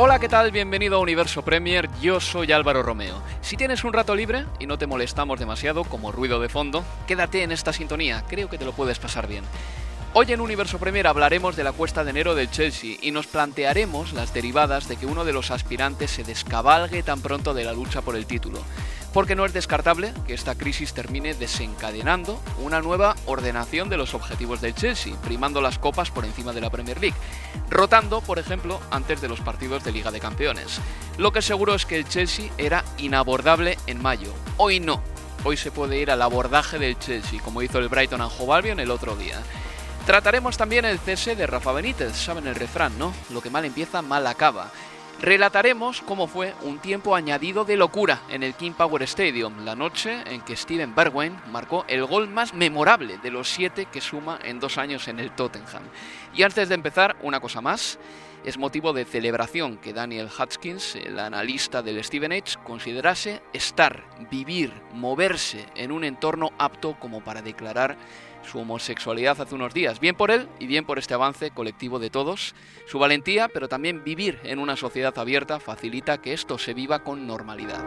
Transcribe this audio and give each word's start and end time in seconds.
Hola, 0.00 0.20
¿qué 0.20 0.28
tal? 0.28 0.52
Bienvenido 0.52 0.94
a 0.94 1.00
Universo 1.00 1.42
Premier, 1.42 1.88
yo 2.00 2.20
soy 2.20 2.52
Álvaro 2.52 2.84
Romeo. 2.84 3.20
Si 3.40 3.56
tienes 3.56 3.82
un 3.82 3.92
rato 3.92 4.14
libre 4.14 4.44
y 4.60 4.66
no 4.68 4.78
te 4.78 4.86
molestamos 4.86 5.40
demasiado 5.40 5.82
como 5.82 6.12
ruido 6.12 6.38
de 6.38 6.48
fondo, 6.48 6.84
quédate 7.08 7.42
en 7.42 7.50
esta 7.50 7.72
sintonía, 7.72 8.22
creo 8.28 8.48
que 8.48 8.58
te 8.58 8.64
lo 8.64 8.70
puedes 8.70 9.00
pasar 9.00 9.26
bien. 9.26 9.42
Hoy 10.14 10.32
en 10.32 10.40
Universo 10.40 10.78
Premier 10.78 11.06
hablaremos 11.06 11.54
de 11.54 11.62
la 11.62 11.72
cuesta 11.72 12.02
de 12.02 12.10
enero 12.10 12.34
del 12.34 12.50
Chelsea 12.50 12.96
y 13.02 13.10
nos 13.10 13.26
plantearemos 13.26 14.14
las 14.14 14.32
derivadas 14.32 14.88
de 14.88 14.96
que 14.96 15.04
uno 15.04 15.26
de 15.26 15.34
los 15.34 15.50
aspirantes 15.50 16.10
se 16.10 16.24
descabalgue 16.24 17.02
tan 17.02 17.20
pronto 17.20 17.52
de 17.52 17.64
la 17.64 17.74
lucha 17.74 18.00
por 18.00 18.16
el 18.16 18.24
título. 18.24 18.58
Porque 19.12 19.36
no 19.36 19.44
es 19.44 19.52
descartable 19.52 20.14
que 20.26 20.32
esta 20.32 20.54
crisis 20.54 20.94
termine 20.94 21.34
desencadenando 21.34 22.40
una 22.58 22.80
nueva 22.80 23.16
ordenación 23.26 23.90
de 23.90 23.98
los 23.98 24.14
objetivos 24.14 24.62
del 24.62 24.74
Chelsea, 24.74 25.14
primando 25.24 25.60
las 25.60 25.78
copas 25.78 26.10
por 26.10 26.24
encima 26.24 26.52
de 26.52 26.62
la 26.62 26.70
Premier 26.70 26.98
League, 26.98 27.16
rotando, 27.68 28.22
por 28.22 28.38
ejemplo, 28.38 28.80
antes 28.90 29.20
de 29.20 29.28
los 29.28 29.40
partidos 29.40 29.84
de 29.84 29.92
Liga 29.92 30.10
de 30.10 30.20
Campeones. 30.20 30.80
Lo 31.18 31.32
que 31.32 31.42
seguro 31.42 31.74
es 31.74 31.84
que 31.84 31.96
el 31.96 32.08
Chelsea 32.08 32.50
era 32.56 32.82
inabordable 32.96 33.76
en 33.86 34.00
mayo. 34.00 34.32
Hoy 34.56 34.80
no. 34.80 35.02
Hoy 35.44 35.56
se 35.56 35.70
puede 35.70 35.98
ir 35.98 36.10
al 36.10 36.22
abordaje 36.22 36.78
del 36.78 36.98
Chelsea, 36.98 37.40
como 37.42 37.62
hizo 37.62 37.78
el 37.78 37.88
Brighton 37.88 38.22
Hove 38.22 38.54
Albion 38.54 38.80
el 38.80 38.90
otro 38.90 39.14
día. 39.14 39.40
Trataremos 40.08 40.56
también 40.56 40.86
el 40.86 40.98
cese 40.98 41.36
de 41.36 41.46
Rafa 41.46 41.70
Benítez, 41.70 42.16
saben 42.16 42.46
el 42.46 42.54
refrán, 42.54 42.98
¿no? 42.98 43.12
Lo 43.28 43.42
que 43.42 43.50
mal 43.50 43.66
empieza, 43.66 44.00
mal 44.00 44.26
acaba. 44.26 44.70
Relataremos 45.20 46.00
cómo 46.00 46.26
fue 46.26 46.54
un 46.62 46.78
tiempo 46.78 47.14
añadido 47.14 47.66
de 47.66 47.76
locura 47.76 48.22
en 48.30 48.42
el 48.42 48.54
King 48.54 48.72
Power 48.72 49.02
Stadium, 49.02 49.66
la 49.66 49.74
noche 49.74 50.22
en 50.24 50.40
que 50.40 50.56
Steven 50.56 50.94
Bergwijn 50.94 51.38
marcó 51.52 51.84
el 51.88 52.06
gol 52.06 52.26
más 52.26 52.54
memorable 52.54 53.18
de 53.18 53.30
los 53.30 53.50
siete 53.50 53.84
que 53.84 54.00
suma 54.00 54.38
en 54.42 54.60
dos 54.60 54.78
años 54.78 55.08
en 55.08 55.20
el 55.20 55.32
Tottenham. 55.32 55.82
Y 56.34 56.42
antes 56.42 56.70
de 56.70 56.74
empezar, 56.74 57.16
una 57.20 57.40
cosa 57.40 57.60
más. 57.60 57.98
Es 58.44 58.56
motivo 58.56 58.94
de 58.94 59.04
celebración 59.04 59.76
que 59.76 59.92
Daniel 59.92 60.30
Hutchins, 60.30 60.94
el 60.94 61.18
analista 61.18 61.82
del 61.82 62.02
Steven 62.02 62.32
Age, 62.32 62.56
considerase 62.64 63.42
estar, 63.52 64.04
vivir, 64.30 64.72
moverse 64.94 65.66
en 65.74 65.92
un 65.92 66.04
entorno 66.04 66.52
apto 66.56 66.96
como 66.98 67.20
para 67.20 67.42
declarar 67.42 67.98
su 68.48 68.58
homosexualidad 68.58 69.40
hace 69.40 69.54
unos 69.54 69.74
días. 69.74 70.00
Bien 70.00 70.16
por 70.16 70.30
él 70.30 70.48
y 70.58 70.66
bien 70.66 70.84
por 70.84 70.98
este 70.98 71.14
avance 71.14 71.50
colectivo 71.50 71.98
de 71.98 72.10
todos. 72.10 72.54
Su 72.86 72.98
valentía, 72.98 73.48
pero 73.48 73.68
también 73.68 74.02
vivir 74.02 74.40
en 74.42 74.58
una 74.58 74.76
sociedad 74.76 75.16
abierta 75.18 75.60
facilita 75.60 76.18
que 76.18 76.32
esto 76.32 76.58
se 76.58 76.74
viva 76.74 77.04
con 77.04 77.26
normalidad. 77.26 77.84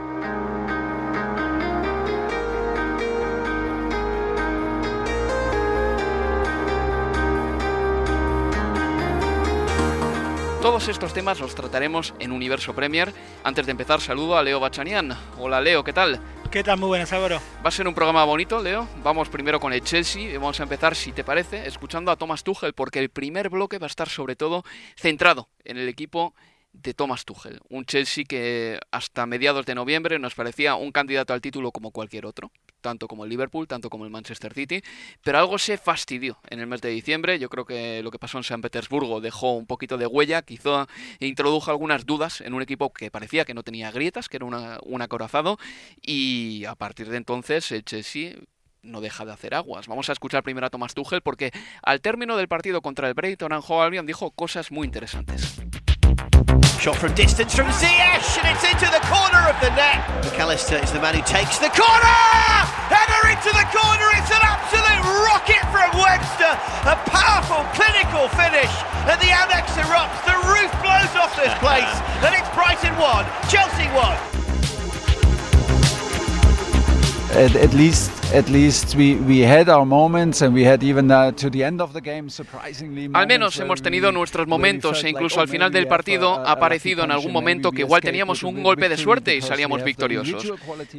Todos 10.62 10.90
estos 10.90 11.12
temas 11.12 11.40
los 11.40 11.56
trataremos 11.56 12.14
en 12.20 12.32
Universo 12.32 12.76
Premier. 12.76 13.12
Antes 13.44 13.66
de 13.66 13.72
empezar, 13.72 14.00
saludo 14.00 14.38
a 14.38 14.44
Leo 14.44 14.60
Bachanian. 14.60 15.18
Hola 15.40 15.60
Leo, 15.60 15.84
¿qué 15.84 15.92
tal? 15.92 16.22
¿Qué 16.52 16.66
tal? 16.66 16.78
Muy 16.78 16.90
buenas, 16.90 17.14
Álvaro. 17.14 17.40
Va 17.64 17.70
a 17.70 17.72
ser 17.72 17.88
un 17.88 17.94
programa 17.94 18.26
bonito, 18.26 18.62
Leo. 18.62 18.86
Vamos 19.04 19.30
primero 19.30 19.62
con 19.62 19.72
el 19.72 19.82
Chelsea 19.82 20.24
y 20.24 20.36
vamos 20.36 20.60
a 20.60 20.64
empezar, 20.64 20.98
si 20.98 21.14
te 21.14 21.24
parece, 21.24 21.66
escuchando 21.66 22.12
a 22.12 22.18
Thomas 22.18 22.44
Tuchel, 22.44 22.74
porque 22.74 23.00
el 23.00 23.08
primer 23.08 23.50
bloque 23.50 23.78
va 23.78 23.86
a 23.86 23.88
estar 23.88 24.10
sobre 24.10 24.36
todo 24.36 24.66
centrado 24.98 25.48
en 25.64 25.78
el 25.78 25.88
equipo 25.88 26.36
de 26.74 26.94
Thomas 26.94 27.24
Tuchel. 27.24 27.62
Un 27.70 27.86
Chelsea 27.86 28.26
que 28.26 28.82
hasta 28.92 29.26
mediados 29.26 29.66
de 29.66 29.76
noviembre 29.76 30.20
nos 30.20 30.36
parecía 30.36 30.76
un 30.76 30.92
candidato 30.92 31.32
al 31.32 31.40
título 31.40 31.72
como 31.72 31.92
cualquier 31.92 32.26
otro, 32.26 32.52
tanto 32.82 33.08
como 33.08 33.24
el 33.24 33.30
Liverpool, 33.30 33.68
tanto 33.68 33.90
como 33.90 34.06
el 34.06 34.12
Manchester 34.12 34.54
City, 34.54 34.82
pero 35.24 35.38
algo 35.38 35.58
se 35.58 35.78
fastidió 35.78 36.38
en 36.50 36.60
el 36.60 36.68
mes 36.68 36.82
de 36.82 36.90
diciembre. 36.90 37.40
Yo 37.40 37.50
creo 37.50 37.66
que 37.66 38.02
lo 38.04 38.12
que 38.12 38.20
pasó 38.20 38.38
en 38.38 38.44
San 38.44 38.62
Petersburgo 38.62 39.22
dejó 39.22 39.54
un 39.54 39.66
poquito 39.66 39.98
de 39.98 40.08
huella, 40.08 40.42
quizá 40.42 40.88
introdujo 41.20 41.72
algunas 41.72 42.06
dudas 42.06 42.42
en 42.42 42.54
un 42.54 42.62
equipo 42.62 42.92
que 42.92 43.12
parecía 43.12 43.46
que 43.46 43.54
no 43.54 43.64
tenía 43.64 43.92
grietas, 43.92 44.28
que 44.28 44.38
era 44.38 44.46
una, 44.46 44.80
un 44.84 45.02
acorazado, 45.02 45.58
y 46.02 46.66
a 46.66 46.76
partir 46.76 47.10
de 47.10 47.18
entonces 47.18 47.72
el 47.72 47.84
Chelsea 47.84 48.36
no 48.84 49.02
deja 49.02 49.26
de 49.26 49.32
hacer 49.32 49.54
aguas. 49.54 49.88
Vamos 49.88 50.10
a 50.10 50.14
escuchar 50.14 50.44
primero 50.44 50.68
a 50.68 50.70
Thomas 50.70 50.94
Tuchel 50.94 51.22
porque 51.22 51.52
al 51.84 52.02
término 52.02 52.38
del 52.38 52.48
partido 52.48 52.82
contra 52.82 53.08
el 53.08 53.14
Brighton 53.14 53.54
and 53.54 53.64
Albion 53.70 54.06
dijo 54.06 54.32
cosas 54.32 54.72
muy 54.72 54.86
interesantes. 54.86 55.62
Shot 56.82 56.98
from 56.98 57.14
distance 57.14 57.54
from 57.54 57.70
Ziyech, 57.78 58.26
and 58.42 58.50
it's 58.50 58.66
into 58.66 58.90
the 58.90 59.06
corner 59.06 59.46
of 59.46 59.54
the 59.62 59.70
net. 59.78 60.02
McAllister 60.26 60.82
is 60.82 60.90
the 60.90 60.98
man 60.98 61.14
who 61.14 61.22
takes 61.22 61.62
the 61.62 61.70
corner! 61.70 62.18
Header 62.90 63.30
into 63.30 63.54
the 63.54 63.70
corner, 63.70 64.10
it's 64.18 64.34
an 64.34 64.42
absolute 64.42 65.06
rocket 65.30 65.62
from 65.70 65.94
Webster. 65.94 66.58
A 66.90 66.98
powerful, 67.06 67.62
clinical 67.78 68.26
finish, 68.34 68.74
and 69.06 69.22
the 69.22 69.30
Amex 69.30 69.78
erupts, 69.78 70.26
the 70.26 70.34
roof 70.50 70.74
blows 70.82 71.14
off 71.22 71.38
this 71.38 71.54
place, 71.62 71.94
and 72.26 72.34
it's 72.34 72.50
Brighton 72.58 72.98
1, 72.98 73.26
Chelsea 73.48 73.86
1. 73.94 74.31
At, 77.32 77.56
at, 77.56 77.74
least 77.74 78.12
at 78.36 78.50
least 78.50 78.96
we, 78.96 79.16
we 79.16 79.40
had 79.40 79.70
our 79.70 79.86
moments 79.86 80.42
and 80.42 80.54
we 80.54 80.66
had 80.66 80.84
even 80.84 81.10
uh, 81.10 81.32
to 81.32 81.50
the 81.50 81.64
end 81.64 81.80
of 81.80 81.94
the 81.94 82.02
game 82.02 82.30
surprisingly 82.30 83.10
Al 83.14 83.26
menos 83.26 83.58
hemos 83.58 83.82
tenido 83.82 84.12
nuestros 84.12 84.48
momentos 84.48 85.02
e 85.06 85.10
incluso 85.10 85.40
al 85.40 85.48
final 85.48 85.72
del 85.72 85.88
partido 85.88 86.46
ha 86.46 86.60
parecido 86.60 87.06
en 87.06 87.12
algún 87.12 87.32
momento 87.32 87.72
que 87.72 87.82
igual 87.82 88.02
teníamos 88.02 88.44
un 88.44 88.62
golpe 88.62 88.90
de 88.90 88.98
suerte 88.98 89.34
y 89.36 89.42
salíamos 89.42 89.82
victoriosos. 89.82 90.54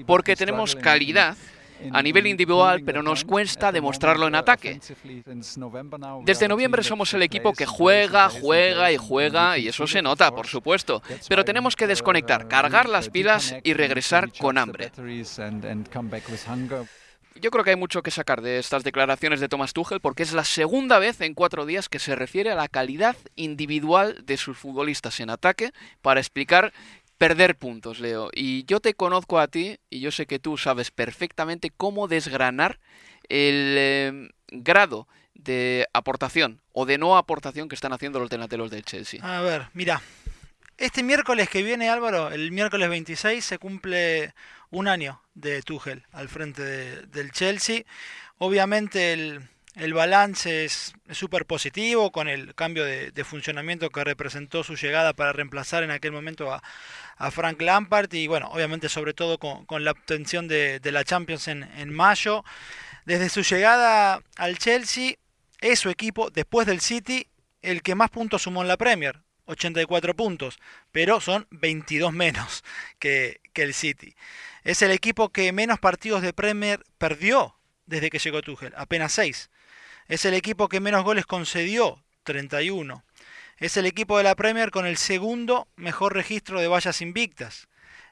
Porque 0.07 0.35
tenemos 0.35 0.75
calidad 0.75 1.37
a 1.91 2.03
nivel 2.03 2.27
individual, 2.27 2.83
pero 2.85 3.03
nos 3.03 3.25
cuesta 3.25 3.73
demostrarlo 3.73 4.29
en 4.29 4.35
ataque. 4.35 4.81
Desde 6.25 6.49
noviembre 6.49 6.83
somos 6.83 7.13
el 7.15 7.23
equipo 7.23 7.53
que 7.53 7.67
juega, 7.67 8.29
juega 8.29 8.93
y 8.93 8.97
juega, 8.97 9.59
y 9.59 9.69
eso 9.69 9.87
se 9.87 10.03
nota, 10.03 10.31
por 10.35 10.47
supuesto. 10.47 11.03
Pero 11.29 11.45
tenemos 11.45 11.77
que 11.77 11.87
desconectar, 11.87 12.49
cargar 12.49 12.89
las 12.89 13.09
pilas 13.09 13.55
y 13.63 13.75
regresar 13.75 14.31
con 14.39 14.59
hambre. 14.59 14.91
Yo 17.41 17.51
creo 17.51 17.65
que 17.65 17.71
hay 17.71 17.77
mucho 17.77 18.03
que 18.03 18.11
sacar 18.11 18.43
de 18.43 18.59
estas 18.59 18.85
declaraciones 18.85 19.41
de 19.41 19.49
Thomas 19.49 19.73
Tuchel 19.73 20.01
porque 20.01 20.23
es 20.23 20.33
la 20.33 20.45
segunda 20.45 20.99
vez 20.99 21.21
en 21.23 21.35
cuatro 21.35 21.65
días 21.65 21.89
que 21.89 21.99
se 21.99 22.15
refiere 22.15 22.51
a 22.51 22.55
la 22.55 22.69
calidad 22.69 23.17
individual 23.37 24.23
de 24.27 24.37
sus 24.37 24.59
futbolistas 24.59 25.19
en 25.21 25.31
ataque 25.31 25.73
para 26.03 26.21
explicar 26.21 26.73
perder 27.23 27.55
puntos, 27.55 28.01
Leo. 28.01 28.31
Y 28.35 28.65
yo 28.65 28.81
te 28.81 28.95
conozco 28.95 29.39
a 29.39 29.47
ti 29.47 29.79
y 29.89 30.01
yo 30.01 30.11
sé 30.11 30.27
que 30.27 30.41
tú 30.41 30.59
sabes 30.59 30.91
perfectamente 30.91 31.71
cómo 31.71 32.09
desgranar 32.09 32.81
el 33.29 33.77
eh, 33.79 34.29
grado 34.49 35.07
de 35.33 35.87
aportación 35.93 36.61
o 36.73 36.85
de 36.85 36.99
no 36.99 37.17
aportación 37.17 37.69
que 37.69 37.77
están 37.77 37.93
haciendo 37.93 38.19
los 38.19 38.29
delanteros 38.29 38.73
del 38.73 38.85
Chelsea. 38.85 39.21
A 39.23 39.41
ver, 39.41 39.69
mira, 39.73 40.03
este 40.79 41.05
miércoles 41.05 41.49
que 41.49 41.63
viene, 41.63 41.89
Álvaro, 41.89 42.33
el 42.33 42.51
miércoles 42.51 42.89
26, 42.89 43.45
se 43.45 43.59
cumple 43.59 44.35
un 44.71 44.89
año 44.89 45.23
de 45.35 45.63
Tuchel 45.63 46.05
al 46.11 46.29
frente 46.29 47.07
del 47.07 47.31
Chelsea. 47.31 47.85
Obviamente 48.39 49.13
el, 49.13 49.49
el 49.75 49.95
balance 49.95 50.65
es 50.65 50.93
súper 51.11 51.47
positivo 51.47 52.13
con 52.13 52.29
el 52.29 52.55
cambio 52.55 52.85
de, 52.85 53.25
funcionamiento 53.25 53.91
que 53.91 54.05
representó 54.05 54.63
su 54.65 54.77
llegada 54.77 55.15
para 55.15 55.33
reemplazar 55.33 55.83
en 55.83 55.91
aquel 55.91 56.13
momento 56.13 56.53
a, 56.53 56.63
Frank 57.31 57.63
Lampard 57.63 58.13
y 58.13 58.27
bueno, 58.27 58.49
obviamente 58.49 58.89
sobre 58.89 59.15
todo 59.15 59.39
con, 59.39 59.85
la 59.85 59.93
obtención 59.93 60.49
de, 60.49 60.81
la 60.85 61.05
Champions 61.05 61.49
en, 61.49 61.93
mayo. 61.93 62.45
Desde 63.05 63.29
su 63.29 63.43
llegada 63.43 64.21
al 64.37 64.59
Chelsea 64.59 65.15
es 65.61 65.79
su 65.79 65.89
equipo, 65.89 66.31
después 66.31 66.67
del 66.67 66.81
City, 66.81 67.29
el 67.63 67.83
que 67.83 67.95
más 67.95 68.11
puntos 68.11 68.43
sumó 68.43 68.63
en 68.63 68.69
la 68.69 68.77
Premier. 68.77 69.21
84 69.47 70.15
puntos, 70.15 70.59
pero 70.91 71.21
son 71.21 71.47
22 71.51 72.13
menos 72.13 72.65
que, 72.99 73.41
el 73.55 73.75
City. 73.75 74.15
Es 74.65 74.83
el 74.83 74.91
equipo 74.91 75.31
que 75.31 75.53
menos 75.53 75.79
partidos 75.79 76.23
de 76.23 76.33
Premier 76.33 76.83
perdió 76.99 77.57
desde 77.87 78.11
que 78.11 78.19
llegó 78.19 78.43
Tuchel, 78.43 78.73
apenas 78.77 79.13
6. 79.13 79.51
Es 80.13 80.27
el 80.27 80.35
equipo 80.35 80.69
que 80.69 80.79
menos 80.79 81.05
goles 81.05 81.25
concedió, 81.25 82.05
31. 82.25 83.03
Es 83.57 83.79
el 83.79 83.87
equipo 83.87 84.19
de 84.19 84.25
la 84.25 84.35
Premier 84.35 84.71
con 84.71 84.85
el 84.85 84.99
segundo 84.99 85.69
mejor 85.75 86.13
registro 86.13 86.61
de 86.61 86.69
vallas 86.69 87.01
invictas. 87.01 87.67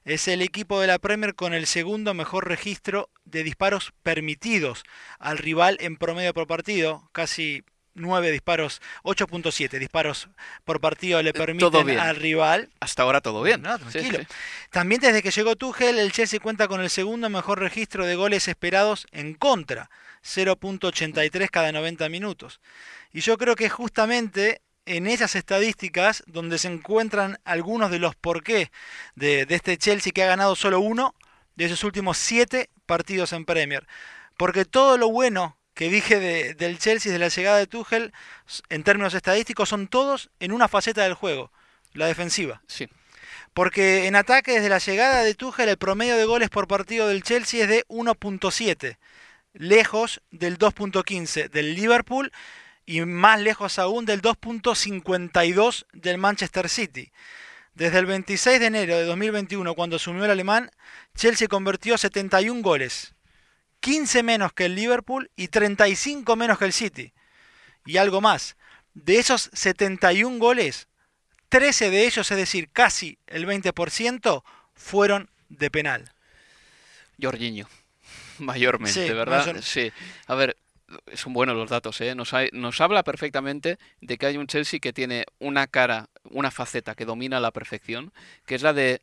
Es 0.06 0.26
el 0.26 0.40
equipo 0.40 0.80
de 0.80 0.86
la 0.86 0.98
Premier 0.98 1.34
con 1.34 1.52
el 1.52 1.66
segundo 1.66 2.14
mejor 2.14 2.48
registro 2.48 3.10
de 3.26 3.44
disparos 3.44 3.92
permitidos 4.02 4.84
al 5.18 5.36
rival 5.36 5.76
en 5.80 5.98
promedio 5.98 6.32
por 6.32 6.46
partido, 6.46 7.06
casi 7.12 7.64
9 7.92 8.30
disparos, 8.30 8.80
8.7 9.02 9.78
disparos 9.78 10.30
por 10.64 10.80
partido 10.80 11.22
le 11.22 11.30
eh, 11.30 11.34
permiten 11.34 11.98
al 11.98 12.16
rival. 12.16 12.70
Hasta 12.80 13.02
ahora 13.02 13.20
todo 13.20 13.42
bien. 13.42 13.62
tranquilo. 13.62 14.20
También 14.70 15.02
desde 15.02 15.22
que 15.22 15.32
llegó 15.32 15.54
Tuchel, 15.54 15.98
el 15.98 16.12
Chelsea 16.12 16.40
cuenta 16.40 16.66
con 16.66 16.80
el 16.80 16.88
segundo 16.88 17.28
mejor 17.28 17.60
registro 17.60 18.06
de 18.06 18.14
goles 18.14 18.48
esperados 18.48 19.06
en 19.12 19.34
contra, 19.34 19.90
0.83 20.24 21.50
cada 21.50 21.72
90 21.72 22.08
minutos. 22.08 22.60
Y 23.12 23.20
yo 23.20 23.38
creo 23.38 23.56
que 23.56 23.68
justamente 23.68 24.62
en 24.86 25.06
esas 25.06 25.36
estadísticas 25.36 26.22
donde 26.26 26.58
se 26.58 26.68
encuentran 26.68 27.38
algunos 27.44 27.90
de 27.90 27.98
los 27.98 28.16
porqués 28.16 28.70
de, 29.14 29.46
de 29.46 29.54
este 29.54 29.76
Chelsea 29.76 30.12
que 30.12 30.22
ha 30.22 30.26
ganado 30.26 30.56
solo 30.56 30.80
uno 30.80 31.14
de 31.56 31.66
esos 31.66 31.84
últimos 31.84 32.18
siete 32.18 32.70
partidos 32.86 33.32
en 33.32 33.44
Premier. 33.44 33.86
Porque 34.36 34.64
todo 34.64 34.96
lo 34.96 35.10
bueno 35.10 35.58
que 35.74 35.88
dije 35.88 36.54
del 36.54 36.78
Chelsea, 36.78 37.12
de 37.12 37.18
la 37.18 37.28
llegada 37.28 37.58
de 37.58 37.66
Tuchel, 37.66 38.12
en 38.68 38.82
términos 38.82 39.14
estadísticos, 39.14 39.68
son 39.68 39.88
todos 39.88 40.30
en 40.40 40.52
una 40.52 40.68
faceta 40.68 41.02
del 41.02 41.14
juego, 41.14 41.52
la 41.92 42.06
defensiva. 42.06 42.62
Sí. 42.66 42.88
Porque 43.54 44.06
en 44.06 44.16
ataque, 44.16 44.52
desde 44.52 44.68
la 44.68 44.78
llegada 44.78 45.22
de 45.22 45.34
Tuchel, 45.34 45.68
el 45.68 45.78
promedio 45.78 46.16
de 46.16 46.24
goles 46.24 46.50
por 46.50 46.68
partido 46.68 47.08
del 47.08 47.22
Chelsea 47.22 47.62
es 47.62 47.68
de 47.68 47.84
1.7, 47.88 48.98
lejos 49.52 50.22
del 50.30 50.58
2.15 50.58 51.50
del 51.50 51.74
Liverpool 51.74 52.32
y 52.86 53.00
más 53.02 53.40
lejos 53.40 53.78
aún 53.78 54.04
del 54.04 54.22
2.52 54.22 55.86
del 55.92 56.18
Manchester 56.18 56.68
City. 56.68 57.12
Desde 57.74 57.98
el 57.98 58.06
26 58.06 58.60
de 58.60 58.66
enero 58.66 58.96
de 58.96 59.04
2021, 59.04 59.74
cuando 59.74 59.96
asumió 59.96 60.24
el 60.24 60.30
alemán, 60.30 60.70
Chelsea 61.14 61.48
convirtió 61.48 61.96
71 61.96 62.62
goles, 62.62 63.14
15 63.80 64.22
menos 64.22 64.52
que 64.52 64.66
el 64.66 64.74
Liverpool 64.74 65.30
y 65.36 65.48
35 65.48 66.36
menos 66.36 66.58
que 66.58 66.64
el 66.64 66.72
City. 66.72 67.12
Y 67.86 67.96
algo 67.96 68.20
más, 68.20 68.56
de 68.94 69.18
esos 69.18 69.50
71 69.52 70.38
goles, 70.38 70.88
13 71.48 71.90
de 71.90 72.06
ellos, 72.06 72.30
es 72.30 72.36
decir, 72.36 72.70
casi 72.72 73.18
el 73.26 73.46
20%, 73.46 74.42
fueron 74.74 75.30
de 75.48 75.70
penal. 75.70 76.12
Jorginho, 77.20 77.68
mayormente, 78.44 79.12
¿verdad? 79.12 79.56
Sí. 79.62 79.92
A 80.26 80.34
ver, 80.34 80.56
son 81.14 81.32
buenos 81.32 81.56
los 81.56 81.70
datos, 81.70 82.00
¿eh? 82.00 82.14
Nos, 82.14 82.32
nos, 82.52 82.80
habla 82.80 83.02
perfectamente 83.02 83.78
de 84.00 84.18
que 84.18 84.26
hay 84.26 84.36
un 84.36 84.46
Chelsea 84.46 84.80
que 84.80 84.92
tiene 84.92 85.24
una 85.38 85.66
cara, 85.66 86.08
una 86.30 86.50
faceta 86.50 86.94
que 86.94 87.04
domina 87.04 87.36
a 87.36 87.40
la 87.40 87.52
perfección, 87.52 88.12
que 88.46 88.54
es 88.56 88.62
la 88.62 88.72
de 88.72 89.00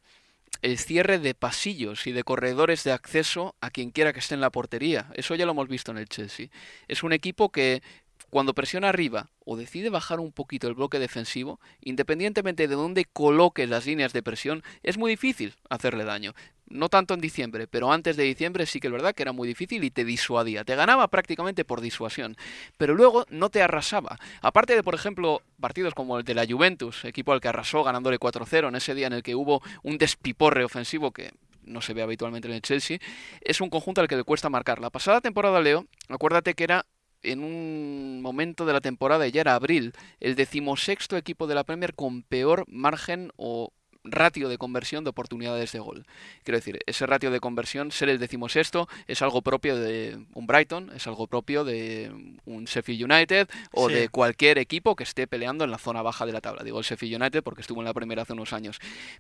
el 0.62 0.78
cierre 0.78 1.20
de 1.20 1.34
pasillos 1.34 2.08
y 2.08 2.12
de 2.12 2.24
corredores 2.24 2.84
de 2.84 2.92
acceso 2.92 3.56
a 3.62 3.70
quien 3.70 3.92
quiera 3.92 4.14
que 4.14 4.20
esté 4.20 4.34
en 4.36 4.42
la 4.42 4.50
portería. 4.50 5.08
Eso 5.14 5.36
ya 5.36 5.46
lo 5.46 5.52
hemos 5.52 5.68
visto 5.68 5.92
en 5.92 5.98
el 5.98 6.10
Chelsea. 6.10 6.48
Es 6.88 7.04
un 7.04 7.14
equipo 7.14 7.52
que 7.52 7.82
cuando 8.30 8.54
presiona 8.54 8.90
arriba 8.90 9.30
o 9.46 9.56
decide 9.56 9.90
bajar 9.90 10.20
un 10.20 10.32
poquito 10.32 10.68
el 10.68 10.74
bloque 10.74 11.00
defensivo, 11.00 11.60
independientemente 11.82 12.68
de 12.68 12.76
dónde 12.76 13.06
coloque 13.06 13.68
las 13.68 13.86
líneas 13.86 14.14
de 14.14 14.24
presión, 14.24 14.64
es 14.84 14.98
muy 14.98 15.12
difícil 15.12 15.56
hacerle 15.70 16.04
daño. 16.04 16.34
No 16.70 16.90
tanto 16.90 17.14
en 17.14 17.22
diciembre, 17.22 17.68
pero 17.68 17.92
antes 17.92 18.18
de 18.18 18.24
diciembre 18.24 18.66
sí 18.66 18.80
que 18.80 18.88
es 18.88 18.94
verdad 18.94 19.16
que 19.16 19.24
era 19.24 19.32
muy 19.32 19.48
difícil 19.48 19.84
y 19.84 19.92
te 19.92 20.04
disuadía. 20.04 20.66
Te 20.66 20.76
ganaba 20.76 21.08
prácticamente 21.08 21.64
por 21.64 21.80
disuasión, 21.80 22.36
pero 22.78 22.94
luego 22.94 23.26
no 23.30 23.50
te 23.50 23.62
arrasaba. 23.62 24.20
Aparte 24.42 24.76
de, 24.76 24.84
por 24.84 24.94
ejemplo, 24.94 25.42
partidos 25.60 25.94
como 25.94 26.18
el 26.18 26.26
de 26.26 26.36
la 26.36 26.46
Juventus, 26.46 27.06
equipo 27.06 27.32
al 27.32 27.40
que 27.40 27.48
arrasó 27.48 27.84
ganándole 27.84 28.20
4-0 28.20 28.68
en 28.68 28.76
ese 28.76 28.96
día 28.96 29.08
en 29.08 29.14
el 29.14 29.24
que 29.24 29.36
hubo 29.36 29.62
un 29.84 29.98
despiporre 29.98 30.66
ofensivo 30.66 31.12
que 31.12 31.32
no 31.64 31.82
se 31.82 31.94
ve 31.94 32.02
habitualmente 32.02 32.48
en 32.48 32.56
el 32.56 32.62
Chelsea, 32.62 33.00
es 33.42 33.62
un 33.62 33.70
conjunto 33.70 34.02
al 34.02 34.08
que 34.08 34.16
le 34.16 34.24
cuesta 34.24 34.50
marcar. 34.50 34.80
La 34.80 34.90
pasada 34.90 35.22
temporada, 35.22 35.62
Leo, 35.62 35.86
acuérdate 36.10 36.54
que 36.54 36.64
era 36.64 36.86
en 37.24 37.44
un 37.44 38.22
momento 38.22 38.66
de 38.66 38.74
la 38.74 38.82
temporada, 38.82 39.28
ya 39.28 39.42
era 39.42 39.56
abril, 39.56 39.94
el 40.20 40.36
decimosexto 40.36 41.18
equipo 41.18 41.48
de 41.48 41.56
la 41.56 41.64
Premier 41.64 41.94
con 41.94 42.24
peor 42.24 42.64
margen 42.68 43.32
o 43.36 43.74
ratio 44.12 44.50
de 44.50 44.58
conversión 44.58 45.04
de 45.04 45.10
oportunidades 45.10 45.72
de 45.72 45.80
gol. 45.80 46.06
Quiero 46.44 46.58
decir, 46.58 46.80
ese 46.86 47.06
ratio 47.06 47.32
de 47.32 47.40
conversión, 47.40 47.92
ser 47.92 48.10
el 48.10 48.20
decimosexto, 48.20 48.88
es 49.08 49.22
algo 49.22 49.42
propio 49.42 49.76
de 49.76 50.18
un 50.34 50.48
Brighton, 50.48 50.92
es 50.96 51.08
algo 51.08 51.28
propio 51.28 51.64
de 51.64 52.12
un 52.46 52.66
Sheffield 52.66 53.12
United 53.12 53.48
o 53.72 53.90
de 53.90 54.10
cualquier 54.10 54.58
equipo 54.58 54.96
que 54.96 55.04
esté 55.04 55.28
peleando 55.28 55.64
en 55.64 55.72
la 55.72 55.78
zona 55.78 56.02
baja 56.02 56.26
de 56.26 56.34
la 56.34 56.42
tabla. 56.42 56.64
Digo 56.64 56.80
el 56.80 56.86
Sheffield 56.86 57.22
United 57.22 57.44
porque 57.44 57.62
estuvo 57.62 57.82
en 57.82 57.86
la 57.86 57.94
primera 57.94 58.24
hace 58.24 58.34
unos 58.34 58.54
años. 58.54 58.80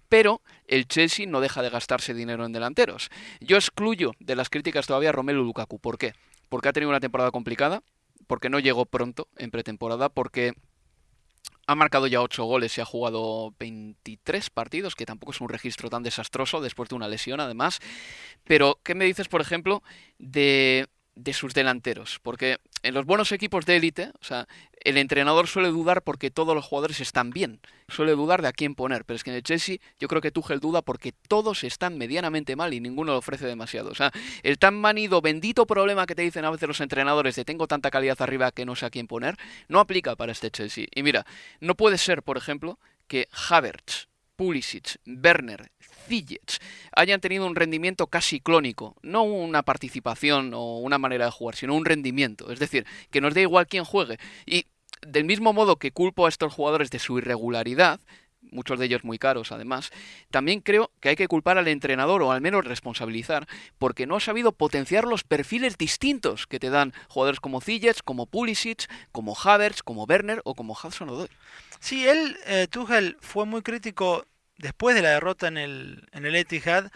Pero 0.10 0.42
el 0.68 0.88
Chelsea 0.88 1.25
no 1.28 1.42
deja 1.42 1.62
de 1.62 1.69
gastarse 1.69 2.13
dinero 2.13 2.45
en 2.45 2.51
delanteros. 2.51 3.10
Yo 3.39 3.57
excluyo 3.57 4.13
de 4.19 4.36
las 4.36 4.50
críticas 4.50 4.88
todavía 4.88 5.10
a 5.10 5.13
Romelu 5.13 5.44
Lukaku. 5.44 5.80
¿Por 5.80 5.98
qué? 5.98 6.13
Porque 6.50 6.69
ha 6.69 6.74
tenido 6.74 6.89
una 6.89 7.00
temporada 7.00 7.31
complicada, 7.31 7.84
porque 8.28 8.50
no 8.50 8.60
llegó 8.60 8.86
pronto 8.86 9.28
en 9.38 9.51
pretemporada, 9.51 10.10
porque 10.10 10.54
ha 11.68 11.75
marcado 11.75 12.08
ya 12.08 12.22
8 12.22 12.46
goles 12.46 12.78
y 12.78 12.81
ha 12.81 12.86
jugado 12.86 13.54
23 13.60 14.50
partidos, 14.50 14.96
que 14.96 15.06
tampoco 15.06 15.34
es 15.34 15.42
un 15.42 15.50
registro 15.50 15.90
tan 15.90 16.02
desastroso 16.02 16.62
después 16.62 16.90
de 16.90 16.96
una 16.96 17.10
lesión 17.10 17.40
además. 17.42 17.80
Pero, 18.46 18.80
¿qué 18.84 18.96
me 18.96 19.06
dices, 19.06 19.27
por 19.27 19.41
ejemplo, 19.41 19.84
de 20.18 20.88
de 21.17 21.33
sus 21.33 21.53
delanteros, 21.53 22.19
porque 22.21 22.57
en 22.83 22.93
los 22.93 23.05
buenos 23.05 23.31
equipos 23.31 23.65
de 23.65 23.77
élite, 23.77 24.12
o 24.21 24.24
sea, 24.24 24.47
el 24.81 24.97
entrenador 24.97 25.47
suele 25.47 25.69
dudar 25.69 26.03
porque 26.03 26.29
todos 26.29 26.55
los 26.55 26.63
jugadores 26.63 27.00
están 27.00 27.31
bien, 27.31 27.59
suele 27.88 28.12
dudar 28.12 28.41
de 28.41 28.47
a 28.47 28.53
quién 28.53 28.75
poner, 28.75 29.03
pero 29.03 29.15
es 29.15 29.24
que 29.24 29.31
en 29.31 29.38
el 29.38 29.43
Chelsea 29.43 29.77
yo 30.00 30.07
creo 30.07 30.21
que 30.21 30.31
Tuchel 30.31 30.59
duda 30.59 30.81
porque 30.81 31.13
todos 31.27 31.63
están 31.63 31.97
medianamente 31.97 32.55
mal 32.55 32.74
y 32.74 32.79
ninguno 32.79 33.13
le 33.13 33.17
ofrece 33.17 33.47
demasiado, 33.47 33.89
o 33.89 33.95
sea, 33.95 34.12
el 34.43 34.59
tan 34.59 34.75
manido 34.75 35.19
bendito 35.21 35.65
problema 35.65 36.05
que 36.05 36.15
te 36.15 36.21
dicen 36.21 36.45
a 36.45 36.51
veces 36.51 36.67
los 36.67 36.81
entrenadores 36.81 37.36
de 37.36 37.45
tengo 37.45 37.67
tanta 37.67 37.89
calidad 37.89 38.21
arriba 38.21 38.51
que 38.51 38.65
no 38.65 38.75
sé 38.75 38.86
a 38.86 38.89
quién 38.89 39.07
poner, 39.07 39.38
no 39.67 39.79
aplica 39.79 40.15
para 40.15 40.31
este 40.31 40.51
Chelsea. 40.51 40.88
Y 40.93 41.03
mira, 41.03 41.25
no 41.59 41.75
puede 41.75 41.97
ser, 41.97 42.24
por 42.24 42.38
ejemplo, 42.38 42.79
que 43.07 43.27
Havertz, 43.50 44.07
Pulisic, 44.36 45.00
Werner, 45.05 45.71
Hayan 46.96 47.22
tenido 47.22 47.46
un 47.46 47.56
rendimiento 47.56 48.08
casi 48.08 48.40
clónico, 48.40 48.96
no 49.02 49.24
una 49.24 49.64
participación 49.64 50.54
o 50.54 50.80
una 50.80 50.98
manera 50.98 51.26
de 51.26 51.32
jugar, 51.32 51.56
sino 51.56 51.76
un 51.76 51.86
rendimiento, 51.86 52.52
es 52.52 52.60
decir, 52.60 52.86
que 53.12 53.22
nos 53.22 53.34
da 53.34 53.42
igual 53.42 53.68
quién 53.68 53.84
juegue. 53.84 54.18
Y 54.46 54.66
del 55.06 55.26
mismo 55.26 55.54
modo 55.54 55.78
que 55.78 55.92
culpo 55.92 56.26
a 56.26 56.30
estos 56.30 56.54
jugadores 56.54 56.90
de 56.90 57.00
su 57.00 57.18
irregularidad, 57.18 58.00
muchos 58.52 58.80
de 58.80 58.86
ellos 58.86 59.04
muy 59.04 59.18
caros 59.18 59.52
además, 59.52 59.92
también 60.32 60.62
creo 60.62 60.92
que 61.00 61.10
hay 61.10 61.16
que 61.16 61.28
culpar 61.28 61.58
al 61.58 61.68
entrenador 61.68 62.22
o 62.24 62.32
al 62.32 62.42
menos 62.42 62.66
responsabilizar 62.66 63.48
porque 63.78 64.06
no 64.08 64.16
ha 64.16 64.20
sabido 64.20 64.52
potenciar 64.52 65.06
los 65.06 65.24
perfiles 65.24 65.78
distintos 65.78 66.48
que 66.48 66.60
te 66.60 66.70
dan 66.70 66.94
jugadores 67.10 67.40
como 67.40 67.62
Ziyech, 67.62 68.02
como 68.04 68.26
Pulisic, 68.26 68.90
como 69.12 69.36
Havertz, 69.36 69.84
como 69.84 70.06
Werner 70.06 70.42
o 70.46 70.56
como 70.56 70.74
Hudson 70.74 71.10
Odoi. 71.10 71.30
Sí, 71.80 72.08
él, 72.08 72.38
eh, 72.46 72.68
Tuchel, 72.70 73.18
fue 73.22 73.46
muy 73.46 73.62
crítico 73.62 74.26
después 74.58 74.96
de 74.96 75.02
la 75.02 75.10
derrota 75.10 75.48
en 75.48 75.58
el, 75.58 76.08
en 76.12 76.26
el 76.26 76.36
Etihad, 76.36 76.92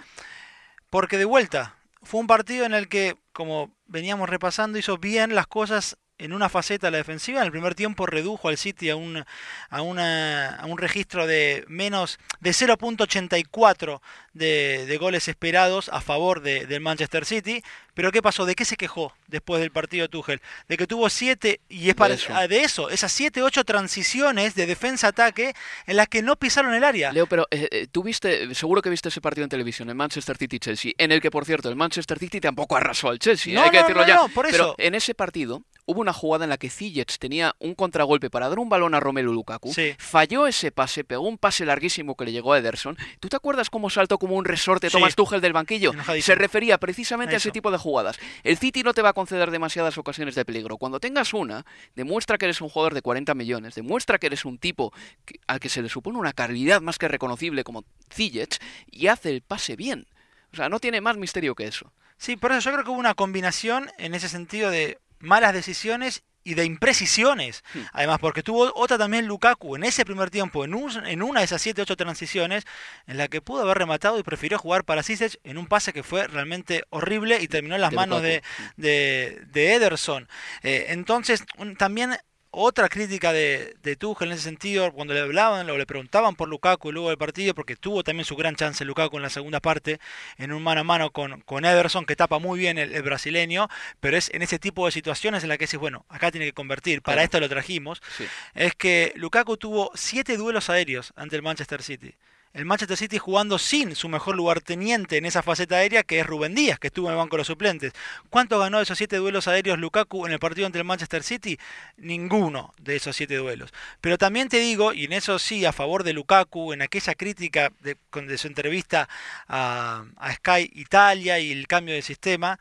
porque 0.89 1.17
de 1.17 1.25
vuelta 1.25 1.75
fue 2.03 2.19
un 2.19 2.27
partido 2.27 2.65
en 2.65 2.73
el 2.73 2.89
que, 2.89 3.15
como 3.31 3.75
veníamos 3.87 4.29
repasando, 4.29 4.77
hizo 4.77 4.97
bien 4.97 5.35
las 5.35 5.47
cosas 5.47 5.97
en 6.21 6.33
una 6.33 6.49
faceta 6.49 6.87
de 6.87 6.91
la 6.91 6.97
defensiva. 6.97 7.39
En 7.39 7.45
el 7.45 7.51
primer 7.51 7.75
tiempo 7.75 8.05
redujo 8.05 8.47
al 8.47 8.57
City 8.57 8.89
a 8.89 8.95
un, 8.95 9.23
a 9.69 9.81
una, 9.81 10.55
a 10.55 10.65
un 10.67 10.77
registro 10.77 11.25
de 11.25 11.65
menos 11.67 12.19
de 12.39 12.51
0.84 12.51 14.01
de, 14.33 14.85
de, 14.85 14.97
goles 14.97 15.27
esperados 15.27 15.89
a 15.89 15.99
favor 15.99 16.41
de, 16.41 16.67
del 16.67 16.79
Manchester 16.79 17.25
City. 17.25 17.63
Pero 17.93 18.11
¿qué 18.11 18.21
pasó? 18.21 18.45
¿De 18.45 18.55
qué 18.55 18.63
se 18.63 18.77
quejó 18.77 19.13
después 19.27 19.59
del 19.59 19.71
partido 19.71 20.07
Tuchel? 20.07 20.41
De 20.69 20.77
que 20.77 20.87
tuvo 20.87 21.09
siete, 21.09 21.59
y 21.67 21.89
es 21.89 21.95
para 21.95 22.15
de 22.15 22.21
eso, 22.21 22.33
de 22.47 22.63
eso 22.63 22.89
esas 22.89 23.11
siete, 23.11 23.43
ocho 23.43 23.65
transiciones 23.65 24.55
de 24.55 24.65
defensa-ataque 24.65 25.53
en 25.85 25.97
las 25.97 26.07
que 26.07 26.21
no 26.21 26.37
pisaron 26.37 26.73
el 26.73 26.83
área. 26.83 27.11
Leo, 27.11 27.27
pero 27.27 27.47
eh, 27.51 27.67
eh, 27.71 27.87
tú 27.91 28.03
viste, 28.03 28.53
seguro 28.55 28.81
que 28.81 28.89
viste 28.89 29.09
ese 29.09 29.19
partido 29.19 29.43
en 29.43 29.49
televisión, 29.49 29.89
el 29.89 29.95
Manchester 29.95 30.37
City-Chelsea, 30.37 30.93
en 30.97 31.11
el 31.11 31.19
que, 31.19 31.31
por 31.31 31.45
cierto, 31.45 31.67
el 31.67 31.75
Manchester 31.75 32.17
City 32.17 32.39
tampoco 32.39 32.77
arrasó 32.77 33.09
al 33.09 33.19
Chelsea, 33.19 33.53
no, 33.53 33.63
hay 33.63 33.71
que 33.71 33.77
no, 33.77 33.83
decirlo 33.83 34.01
no, 34.03 34.07
ya. 34.07 34.15
no, 34.15 34.29
por 34.29 34.49
pero 34.49 34.63
eso. 34.63 34.75
en 34.77 34.95
ese 34.95 35.13
partido 35.13 35.63
hubo 35.85 36.01
una 36.01 36.13
jugada 36.13 36.45
en 36.45 36.49
la 36.49 36.57
que 36.57 36.69
Ziyech 36.69 37.17
tenía 37.17 37.55
un 37.59 37.75
contragolpe 37.75 38.29
para 38.29 38.47
dar 38.49 38.59
un 38.59 38.69
balón 38.69 38.93
a 38.93 38.99
Romelu 38.99 39.33
Lukaku, 39.33 39.73
Sí. 39.73 39.95
falló 39.97 40.47
ese 40.47 40.71
pase, 40.71 41.03
pegó 41.03 41.27
un 41.27 41.37
pase 41.37 41.65
larguísimo 41.65 42.15
que 42.15 42.25
le 42.25 42.31
llegó 42.31 42.53
a 42.53 42.59
Ederson. 42.59 42.97
¿Tú 43.19 43.29
te 43.29 43.35
acuerdas 43.35 43.69
cómo 43.69 43.89
saltó 43.89 44.17
como 44.17 44.35
un 44.35 44.45
resorte 44.45 44.89
Sí. 44.89 44.93
Thomas 44.97 45.15
Tuchel 45.15 45.41
del 45.41 45.53
banquillo? 45.53 45.91
Se 46.21 46.35
refería 46.35 46.77
precisamente 46.77 47.35
a 47.35 47.37
ese 47.37 47.51
tipo 47.51 47.71
de 47.71 47.77
jugadas. 47.77 48.17
El 48.43 48.57
City 48.57 48.83
no 48.83 48.93
te 48.93 49.01
va 49.01 49.09
a 49.09 49.13
conceder 49.13 49.51
demasiadas 49.51 49.97
ocasiones 49.97 50.35
de 50.35 50.45
peligro. 50.45 50.77
Cuando 50.77 50.99
tengas 50.99 51.33
una, 51.33 51.65
demuestra 51.95 52.37
que 52.37 52.45
eres 52.45 52.61
un 52.61 52.69
jugador 52.69 52.93
de 52.93 53.01
40 53.01 53.33
millones, 53.33 53.75
demuestra 53.75 54.17
que 54.19 54.27
eres 54.27 54.45
un 54.45 54.57
tipo 54.57 54.93
que- 55.25 55.39
al 55.47 55.59
que 55.59 55.69
se 55.69 55.81
le 55.81 55.89
supone 55.89 56.17
una 56.17 56.33
calidad 56.33 56.81
más 56.81 56.97
que 56.97 57.07
reconocible 57.07 57.63
como 57.63 57.83
Ziyech 58.13 58.57
y 58.89 59.07
hace 59.07 59.29
el 59.31 59.41
pase 59.41 59.75
bien. 59.75 60.07
O 60.53 60.55
sea, 60.55 60.69
no 60.69 60.79
tiene 60.79 61.01
más 61.01 61.17
misterio 61.17 61.55
que 61.55 61.65
eso. 61.65 61.91
Sí, 62.17 62.35
por 62.35 62.51
eso 62.51 62.69
yo 62.69 62.73
creo 62.73 62.85
que 62.85 62.91
hubo 62.91 62.99
una 62.99 63.15
combinación 63.15 63.89
en 63.97 64.13
ese 64.13 64.29
sentido 64.29 64.69
de 64.69 64.99
malas 65.21 65.53
decisiones 65.53 66.23
y 66.43 66.55
de 66.55 66.65
imprecisiones. 66.65 67.63
Hmm. 67.73 67.81
Además, 67.93 68.17
porque 68.19 68.41
tuvo 68.41 68.71
otra 68.75 68.97
también 68.97 69.27
Lukaku 69.27 69.75
en 69.75 69.83
ese 69.83 70.05
primer 70.05 70.31
tiempo, 70.31 70.65
en, 70.65 70.73
un- 70.73 71.05
en 71.05 71.21
una 71.21 71.41
de 71.41 71.45
esas 71.45 71.61
7-8 71.63 71.95
transiciones, 71.95 72.65
en 73.05 73.17
la 73.17 73.27
que 73.27 73.41
pudo 73.41 73.61
haber 73.61 73.77
rematado 73.77 74.17
y 74.17 74.23
prefirió 74.23 74.57
jugar 74.57 74.83
para 74.83 75.03
Ziyech 75.03 75.37
en 75.43 75.59
un 75.59 75.67
pase 75.67 75.93
que 75.93 76.01
fue 76.01 76.25
realmente 76.27 76.83
horrible 76.89 77.37
y 77.41 77.47
terminó 77.47 77.75
en 77.75 77.81
las 77.81 77.91
De 77.91 77.95
manos 77.95 78.23
de, 78.23 78.41
de, 78.75 79.41
de 79.51 79.73
Ederson. 79.75 80.27
Eh, 80.63 80.87
entonces, 80.89 81.43
un- 81.57 81.75
también 81.75 82.17
otra 82.53 82.89
crítica 82.89 83.31
de, 83.31 83.75
de 83.81 83.95
Tuchel 83.95 84.27
en 84.27 84.33
ese 84.33 84.43
sentido, 84.43 84.91
cuando 84.91 85.13
le 85.13 85.21
hablaban 85.21 85.69
o 85.69 85.77
le 85.77 85.85
preguntaban 85.85 86.35
por 86.35 86.49
Lukaku 86.49 86.91
luego 86.91 87.07
del 87.09 87.17
partido, 87.17 87.55
porque 87.55 87.77
tuvo 87.77 88.03
también 88.03 88.25
su 88.25 88.35
gran 88.35 88.55
chance 88.57 88.83
Lukaku 88.83 89.15
en 89.17 89.23
la 89.23 89.29
segunda 89.29 89.61
parte, 89.61 89.99
en 90.37 90.51
un 90.51 90.61
mano 90.61 90.81
a 90.81 90.83
mano 90.83 91.11
con, 91.11 91.41
con 91.41 91.63
Ederson, 91.63 92.05
que 92.05 92.15
tapa 92.17 92.39
muy 92.39 92.59
bien 92.59 92.77
el, 92.77 92.93
el 92.93 93.01
brasileño, 93.03 93.69
pero 94.01 94.17
es 94.17 94.29
en 94.33 94.41
ese 94.41 94.59
tipo 94.59 94.85
de 94.85 94.91
situaciones 94.91 95.43
en 95.43 95.49
las 95.49 95.57
que 95.57 95.63
dices, 95.63 95.79
bueno, 95.79 96.05
acá 96.09 96.29
tiene 96.29 96.45
que 96.45 96.53
convertir, 96.53 97.01
para 97.01 97.15
Claro. 97.15 97.23
esto 97.25 97.39
lo 97.39 97.47
trajimos, 97.49 98.01
Sí. 98.17 98.25
es 98.53 98.75
que 98.75 99.13
Lukaku 99.15 99.55
tuvo 99.57 99.91
siete 99.95 100.35
duelos 100.35 100.69
aéreos 100.69 101.13
ante 101.15 101.37
el 101.37 101.41
Manchester 101.41 101.81
City. 101.81 102.13
El 102.53 102.65
Manchester 102.65 102.97
City 102.97 103.17
jugando 103.17 103.57
sin 103.57 103.95
su 103.95 104.09
mejor 104.09 104.35
lugarteniente 104.35 105.17
en 105.17 105.25
esa 105.25 105.41
faceta 105.41 105.77
aérea, 105.77 106.03
que 106.03 106.19
es 106.19 106.25
Rubén 106.25 106.53
Díaz, 106.53 106.79
que 106.79 106.87
estuvo 106.87 107.07
en 107.07 107.13
el 107.13 107.17
banco 107.17 107.37
de 107.37 107.39
los 107.39 107.47
suplentes. 107.47 107.93
¿Cuánto 108.29 108.59
ganó 108.59 108.77
de 108.77 108.83
esos 108.83 108.97
siete 108.97 109.17
duelos 109.17 109.47
aéreos 109.47 109.79
Lukaku 109.79 110.25
en 110.25 110.33
el 110.33 110.39
partido 110.39 110.65
ante 110.65 110.77
el 110.77 110.83
Manchester 110.83 111.23
City? 111.23 111.57
Ninguno 111.97 112.73
de 112.77 112.97
esos 112.97 113.15
siete 113.15 113.35
duelos. 113.35 113.71
Pero 114.01 114.17
también 114.17 114.49
te 114.49 114.59
digo, 114.59 114.91
y 114.93 115.05
en 115.05 115.13
eso 115.13 115.39
sí, 115.39 115.63
a 115.65 115.71
favor 115.71 116.03
de 116.03 116.13
Lukaku, 116.13 116.73
en 116.73 116.81
aquella 116.81 117.15
crítica 117.15 117.71
de 117.81 118.37
su 118.37 118.47
entrevista 118.47 119.07
a, 119.47 120.03
a 120.17 120.33
Sky 120.33 120.69
Italia 120.73 121.39
y 121.39 121.51
el 121.51 121.67
cambio 121.67 121.95
de 121.95 122.01
sistema, 122.01 122.59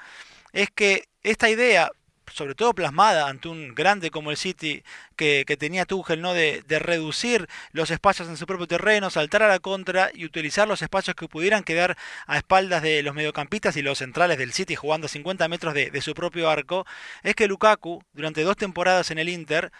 es 0.52 0.70
que 0.70 1.08
esta 1.22 1.50
idea, 1.50 1.90
sobre 2.32 2.54
todo 2.54 2.74
plasmada 2.74 3.28
ante 3.28 3.48
un 3.48 3.74
grande 3.74 4.10
como 4.10 4.30
el 4.30 4.36
City 4.36 4.82
que, 5.16 5.44
que 5.46 5.56
tenía 5.56 5.84
Tuchel, 5.84 6.20
¿no? 6.20 6.34
De, 6.34 6.62
de 6.66 6.78
reducir 6.78 7.48
los 7.72 7.90
espacios 7.90 8.28
en 8.28 8.36
su 8.36 8.46
propio 8.46 8.66
terreno, 8.66 9.10
saltar 9.10 9.42
a 9.42 9.48
la 9.48 9.58
contra 9.58 10.10
y 10.14 10.24
utilizar 10.24 10.66
los 10.68 10.82
espacios 10.82 11.16
que 11.16 11.28
pudieran 11.28 11.64
quedar 11.64 11.96
a 12.26 12.36
espaldas 12.38 12.82
de 12.82 13.02
los 13.02 13.14
mediocampistas 13.14 13.76
y 13.76 13.82
los 13.82 13.98
centrales 13.98 14.38
del 14.38 14.52
City 14.52 14.74
jugando 14.74 15.06
a 15.06 15.08
50 15.08 15.48
metros 15.48 15.74
de, 15.74 15.90
de 15.90 16.00
su 16.00 16.14
propio 16.14 16.48
arco, 16.50 16.86
es 17.22 17.34
que 17.34 17.48
Lukaku, 17.48 18.02
durante 18.12 18.42
dos 18.42 18.56
temporadas 18.56 19.10
en 19.10 19.18
el 19.18 19.28
Inter, 19.28 19.72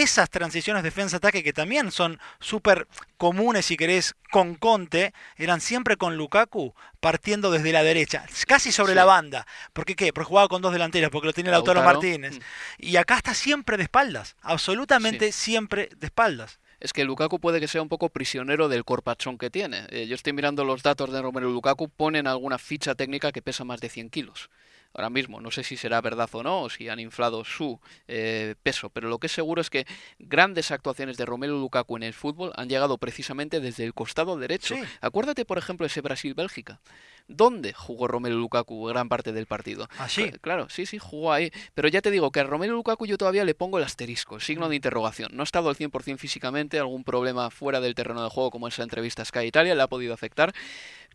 esas 0.00 0.30
transiciones 0.30 0.82
defensa-ataque 0.82 1.42
que 1.42 1.52
también 1.52 1.90
son 1.90 2.18
súper 2.40 2.86
comunes, 3.18 3.66
si 3.66 3.76
querés, 3.76 4.14
con 4.30 4.54
Conte, 4.54 5.12
eran 5.36 5.60
siempre 5.60 5.96
con 5.96 6.16
Lukaku 6.16 6.74
partiendo 7.00 7.50
desde 7.50 7.72
la 7.72 7.82
derecha, 7.82 8.24
casi 8.46 8.72
sobre 8.72 8.92
Sí. 8.92 8.96
la 8.96 9.04
banda. 9.04 9.46
¿Por 9.72 9.84
qué 9.84 9.94
qué? 9.94 10.12
Porque 10.12 10.28
jugaba 10.28 10.48
con 10.48 10.62
dos 10.62 10.72
delanteros, 10.72 11.10
porque 11.10 11.26
lo 11.26 11.32
tiene 11.32 11.50
Lautaro, 11.50 11.80
Lautaro, 11.80 11.94
Martínez. 12.00 12.38
mm. 12.38 12.42
Y 12.78 12.96
acá 12.96 13.16
está 13.16 13.34
siempre 13.34 13.76
de 13.76 13.82
espaldas, 13.84 14.36
absolutamente 14.42 15.32
siempre 15.32 15.88
de 15.96 16.06
espaldas. 16.06 16.58
Es 16.80 16.92
que 16.92 17.04
Lukaku 17.04 17.38
puede 17.38 17.60
que 17.60 17.68
sea 17.68 17.80
un 17.80 17.88
poco 17.88 18.08
prisionero 18.08 18.68
del 18.68 18.84
corpachón 18.84 19.38
que 19.38 19.50
tiene. 19.50 19.86
Eh, 19.90 20.06
yo 20.08 20.16
estoy 20.16 20.32
mirando 20.32 20.64
los 20.64 20.82
datos 20.82 21.12
de 21.12 21.22
Romelu 21.22 21.50
Lukaku, 21.52 21.88
ponen 21.88 22.26
alguna 22.26 22.58
ficha 22.58 22.96
técnica 22.96 23.30
que 23.30 23.40
pesa 23.40 23.62
más 23.64 23.80
de 23.80 23.88
100 23.88 24.10
kilos. 24.10 24.50
Ahora 24.94 25.10
mismo, 25.10 25.40
no 25.40 25.50
sé 25.50 25.64
si 25.64 25.76
será 25.76 26.00
verdad 26.00 26.28
o 26.32 26.42
no, 26.42 26.62
o 26.62 26.70
si 26.70 26.88
han 26.88 27.00
inflado 27.00 27.44
su 27.44 27.80
eh, 28.08 28.54
peso, 28.62 28.90
pero 28.90 29.08
lo 29.08 29.18
que 29.18 29.26
es 29.26 29.32
seguro 29.32 29.60
es 29.60 29.70
que 29.70 29.86
grandes 30.18 30.70
actuaciones 30.70 31.16
de 31.16 31.24
Romelu 31.24 31.58
Lukaku 31.58 31.96
en 31.96 32.02
el 32.02 32.14
fútbol 32.14 32.52
han 32.56 32.68
llegado 32.68 32.98
precisamente 32.98 33.60
desde 33.60 33.84
el 33.84 33.94
costado 33.94 34.36
derecho. 34.36 34.74
Sí. 34.74 34.82
Acuérdate, 35.00 35.44
por 35.44 35.58
ejemplo, 35.58 35.86
ese 35.86 36.00
Brasil-Bélgica. 36.00 36.80
¿Dónde 37.28 37.72
jugó 37.72 38.08
Romelu 38.08 38.36
Lukaku 38.38 38.86
gran 38.86 39.08
parte 39.08 39.32
del 39.32 39.46
partido? 39.46 39.88
Allí. 39.98 40.24
Cl- 40.24 40.40
Claro, 40.40 40.68
sí, 40.68 40.86
sí, 40.86 40.98
jugó 40.98 41.32
ahí. 41.32 41.50
Pero 41.74 41.88
ya 41.88 42.00
te 42.02 42.10
digo 42.10 42.30
que 42.30 42.40
a 42.40 42.44
Romelu 42.44 42.74
Lukaku 42.74 43.06
yo 43.06 43.16
todavía 43.18 43.44
le 43.44 43.54
pongo 43.54 43.78
el 43.78 43.84
asterisco, 43.84 44.34
el 44.36 44.42
signo 44.42 44.68
de 44.68 44.76
interrogación. 44.76 45.30
No 45.34 45.42
ha 45.42 45.44
estado 45.44 45.68
al 45.68 45.76
100% 45.76 46.18
físicamente, 46.18 46.78
algún 46.78 47.04
problema 47.04 47.50
fuera 47.50 47.80
del 47.80 47.94
terreno 47.94 48.22
de 48.22 48.30
juego, 48.30 48.50
como 48.50 48.68
esa 48.68 48.82
entrevista 48.82 49.22
a 49.22 49.24
Sky 49.24 49.40
Italia, 49.46 49.74
le 49.74 49.82
ha 49.82 49.88
podido 49.88 50.14
afectar. 50.14 50.52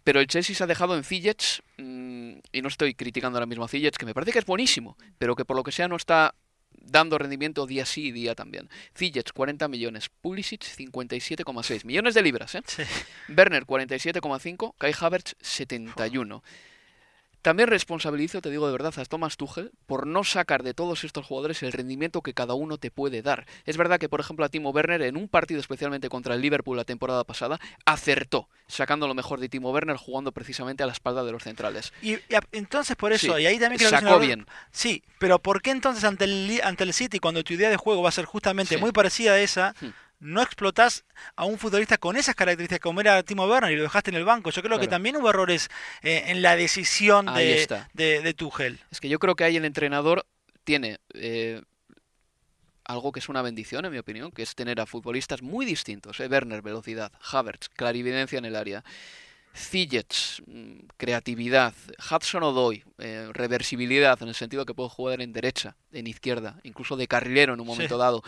Pero 0.03 0.19
el 0.21 0.27
Chelsea 0.27 0.55
se 0.55 0.63
ha 0.63 0.67
dejado 0.67 0.95
en 0.95 1.03
Ziyech, 1.03 1.61
mm, 1.77 2.33
y 2.53 2.61
no 2.61 2.67
estoy 2.69 2.93
criticando 2.93 3.37
ahora 3.37 3.45
mismo 3.45 3.65
a 3.65 3.67
Ziyech, 3.67 3.97
que 3.97 4.05
me 4.05 4.13
parece 4.13 4.31
que 4.31 4.39
es 4.39 4.45
buenísimo, 4.45 4.97
pero 5.19 5.35
que 5.35 5.43
por 5.43 5.57
lo 5.57 5.63
que 5.63 5.71
sea 5.73 5.87
no 5.89 5.97
está 5.97 6.33
dando 6.77 7.17
rendimiento 7.17 7.65
día 7.65 7.85
sí 7.85 8.07
y 8.07 8.11
día 8.11 8.35
también. 8.35 8.69
Ziyech, 8.95 9.31
40 9.33 9.67
millones. 9.67 10.09
Pulisic, 10.21 10.63
57,6. 10.63 11.85
Millones 11.85 12.13
de 12.13 12.21
libras, 12.21 12.55
¿eh? 12.55 12.61
Sí. 12.65 12.83
Werner 13.29 13.65
47,5, 13.65 14.75
Kai 14.77 14.93
Havertz 14.99 15.35
71. 15.41 16.43
También 17.47 17.69
responsabilizo, 17.69 18.41
te 18.41 18.49
digo 18.49 18.65
de 18.65 18.73
verdad, 18.73 18.93
a 18.99 19.05
Thomas 19.05 19.37
Tuchel 19.37 19.71
por 19.85 20.05
no 20.05 20.25
sacar 20.25 20.63
de 20.63 20.73
todos 20.73 21.05
estos 21.05 21.25
jugadores 21.25 21.63
el 21.63 21.71
rendimiento 21.71 22.21
que 22.21 22.33
cada 22.33 22.55
uno 22.55 22.77
te 22.77 22.91
puede 22.91 23.21
dar. 23.21 23.45
Es 23.65 23.77
verdad 23.77 23.99
que, 23.99 24.09
por 24.09 24.19
ejemplo, 24.19 24.43
a 24.43 24.49
Timo 24.49 24.71
Werner 24.71 25.01
en 25.03 25.15
un 25.15 25.29
partido 25.29 25.61
especialmente 25.61 26.09
contra 26.09 26.35
el 26.35 26.41
Liverpool 26.41 26.75
la 26.75 26.83
temporada 26.83 27.23
pasada 27.23 27.57
acertó, 27.85 28.49
sacando 28.67 29.07
lo 29.07 29.13
mejor 29.13 29.39
de 29.39 29.47
Timo 29.47 29.71
Werner 29.71 29.95
jugando 29.95 30.33
precisamente 30.33 30.83
a 30.83 30.87
la 30.87 30.91
espalda 30.91 31.23
de 31.23 31.31
los 31.31 31.43
centrales. 31.43 31.93
Y, 32.01 32.17
entonces 32.51 32.97
por 32.97 33.13
eso, 33.13 33.37
Sí, 33.37 33.43
y 33.43 33.45
ahí 33.45 33.57
también 33.57 33.79
creo 33.79 33.91
sacó 33.91 34.19
bien. 34.19 34.45
Sí, 34.71 35.05
pero 35.17 35.39
¿por 35.39 35.61
qué 35.61 35.71
entonces 35.71 36.03
ante 36.03 36.25
el, 36.25 36.59
ante 36.65 36.83
el 36.83 36.91
City, 36.91 37.19
cuando 37.19 37.45
tu 37.45 37.53
idea 37.53 37.69
de 37.69 37.77
juego 37.77 38.01
va 38.01 38.09
a 38.09 38.11
ser 38.11 38.25
justamente 38.25 38.75
Sí. 38.75 38.81
muy 38.81 38.91
parecida 38.91 39.31
a 39.31 39.39
esa, 39.39 39.73
Hmm. 39.79 39.87
No 40.19 40.41
explotás 40.41 41.05
a 41.35 41.45
un 41.45 41.57
futbolista 41.59 41.97
con 41.97 42.15
esas 42.17 42.35
características 42.35 42.81
como 42.81 43.01
era 43.01 43.21
Timo 43.23 43.45
Werner 43.45 43.71
y 43.71 43.75
lo 43.75 43.83
dejaste 43.83 44.11
en 44.11 44.17
el 44.17 44.25
banco? 44.25 44.49
Yo 44.49 44.61
creo 44.61 44.79
que 44.79 44.87
también 44.87 45.15
hubo 45.17 45.29
errores 45.29 45.69
eh, 46.01 46.23
en 46.27 46.41
la 46.41 46.55
decisión 46.55 47.27
de, 47.27 47.67
de, 47.93 48.21
de 48.21 48.33
Tuchel. 48.33 48.79
Es 48.91 48.99
que 48.99 49.09
yo 49.09 49.19
creo 49.19 49.35
que 49.35 49.43
ahí 49.43 49.57
el 49.57 49.65
entrenador 49.65 50.25
tiene 50.63 50.99
eh, 51.13 51.61
algo 52.85 53.11
que 53.11 53.19
es 53.19 53.29
una 53.29 53.41
bendición, 53.41 53.85
en 53.85 53.91
mi 53.91 53.97
opinión, 53.97 54.31
que 54.31 54.43
es 54.43 54.55
tener 54.55 54.79
a 54.79 54.85
futbolistas 54.85 55.41
muy 55.41 55.65
distintos. 55.65 56.19
¿eh? 56.19 56.27
Werner, 56.27 56.61
velocidad. 56.61 57.11
Havertz, 57.31 57.69
clarividencia 57.69 58.39
en 58.39 58.45
el 58.45 58.55
área. 58.55 58.83
Ziyech, 59.55 60.43
mm, 60.45 60.87
creatividad. 60.97 61.73
Hudson 62.11 62.43
Odoi, 62.43 62.83
eh, 62.99 63.29
reversibilidad, 63.33 64.21
en 64.21 64.29
el 64.29 64.35
sentido 64.35 64.65
que 64.65 64.73
puede 64.73 64.89
jugar 64.89 65.21
en 65.21 65.33
derecha, 65.33 65.75
en 65.91 66.07
izquierda, 66.07 66.59
incluso 66.63 66.95
de 66.95 67.07
carrilero 67.07 67.53
en 67.55 67.59
un 67.59 67.65
Sí. 67.65 67.71
momento 67.71 67.97
dado. 67.97 68.23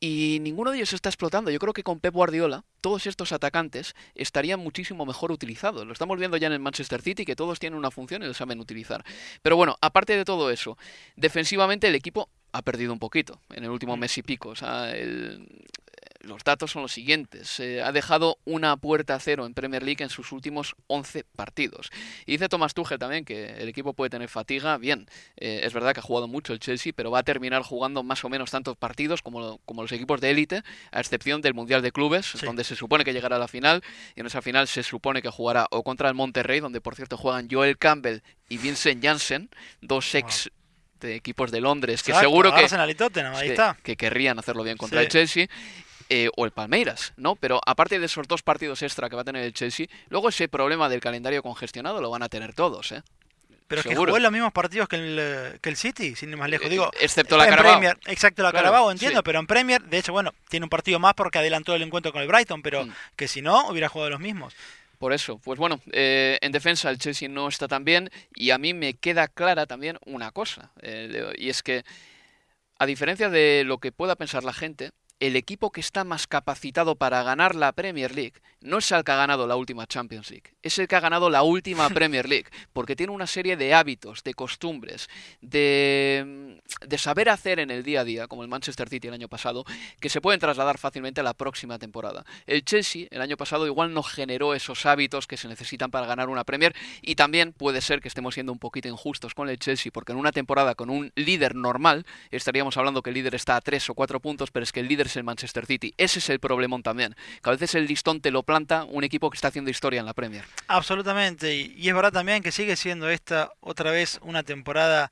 Y 0.00 0.38
ninguno 0.42 0.70
de 0.70 0.76
ellos 0.76 0.90
se 0.90 0.96
está 0.96 1.08
explotando. 1.08 1.50
Yo 1.50 1.58
creo 1.58 1.72
que 1.72 1.82
con 1.82 1.98
Pep 1.98 2.14
Guardiola, 2.14 2.64
todos 2.80 3.06
estos 3.06 3.32
atacantes 3.32 3.96
estarían 4.14 4.60
muchísimo 4.60 5.04
mejor 5.04 5.32
utilizados. 5.32 5.84
Lo 5.86 5.92
estamos 5.92 6.18
viendo 6.18 6.36
ya 6.36 6.46
en 6.46 6.52
el 6.52 6.60
Manchester 6.60 7.02
City, 7.02 7.24
que 7.24 7.34
todos 7.34 7.58
tienen 7.58 7.76
una 7.78 7.90
función 7.90 8.22
y 8.22 8.26
lo 8.26 8.34
saben 8.34 8.60
utilizar. 8.60 9.04
Pero 9.42 9.56
bueno, 9.56 9.76
aparte 9.80 10.16
de 10.16 10.24
todo 10.24 10.50
eso, 10.52 10.78
defensivamente 11.16 11.88
el 11.88 11.96
equipo 11.96 12.28
ha 12.52 12.62
perdido 12.62 12.92
un 12.92 12.98
poquito 13.00 13.40
en 13.50 13.64
el 13.64 13.70
último 13.70 13.96
Mm. 13.96 14.00
mes 14.00 14.18
y 14.18 14.22
pico. 14.22 14.50
O 14.50 14.56
sea, 14.56 14.92
el- 14.94 15.46
los 16.20 16.42
datos 16.42 16.72
son 16.72 16.82
los 16.82 16.92
siguientes. 16.92 17.60
Eh, 17.60 17.80
ha 17.80 17.92
dejado 17.92 18.38
una 18.44 18.76
puerta 18.76 19.14
a 19.14 19.20
cero 19.20 19.46
en 19.46 19.54
Premier 19.54 19.82
League 19.84 20.02
en 20.02 20.10
sus 20.10 20.32
últimos 20.32 20.74
11 20.88 21.24
partidos. 21.36 21.90
Y 22.26 22.32
dice 22.32 22.48
Thomas 22.48 22.74
Tuchel 22.74 22.98
también 22.98 23.24
que 23.24 23.50
el 23.52 23.68
equipo 23.68 23.94
puede 23.94 24.10
tener 24.10 24.28
fatiga. 24.28 24.78
Bien, 24.78 25.06
eh, 25.36 25.60
es 25.62 25.72
verdad 25.72 25.92
que 25.94 26.00
ha 26.00 26.02
jugado 26.02 26.26
mucho 26.26 26.52
el 26.52 26.58
Chelsea, 26.58 26.92
pero 26.94 27.10
va 27.12 27.20
a 27.20 27.22
terminar 27.22 27.62
jugando 27.62 28.02
más 28.02 28.24
o 28.24 28.28
menos 28.28 28.50
tantos 28.50 28.76
partidos 28.76 29.22
como, 29.22 29.58
como 29.64 29.82
los 29.82 29.92
equipos 29.92 30.20
de 30.20 30.30
élite, 30.30 30.62
a 30.90 31.00
excepción 31.00 31.40
del 31.40 31.54
Mundial 31.54 31.82
de 31.82 31.92
Clubes, 31.92 32.26
Sí. 32.26 32.44
donde 32.44 32.64
se 32.64 32.74
supone 32.74 33.04
que 33.04 33.12
llegará 33.12 33.36
a 33.36 33.38
la 33.38 33.48
final. 33.48 33.82
Y 34.16 34.20
en 34.20 34.26
esa 34.26 34.42
final 34.42 34.66
se 34.66 34.82
supone 34.82 35.22
que 35.22 35.30
jugará 35.30 35.66
o 35.70 35.84
contra 35.84 36.08
el 36.08 36.14
Monterrey, 36.14 36.58
donde 36.60 36.80
por 36.80 36.96
cierto 36.96 37.16
juegan 37.16 37.48
Joel 37.50 37.78
Campbell 37.78 38.20
y 38.48 38.58
Vincent 38.58 39.04
Janssen, 39.04 39.50
dos 39.80 40.14
ex 40.16 40.50
de 41.00 41.14
equipos 41.14 41.52
de 41.52 41.60
Londres 41.60 42.02
que 42.02 42.10
Exacto, 42.10 42.28
seguro 42.28 42.52
que, 42.52 42.62
Arsenal 42.62 42.90
y 42.90 42.94
Tottenham, 42.96 43.32
ahí 43.36 43.46
que, 43.46 43.52
está. 43.52 43.76
que 43.84 43.96
querrían 43.96 44.36
hacerlo 44.40 44.64
bien 44.64 44.76
contra 44.76 44.98
Sí. 44.98 45.04
el 45.04 45.12
Chelsea. 45.12 45.46
Eh, 46.08 46.28
o 46.36 46.44
el 46.44 46.50
Palmeiras, 46.52 47.12
¿no? 47.16 47.36
Pero 47.36 47.60
aparte 47.66 47.98
de 47.98 48.06
esos 48.06 48.26
dos 48.28 48.42
partidos 48.42 48.82
extra 48.82 49.08
que 49.08 49.16
va 49.16 49.22
a 49.22 49.24
tener 49.24 49.42
el 49.44 49.52
Chelsea, 49.52 49.86
luego 50.08 50.28
ese 50.28 50.48
problema 50.48 50.88
del 50.88 51.00
calendario 51.00 51.42
congestionado 51.42 52.00
lo 52.00 52.10
van 52.10 52.22
a 52.22 52.28
tener 52.28 52.54
todos, 52.54 52.92
¿eh? 52.92 53.02
Pero 53.66 53.80
es 53.80 53.84
que 53.86 53.90
seguro. 53.92 54.12
jugó 54.12 54.18
los 54.22 54.32
mismos 54.32 54.50
partidos 54.52 54.88
que 54.88 54.96
el, 54.96 55.18
eh, 55.20 55.58
que 55.60 55.68
el 55.68 55.76
City, 55.76 56.16
sin 56.16 56.30
ir 56.30 56.38
más 56.38 56.48
lejos. 56.48 56.66
Eh, 56.66 56.70
Digo, 56.70 56.90
excepto 56.98 57.36
la 57.36 57.46
Carabao. 57.46 57.72
Premier, 57.72 57.98
exacto, 58.06 58.42
la 58.42 58.50
Claro, 58.50 58.64
Carabao, 58.64 58.90
entiendo, 58.90 59.18
sí. 59.18 59.22
pero 59.24 59.40
en 59.40 59.46
Premier, 59.46 59.82
de 59.82 59.98
hecho, 59.98 60.12
bueno, 60.12 60.32
tiene 60.48 60.64
un 60.64 60.70
partido 60.70 60.98
más 60.98 61.12
porque 61.12 61.38
adelantó 61.38 61.74
el 61.74 61.82
encuentro 61.82 62.10
con 62.10 62.22
el 62.22 62.28
Brighton, 62.28 62.62
pero 62.62 62.86
Mm. 62.86 62.92
que 63.14 63.28
si 63.28 63.42
no, 63.42 63.68
hubiera 63.68 63.90
jugado 63.90 64.08
los 64.10 64.20
mismos. 64.20 64.54
Por 64.98 65.12
eso, 65.12 65.36
pues 65.38 65.58
bueno, 65.58 65.80
eh, 65.92 66.38
en 66.40 66.50
defensa 66.50 66.88
el 66.90 66.98
Chelsea 66.98 67.28
no 67.28 67.46
está 67.46 67.68
tan 67.68 67.84
bien 67.84 68.10
y 68.34 68.50
a 68.50 68.58
mí 68.58 68.72
me 68.72 68.94
queda 68.94 69.28
clara 69.28 69.66
también 69.66 69.98
una 70.06 70.30
cosa, 70.32 70.72
eh, 70.80 71.34
y 71.36 71.50
es 71.50 71.62
que 71.62 71.84
a 72.78 72.86
diferencia 72.86 73.28
de 73.28 73.64
lo 73.66 73.78
que 73.78 73.92
pueda 73.92 74.16
pensar 74.16 74.44
la 74.44 74.52
gente, 74.54 74.90
el 75.20 75.36
equipo 75.36 75.72
que 75.72 75.80
está 75.80 76.04
más 76.04 76.26
capacitado 76.26 76.94
para 76.94 77.22
ganar 77.22 77.54
la 77.54 77.72
Premier 77.72 78.14
League 78.14 78.34
no 78.60 78.78
es 78.78 78.90
el 78.90 79.04
que 79.04 79.12
ha 79.12 79.16
ganado 79.16 79.46
la 79.46 79.56
última 79.56 79.86
Champions 79.86 80.30
League, 80.30 80.54
es 80.62 80.78
el 80.78 80.88
que 80.88 80.96
ha 80.96 81.00
ganado 81.00 81.30
la 81.30 81.42
última 81.42 81.88
Premier 81.90 82.28
League, 82.28 82.48
porque 82.72 82.96
tiene 82.96 83.12
una 83.12 83.26
serie 83.26 83.56
de 83.56 83.74
hábitos, 83.74 84.24
de 84.24 84.34
costumbres, 84.34 85.08
de, 85.40 86.60
de 86.86 86.98
saber 86.98 87.28
hacer 87.30 87.60
en 87.60 87.70
el 87.70 87.82
día 87.82 88.00
a 88.00 88.04
día, 88.04 88.26
como 88.26 88.42
el 88.42 88.48
Manchester 88.48 88.88
City 88.88 89.08
el 89.08 89.14
año 89.14 89.28
pasado, 89.28 89.64
que 90.00 90.08
se 90.08 90.20
pueden 90.20 90.40
trasladar 90.40 90.78
fácilmente 90.78 91.20
a 91.20 91.24
la 91.24 91.34
próxima 91.34 91.78
temporada. 91.78 92.24
El 92.46 92.64
Chelsea 92.64 93.06
el 93.10 93.20
año 93.20 93.36
pasado 93.36 93.66
igual 93.66 93.94
no 93.94 94.02
generó 94.02 94.54
esos 94.54 94.86
hábitos 94.86 95.26
que 95.26 95.36
se 95.36 95.48
necesitan 95.48 95.90
para 95.90 96.06
ganar 96.06 96.28
una 96.28 96.44
Premier 96.44 96.74
y 97.00 97.14
también 97.14 97.52
puede 97.52 97.80
ser 97.80 98.00
que 98.00 98.08
estemos 98.08 98.34
siendo 98.34 98.52
un 98.52 98.58
poquito 98.58 98.88
injustos 98.88 99.34
con 99.34 99.48
el 99.48 99.58
Chelsea 99.58 99.92
porque 99.92 100.12
en 100.12 100.18
una 100.18 100.32
temporada 100.32 100.74
con 100.74 100.90
un 100.90 101.12
líder 101.14 101.54
normal 101.54 102.06
estaríamos 102.30 102.76
hablando 102.76 103.02
que 103.02 103.10
el 103.10 103.14
líder 103.14 103.34
está 103.34 103.56
a 103.56 103.60
tres 103.60 103.88
o 103.88 103.94
cuatro 103.94 104.20
puntos, 104.20 104.50
pero 104.50 104.64
es 104.64 104.72
que 104.72 104.80
el 104.80 104.88
líder 104.88 105.07
es 105.08 105.16
el 105.16 105.24
Manchester 105.24 105.66
City. 105.66 105.92
Ese 105.98 106.20
es 106.20 106.30
el 106.30 106.40
problemón 106.40 106.82
también, 106.82 107.16
que 107.42 107.50
a 107.50 107.52
veces 107.52 107.74
el 107.74 107.86
listón 107.86 108.20
te 108.20 108.30
lo 108.30 108.42
planta 108.42 108.84
un 108.84 109.04
equipo 109.04 109.30
que 109.30 109.36
está 109.36 109.48
haciendo 109.48 109.70
historia 109.70 110.00
en 110.00 110.06
la 110.06 110.14
Premier. 110.14 110.44
Absolutamente, 110.68 111.54
y, 111.54 111.88
es 111.88 111.94
verdad 111.94 112.12
también 112.12 112.42
que 112.42 112.52
sigue 112.52 112.76
siendo 112.76 113.10
esta 113.10 113.50
otra 113.60 113.90
vez 113.90 114.18
una 114.22 114.42
temporada 114.42 115.10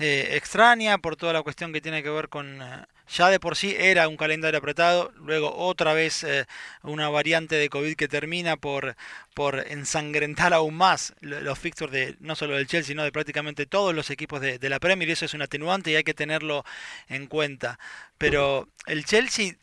eh, 0.00 0.36
extraña 0.36 0.98
por 0.98 1.16
toda 1.16 1.32
la 1.32 1.42
cuestión 1.42 1.72
que 1.72 1.80
tiene 1.80 2.02
que 2.02 2.10
ver 2.10 2.28
con... 2.28 2.60
eh, 2.62 2.84
ya 3.08 3.28
de 3.28 3.40
por 3.40 3.56
sí 3.56 3.74
era 3.78 4.06
un 4.08 4.16
calendario 4.16 4.58
apretado, 4.58 5.12
luego 5.16 5.52
otra 5.56 5.92
vez 5.94 6.22
eh, 6.24 6.46
una 6.82 7.08
variante 7.08 7.56
de 7.56 7.68
COVID 7.68 7.96
que 7.96 8.06
termina 8.08 8.56
por, 8.56 8.96
por 9.34 9.66
ensangrentar 9.68 10.54
aún 10.54 10.74
más 10.76 11.14
lo- 11.20 11.40
los 11.40 11.58
fixtures 11.58 11.92
de 11.92 12.16
no 12.20 12.36
solo 12.36 12.54
del 12.56 12.68
Chelsea, 12.68 12.88
sino 12.88 13.02
de 13.02 13.12
prácticamente 13.12 13.66
todos 13.66 13.94
los 13.94 14.10
equipos 14.10 14.40
de, 14.40 14.58
de 14.58 14.68
la 14.68 14.78
Premier, 14.80 15.08
y 15.08 15.12
eso 15.12 15.24
es 15.24 15.34
un 15.34 15.42
atenuante 15.42 15.90
y 15.90 15.96
hay 15.96 16.04
que 16.04 16.14
tenerlo 16.14 16.64
en 17.08 17.26
cuenta. 17.26 17.78
Pero 18.16 18.68
el 18.86 19.04
Chelsea 19.04 19.54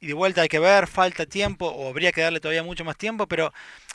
y 0.00 0.08
de 0.08 0.14
vuelta 0.14 0.42
hay 0.42 0.48
que 0.48 0.58
ver, 0.58 0.86
falta 0.86 1.26
tiempo, 1.26 1.66
o 1.68 1.88
habría 1.88 2.12
que 2.12 2.20
darle 2.22 2.40
todavía 2.40 2.62
mucho 2.62 2.84
más 2.84 2.96
tiempo, 2.96 3.26
pero 3.26 3.52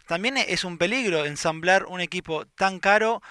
también 0.07 0.37
es 0.37 0.63
un 0.63 0.77
peligro 0.77 1.25
ensamblar 1.25 1.85
un 1.85 2.01
equipo 2.01 2.45
tan 2.45 2.79
caro 2.79 3.21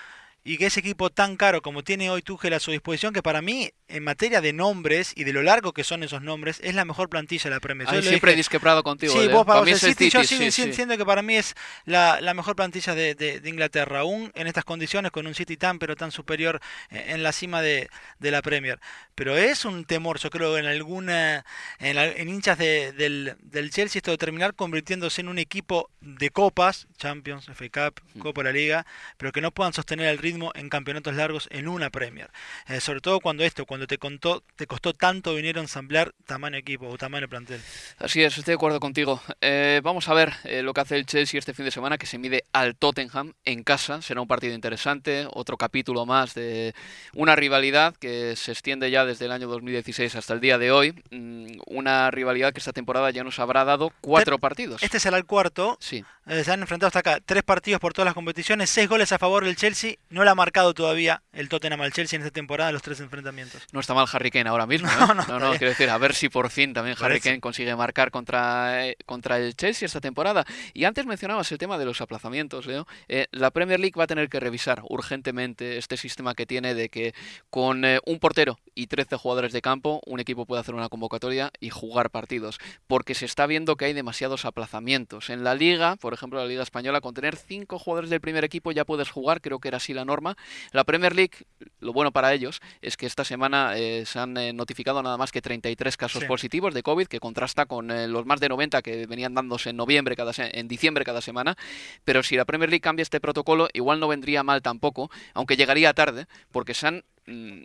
y 0.48 0.56
que 0.56 0.66
ese 0.66 0.80
equipo 0.80 1.10
tan 1.10 1.36
caro 1.36 1.60
como 1.60 1.84
tiene 1.84 2.08
hoy 2.08 2.22
Tuchel 2.22 2.54
a 2.54 2.58
su 2.58 2.70
disposición, 2.70 3.12
que 3.12 3.22
para 3.22 3.42
mí, 3.42 3.70
en 3.88 4.04
materia 4.04 4.40
de 4.40 4.52
nombres 4.52 5.12
y 5.16 5.24
de 5.24 5.32
lo 5.32 5.42
largo 5.42 5.72
que 5.72 5.84
son 5.84 6.02
esos 6.02 6.22
nombres, 6.22 6.60
es 6.62 6.74
la 6.74 6.84
mejor 6.84 7.08
plantilla 7.08 7.44
de 7.44 7.50
la 7.50 7.60
Premier. 7.60 7.88
Yo 7.90 8.02
siempre 8.02 8.32
he 8.32 8.36
disqueprado 8.36 8.82
contigo. 8.82 9.12
Sí, 9.12 9.20
Leo. 9.26 9.30
vos 9.36 9.46
para 9.46 9.60
Para 9.60 9.64
mí 9.66 9.72
vos 9.72 9.78
es 9.78 9.82
el 9.84 9.88
el 9.90 9.96
City, 9.96 10.10
yo 10.10 10.24
sí, 10.24 10.50
sí. 10.50 10.72
siendo 10.72 10.96
que 10.96 11.04
para 11.04 11.22
mí 11.22 11.36
es 11.36 11.54
la, 11.84 12.20
la 12.20 12.34
mejor 12.34 12.54
plantilla 12.56 12.94
de, 12.94 13.14
de- 13.14 13.40
de 13.40 13.48
Inglaterra, 13.48 14.00
aún 14.00 14.30
en 14.34 14.46
estas 14.46 14.64
condiciones, 14.64 15.10
con 15.10 15.26
un 15.26 15.34
City 15.34 15.56
tan 15.56 15.78
pero 15.78 15.96
tan 15.96 16.12
superior 16.12 16.60
eh, 16.90 17.06
en 17.08 17.22
la 17.22 17.32
cima 17.32 17.62
de, 17.62 17.88
la 18.20 18.42
Premier. 18.42 18.78
Pero 19.14 19.36
es 19.36 19.64
un 19.64 19.84
temor, 19.84 20.18
yo 20.18 20.30
creo, 20.30 20.58
en 20.58 20.66
alguna, 20.66 21.44
en, 21.78 21.96
la- 21.96 22.06
en 22.06 22.28
hinchas 22.28 22.58
de- 22.58 22.92
del, 22.92 23.36
del 23.40 23.70
Chelsea 23.70 23.98
esto 24.00 24.10
de 24.10 24.18
terminar 24.18 24.54
convirtiéndose 24.54 25.20
en 25.22 25.28
un 25.28 25.38
equipo 25.38 25.90
de 26.00 26.30
copas, 26.30 26.86
Champions, 26.98 27.46
FA 27.48 27.68
Cup, 27.90 28.00
Mm. 28.14 28.20
Copa 28.20 28.42
de 28.42 28.44
la 28.44 28.52
Liga, 28.52 28.86
pero 29.16 29.32
que 29.32 29.40
no 29.40 29.50
puedan 29.50 29.72
sostener 29.72 30.06
el 30.08 30.18
ritmo 30.18 30.50
en 30.54 30.68
campeonatos 30.68 31.14
largos 31.14 31.48
en 31.50 31.68
una 31.68 31.90
Premier. 31.90 32.30
Eh, 32.68 32.80
sobre 32.80 33.00
todo 33.00 33.20
cuando 33.20 33.44
esto, 33.44 33.64
cuando 33.66 33.77
te 33.86 33.98
contó, 33.98 34.42
te 34.56 34.66
costó 34.66 34.92
tanto 34.92 35.34
venir 35.34 35.58
a 35.58 35.60
ensamblar 35.60 36.14
tamaño 36.26 36.56
equipo 36.56 36.88
o 36.88 36.98
tamaño 36.98 37.28
plantel. 37.28 37.60
Así 37.98 38.22
es, 38.22 38.36
estoy 38.36 38.52
de 38.52 38.56
acuerdo 38.56 38.80
contigo. 38.80 39.20
Eh, 39.40 39.80
vamos 39.82 40.08
a 40.08 40.14
ver 40.14 40.32
eh, 40.44 40.62
lo 40.62 40.74
que 40.74 40.80
hace 40.80 40.96
el 40.96 41.06
Chelsea 41.06 41.38
este 41.38 41.54
fin 41.54 41.64
de 41.64 41.70
semana, 41.70 41.98
que 41.98 42.06
se 42.06 42.18
mide 42.18 42.44
al 42.52 42.76
Tottenham 42.76 43.34
en 43.44 43.62
casa. 43.62 44.02
Será 44.02 44.20
un 44.20 44.28
partido 44.28 44.54
interesante, 44.54 45.26
otro 45.30 45.56
capítulo 45.56 46.06
más 46.06 46.34
de 46.34 46.74
una 47.14 47.36
rivalidad 47.36 47.94
que 47.96 48.36
se 48.36 48.52
extiende 48.52 48.90
ya 48.90 49.04
desde 49.04 49.26
el 49.26 49.32
año 49.32 49.48
2016 49.48 50.14
hasta 50.16 50.34
el 50.34 50.40
día 50.40 50.58
de 50.58 50.70
hoy. 50.70 50.92
Mm, 51.10 51.58
una 51.66 52.10
rivalidad 52.10 52.52
que 52.52 52.58
esta 52.58 52.72
temporada 52.72 53.10
ya 53.10 53.24
nos 53.24 53.38
habrá 53.38 53.64
dado 53.64 53.92
cuatro 54.00 54.38
partidos. 54.38 54.82
Este 54.82 55.00
será 55.00 55.16
el 55.16 55.24
cuarto. 55.24 55.76
Sí, 55.80 56.04
Eh, 56.30 56.44
se 56.44 56.52
han 56.52 56.60
enfrentado 56.60 56.88
hasta 56.88 56.98
acá 56.98 57.20
tres 57.24 57.42
partidos 57.42 57.80
por 57.80 57.94
todas 57.94 58.04
las 58.04 58.12
competiciones, 58.14 58.68
seis 58.68 58.86
goles 58.86 59.12
a 59.12 59.18
favor 59.18 59.46
del 59.46 59.56
Chelsea. 59.56 59.94
No 60.10 60.24
le 60.24 60.30
ha 60.30 60.34
marcado 60.34 60.74
todavía 60.74 61.22
el 61.32 61.48
Tottenham 61.48 61.80
al 61.80 61.92
Chelsea 61.92 62.18
en 62.18 62.22
esta 62.22 62.34
temporada 62.34 62.70
los 62.70 62.82
tres 62.82 63.00
enfrentamientos. 63.00 63.62
No 63.72 63.80
está 63.80 63.92
mal 63.92 64.06
Harry 64.10 64.30
Kane 64.30 64.48
ahora 64.48 64.66
mismo. 64.66 64.88
No, 64.98 65.04
¿eh? 65.04 65.14
no, 65.14 65.24
no, 65.26 65.38
no, 65.38 65.50
quiero 65.50 65.68
decir, 65.68 65.90
a 65.90 65.98
ver 65.98 66.14
si 66.14 66.28
por 66.28 66.50
fin 66.50 66.72
también 66.72 66.96
Harry. 67.00 67.20
Kane 67.20 67.40
consigue 67.40 67.74
marcar 67.76 68.10
contra, 68.10 68.86
eh, 68.86 68.96
contra 69.06 69.38
el 69.38 69.54
Chelsea 69.54 69.86
esta 69.86 70.00
temporada. 70.00 70.44
Y 70.74 70.84
antes 70.84 71.06
mencionabas 71.06 71.50
el 71.52 71.58
tema 71.58 71.78
de 71.78 71.84
los 71.84 72.00
aplazamientos, 72.00 72.66
Leo. 72.66 72.86
Eh, 73.08 73.26
la 73.30 73.50
Premier 73.50 73.78
League 73.78 73.94
va 73.96 74.04
a 74.04 74.06
tener 74.06 74.28
que 74.28 74.40
revisar 74.40 74.82
urgentemente 74.88 75.76
este 75.76 75.96
sistema 75.96 76.34
que 76.34 76.46
tiene 76.46 76.74
de 76.74 76.88
que 76.88 77.14
con 77.50 77.84
eh, 77.84 78.00
un 78.06 78.18
portero 78.18 78.58
y 78.74 78.86
13 78.86 79.16
jugadores 79.16 79.52
de 79.52 79.60
campo, 79.60 80.00
un 80.06 80.20
equipo 80.20 80.46
puede 80.46 80.60
hacer 80.60 80.74
una 80.74 80.88
convocatoria 80.88 81.50
y 81.60 81.70
jugar 81.70 82.10
partidos. 82.10 82.58
Porque 82.86 83.14
se 83.14 83.24
está 83.24 83.46
viendo 83.46 83.76
que 83.76 83.84
hay 83.84 83.92
demasiados 83.92 84.44
aplazamientos. 84.44 85.30
En 85.30 85.44
la 85.44 85.54
Liga, 85.54 85.96
por 85.96 86.14
ejemplo, 86.14 86.40
la 86.40 86.46
Liga 86.46 86.62
Española, 86.62 87.00
con 87.00 87.14
tener 87.14 87.36
cinco 87.36 87.78
jugadores 87.78 88.10
del 88.10 88.20
primer 88.20 88.44
equipo 88.44 88.72
ya 88.72 88.84
puedes 88.84 89.10
jugar, 89.10 89.40
creo 89.40 89.60
que 89.60 89.68
era 89.68 89.76
así 89.76 89.94
la 89.94 90.04
norma. 90.04 90.36
La 90.72 90.84
Premier 90.84 91.14
League, 91.14 91.46
lo 91.80 91.92
bueno 91.92 92.12
para 92.12 92.32
ellos 92.32 92.60
es 92.80 92.96
que 92.96 93.06
esta 93.06 93.24
semana 93.24 93.57
eh, 93.76 94.04
se 94.06 94.18
han 94.18 94.36
eh, 94.36 94.52
notificado 94.52 95.02
nada 95.02 95.16
más 95.16 95.32
que 95.32 95.40
33 95.42 95.96
casos 95.96 96.22
Sí. 96.22 96.26
positivos 96.28 96.74
de 96.74 96.82
COVID, 96.82 97.06
que 97.06 97.20
contrasta 97.20 97.66
con 97.66 97.90
eh, 97.90 98.08
los 98.08 98.24
más 98.26 98.40
de 98.40 98.48
90 98.48 98.82
que 98.82 99.06
venían 99.06 99.34
dándose 99.34 99.70
en 99.70 99.76
noviembre 99.76 100.16
cada 100.16 100.32
se- 100.32 100.58
en 100.58 100.68
diciembre 100.68 101.04
cada 101.04 101.20
semana. 101.20 101.56
Pero 102.04 102.22
si 102.22 102.36
la 102.36 102.44
Premier 102.44 102.70
League 102.70 102.80
cambia 102.80 103.02
este 103.02 103.20
protocolo, 103.20 103.68
igual 103.72 104.00
no 104.00 104.08
vendría 104.08 104.42
mal 104.42 104.62
tampoco, 104.62 105.10
aunque 105.34 105.56
llegaría 105.56 105.92
tarde, 105.94 106.26
porque 106.50 106.74
se 106.74 106.86
han 106.86 107.04
mm, 107.26 107.62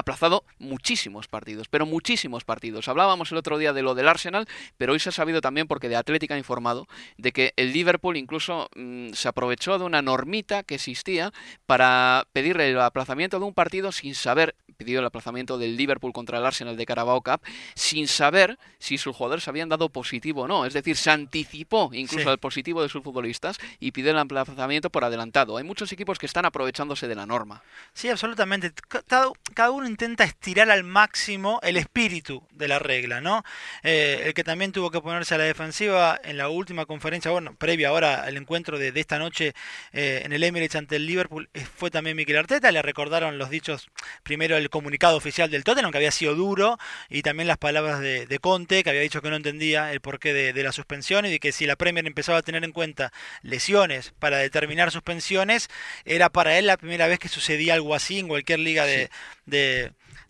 aplazado 0.00 0.44
muchísimos 0.58 1.28
partidos, 1.28 1.68
pero 1.68 1.86
muchísimos 1.86 2.44
partidos. 2.44 2.88
Hablábamos 2.88 3.30
el 3.32 3.38
otro 3.38 3.58
día 3.58 3.72
de 3.72 3.82
lo 3.82 3.94
del 3.94 4.08
Arsenal, 4.08 4.46
pero 4.76 4.92
hoy 4.92 4.98
se 4.98 5.08
ha 5.10 5.12
sabido 5.12 5.40
también 5.40 5.66
porque 5.66 5.88
de 5.88 5.96
Atlética 5.96 6.34
ha 6.34 6.38
informado 6.38 6.86
de 7.16 7.32
que 7.32 7.52
el 7.56 7.72
Liverpool 7.72 8.16
incluso 8.16 8.68
mm, 8.74 9.12
se 9.12 9.28
aprovechó 9.28 9.78
de 9.78 9.84
una 9.84 10.02
normita 10.02 10.62
que 10.62 10.74
existía 10.76 11.32
para 11.66 12.26
pedir 12.32 12.60
el 12.60 12.80
aplazamiento 12.80 13.38
de 13.38 13.44
un 13.44 13.54
partido 13.54 13.92
sin 13.92 14.14
saber 14.14 14.54
pidió 14.76 15.00
el 15.00 15.04
aplazamiento 15.06 15.58
del 15.58 15.76
Liverpool 15.76 16.10
contra 16.14 16.38
el 16.38 16.46
Arsenal 16.46 16.74
de 16.74 16.86
Carabao 16.86 17.20
Cup 17.20 17.42
sin 17.74 18.08
saber 18.08 18.58
si 18.78 18.96
sus 18.96 19.14
jugadores 19.14 19.46
habían 19.46 19.68
dado 19.68 19.90
positivo 19.90 20.42
o 20.44 20.48
no. 20.48 20.64
Es 20.64 20.72
decir, 20.72 20.96
se 20.96 21.10
anticipó 21.10 21.90
incluso 21.92 22.24
Sí. 22.24 22.30
al 22.30 22.38
positivo 22.38 22.80
de 22.82 22.88
sus 22.88 23.02
futbolistas 23.02 23.58
y 23.78 23.92
pidió 23.92 24.10
el 24.12 24.18
aplazamiento 24.18 24.88
por 24.88 25.04
adelantado. 25.04 25.58
Hay 25.58 25.64
muchos 25.64 25.92
equipos 25.92 26.18
que 26.18 26.24
están 26.24 26.46
aprovechándose 26.46 27.08
de 27.08 27.14
la 27.14 27.26
norma. 27.26 27.62
Sí, 27.92 28.08
absolutamente. 28.08 28.72
Ca- 28.88 29.02
Cada, 29.06 29.30
cada 29.52 29.70
uno 29.70 29.86
intenta 29.90 30.24
estirar 30.24 30.70
al 30.70 30.84
máximo 30.84 31.60
el 31.62 31.76
espíritu 31.76 32.46
de 32.52 32.68
la 32.68 32.78
regla, 32.78 33.20
¿no? 33.20 33.44
Eh, 33.82 34.22
el 34.26 34.34
que 34.34 34.44
también 34.44 34.72
tuvo 34.72 34.90
que 34.90 35.00
ponerse 35.00 35.34
a 35.34 35.38
la 35.38 35.44
defensiva 35.44 36.18
en 36.24 36.36
la 36.38 36.48
última 36.48 36.86
conferencia, 36.86 37.30
bueno, 37.30 37.54
previa 37.56 37.88
ahora 37.88 38.22
al 38.24 38.36
encuentro 38.36 38.78
de, 38.78 38.92
de 38.92 39.00
esta 39.00 39.18
noche 39.18 39.54
eh, 39.92 40.22
en 40.24 40.32
el 40.32 40.42
Emirates 40.42 40.76
ante 40.76 40.96
el 40.96 41.06
Liverpool, 41.06 41.48
eh, 41.54 41.64
fue 41.76 41.90
también 41.90 42.16
Mikel 42.16 42.36
Arteta. 42.36 42.70
Le 42.72 42.82
recordaron 42.82 43.36
los 43.38 43.50
dichos, 43.50 43.88
primero 44.22 44.56
el 44.56 44.70
comunicado 44.70 45.16
oficial 45.16 45.50
del 45.50 45.64
Tottenham, 45.64 45.90
que 45.90 45.98
había 45.98 46.10
sido 46.10 46.34
duro, 46.34 46.78
y 47.08 47.22
también 47.22 47.48
las 47.48 47.58
palabras 47.58 48.00
de, 48.00 48.26
de 48.26 48.38
Conte, 48.38 48.82
que 48.82 48.90
había 48.90 49.02
dicho 49.02 49.20
que 49.22 49.30
no 49.30 49.36
entendía 49.36 49.92
el 49.92 50.00
porqué 50.00 50.32
de, 50.32 50.52
de 50.52 50.62
la 50.62 50.72
suspensión 50.72 51.26
y 51.26 51.30
de 51.30 51.40
que 51.40 51.52
si 51.52 51.66
la 51.66 51.76
Premier 51.76 52.06
empezaba 52.06 52.38
a 52.38 52.42
tener 52.42 52.64
en 52.64 52.72
cuenta 52.72 53.12
lesiones 53.42 54.12
para 54.18 54.38
determinar 54.38 54.90
suspensiones, 54.90 55.68
era 56.04 56.28
para 56.30 56.58
él 56.58 56.66
la 56.66 56.76
primera 56.76 57.06
vez 57.08 57.18
que 57.18 57.28
sucedía 57.28 57.74
algo 57.74 57.94
así 57.94 58.18
en 58.18 58.28
cualquier 58.28 58.60
liga 58.60 58.84
de, 58.86 59.10
de- 59.46 59.79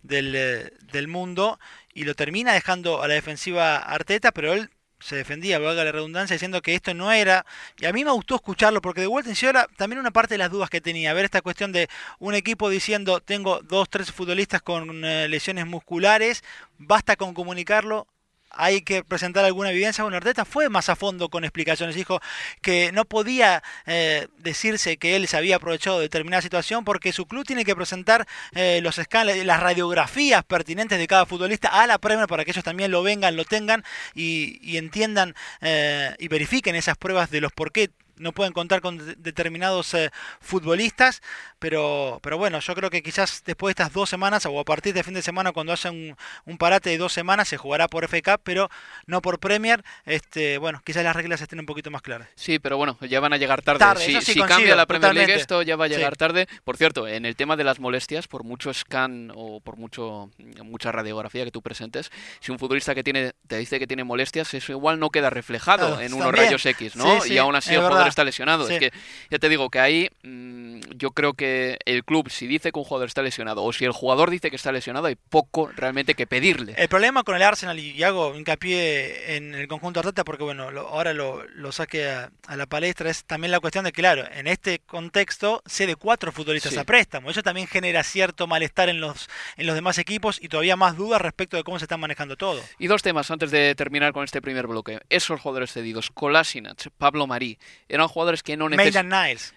del, 0.02 0.34
eh, 0.34 0.72
del 0.92 1.08
mundo 1.08 1.58
y 1.94 2.04
lo 2.04 2.14
termina 2.14 2.52
dejando 2.52 3.02
a 3.02 3.08
la 3.08 3.14
defensiva 3.14 3.76
Arteta, 3.76 4.32
pero 4.32 4.52
él 4.52 4.70
se 5.00 5.16
defendía, 5.16 5.58
valga 5.58 5.84
la 5.84 5.92
redundancia, 5.92 6.34
diciendo 6.34 6.60
que 6.62 6.74
esto 6.74 6.94
no 6.94 7.10
era, 7.10 7.46
y 7.78 7.86
a 7.86 7.92
mí 7.92 8.04
me 8.04 8.10
gustó 8.10 8.34
escucharlo, 8.34 8.82
porque 8.82 9.00
de 9.00 9.06
vuelta 9.06 9.30
en 9.30 9.48
era 9.48 9.66
también 9.76 9.98
una 9.98 10.10
parte 10.10 10.34
de 10.34 10.38
las 10.38 10.50
dudas 10.50 10.70
que 10.70 10.80
tenía, 10.80 11.14
ver 11.14 11.24
esta 11.24 11.40
cuestión 11.40 11.72
de 11.72 11.88
un 12.18 12.34
equipo 12.34 12.68
diciendo, 12.68 13.20
tengo 13.20 13.60
dos, 13.62 13.88
tres 13.88 14.12
futbolistas 14.12 14.62
con 14.62 15.04
eh, 15.04 15.26
lesiones 15.28 15.66
musculares, 15.66 16.44
basta 16.78 17.16
con 17.16 17.34
comunicarlo, 17.34 18.06
hay 18.50 18.82
que 18.82 19.04
presentar 19.04 19.44
alguna 19.44 19.70
evidencia. 19.70 20.04
Bueno, 20.04 20.16
Arteta 20.16 20.44
fue 20.44 20.68
más 20.68 20.88
a 20.88 20.96
fondo 20.96 21.28
con 21.28 21.44
explicaciones. 21.44 21.94
Dijo 21.94 22.20
que 22.60 22.92
no 22.92 23.04
podía 23.04 23.62
eh, 23.86 24.28
decirse 24.38 24.96
que 24.96 25.16
él 25.16 25.26
se 25.28 25.36
había 25.36 25.56
aprovechado 25.56 25.98
de 25.98 26.04
determinada 26.04 26.42
situación 26.42 26.84
porque 26.84 27.12
su 27.12 27.26
club 27.26 27.44
tiene 27.46 27.64
que 27.64 27.76
presentar 27.76 28.26
eh, 28.54 28.80
los 28.82 28.98
escáneres, 28.98 29.44
las 29.44 29.60
radiografías 29.60 30.44
pertinentes 30.44 30.98
de 30.98 31.06
cada 31.06 31.26
futbolista 31.26 31.68
a 31.68 31.86
la 31.86 31.98
Premier 31.98 32.26
para 32.26 32.44
que 32.44 32.50
ellos 32.50 32.64
también 32.64 32.90
lo 32.90 33.02
vengan, 33.02 33.36
lo 33.36 33.44
tengan 33.44 33.84
y, 34.14 34.76
entiendan 34.76 35.34
eh, 35.60 36.14
y 36.18 36.28
verifiquen 36.28 36.74
esas 36.74 36.96
pruebas 36.96 37.30
de 37.30 37.40
los 37.40 37.52
por 37.52 37.72
qué 37.72 37.90
no 38.20 38.32
pueden 38.32 38.52
contar 38.52 38.80
con 38.80 38.98
determinados 39.22 39.94
eh, 39.94 40.10
futbolistas, 40.40 41.22
pero, 41.58 42.20
pero 42.22 42.38
bueno, 42.38 42.60
yo 42.60 42.74
creo 42.74 42.90
que 42.90 43.02
quizás 43.02 43.42
después 43.44 43.74
de 43.74 43.82
estas 43.82 43.92
dos 43.92 44.08
semanas 44.08 44.46
o 44.46 44.60
a 44.60 44.64
partir 44.64 44.94
de 44.94 45.02
fin 45.02 45.14
de 45.14 45.22
semana 45.22 45.52
cuando 45.52 45.72
haya 45.72 45.90
un, 45.90 46.16
parate 46.58 46.90
de 46.90 46.98
dos 46.98 47.12
semanas 47.12 47.48
se 47.48 47.56
jugará 47.56 47.88
por 47.88 48.04
FK, 48.04 48.38
pero 48.42 48.68
no 49.06 49.22
por 49.22 49.38
Premier, 49.38 49.82
este, 50.04 50.58
bueno, 50.58 50.82
quizás 50.84 51.02
las 51.02 51.16
reglas 51.16 51.40
estén 51.40 51.58
un 51.58 51.66
poquito 51.66 51.90
más 51.90 52.02
claras. 52.02 52.28
Sí, 52.34 52.58
pero 52.58 52.76
bueno, 52.76 52.98
ya 53.00 53.20
van 53.20 53.32
a 53.32 53.38
llegar 53.38 53.62
tarde. 53.62 54.20
si, 54.20 54.40
cambia 54.40 54.76
la 54.76 54.86
Premier 54.86 55.14
League 55.14 55.34
esto 55.34 55.62
ya 55.62 55.76
va 55.76 55.86
a 55.86 55.88
llegar 55.88 56.16
tarde. 56.16 56.46
Por 56.64 56.76
cierto, 56.76 57.08
en 57.08 57.24
el 57.24 57.36
tema 57.36 57.56
de 57.56 57.64
las 57.64 57.80
molestias, 57.80 58.28
por 58.28 58.44
mucho 58.44 58.72
scan 58.74 59.32
o 59.34 59.60
por 59.60 59.76
mucho 59.76 60.30
mucha 60.62 60.92
radiografía 60.92 61.44
que 61.44 61.50
tú 61.50 61.62
presentes, 61.62 62.10
si 62.40 62.52
un 62.52 62.58
futbolista 62.58 62.94
que 62.94 63.02
tiene 63.02 63.32
te 63.46 63.56
dice 63.56 63.78
que 63.78 63.86
tiene 63.86 64.04
molestias, 64.04 64.52
eso 64.54 64.72
igual 64.72 64.98
no 64.98 65.10
queda 65.10 65.30
reflejado 65.30 66.00
en 66.00 66.12
unos 66.12 66.32
rayos 66.32 66.64
X, 66.66 66.96
¿no? 66.96 67.24
y 67.26 67.38
aún 67.38 67.54
así 67.56 67.74
el 67.74 67.80
jugador 67.80 68.09
está 68.10 68.24
lesionado. 68.24 68.68
Es 68.68 68.78
que 68.78 68.92
ya 69.30 69.38
te 69.38 69.48
digo 69.48 69.70
que 69.70 69.80
ahí 69.80 70.10
mm, 70.22 70.80
yo 70.96 71.10
creo 71.10 71.34
que 71.34 71.78
el 71.84 72.04
club, 72.04 72.30
si 72.30 72.46
dice 72.46 72.72
que 72.72 72.78
un 72.78 72.84
jugador 72.84 73.08
está 73.08 73.22
lesionado 73.22 73.64
o 73.64 73.72
si 73.72 73.84
el 73.84 73.92
jugador 73.92 74.30
dice 74.30 74.50
que 74.50 74.56
está 74.56 74.72
lesionado, 74.72 75.06
hay 75.06 75.16
poco 75.16 75.70
realmente 75.74 76.14
que 76.14 76.26
pedirle. 76.26 76.74
El 76.76 76.88
problema 76.88 77.22
con 77.24 77.36
el 77.36 77.42
Arsenal, 77.42 77.78
y 77.78 78.02
hago 78.02 78.36
hincapié 78.36 79.36
en 79.36 79.54
el 79.54 79.68
conjunto 79.68 80.00
Arteta 80.00 80.24
porque 80.24 80.44
bueno, 80.44 80.68
ahora 80.68 81.12
lo, 81.12 81.72
saque 81.72 82.08
a, 82.08 82.30
la 82.56 82.66
palestra, 82.66 83.10
es 83.10 83.24
también 83.24 83.50
la 83.50 83.60
cuestión 83.60 83.84
de 83.84 83.92
que, 83.92 84.02
claro, 84.02 84.24
en 84.32 84.46
este 84.46 84.80
contexto 84.80 85.62
de 85.86 85.96
cuatro 85.96 86.32
futbolistas 86.32 86.76
a 86.76 86.84
préstamo. 86.84 87.30
Eso 87.30 87.42
también 87.42 87.66
genera 87.66 88.02
cierto 88.02 88.46
malestar 88.46 88.88
en 88.88 89.00
los, 89.00 89.28
en 89.56 89.66
los 89.66 89.74
demás 89.74 89.98
equipos 89.98 90.38
y 90.40 90.48
todavía 90.48 90.76
más 90.76 90.96
dudas 90.96 91.20
respecto 91.20 91.56
de 91.56 91.64
cómo 91.64 91.78
se 91.78 91.84
están 91.84 92.00
manejando 92.00 92.36
todo. 92.36 92.60
Y 92.78 92.86
dos 92.86 93.02
temas 93.02 93.30
antes 93.30 93.50
de 93.50 93.74
terminar 93.74 94.12
con 94.12 94.24
este 94.24 94.42
primer 94.42 94.66
bloque. 94.66 95.00
Esos 95.08 95.40
jugadores 95.40 95.72
cedidos, 95.72 96.10
Kolasinac, 96.10 96.90
Pablo 96.98 97.26
Marí, 97.26 97.58
eran 98.00 98.08
jugadores 98.08 98.42
que 98.42 98.56
no 98.56 98.68
necesitan. 98.68 99.08
Niles. 99.08 99.54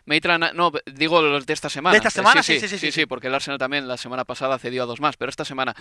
no, 0.54 0.72
digo 0.86 1.22
los 1.22 1.46
de 1.46 1.54
esta 1.54 1.70
semana. 1.70 1.94
De 1.94 1.98
esta 1.98 2.10
semana, 2.10 2.44
sí 2.44 2.60
sí 2.60 2.92
sí, 2.92 3.06
porque 3.06 3.28
el 3.28 3.36
Arsenal 3.36 3.58
también 3.58 3.88
la 3.88 3.98
semana 3.98 4.26
pasada 4.26 4.60
cedió 4.60 4.84
a 4.84 4.86
dos 4.86 5.00
más, 5.00 5.18
pero 5.18 5.30
esta 5.30 5.46
semana. 5.46 5.76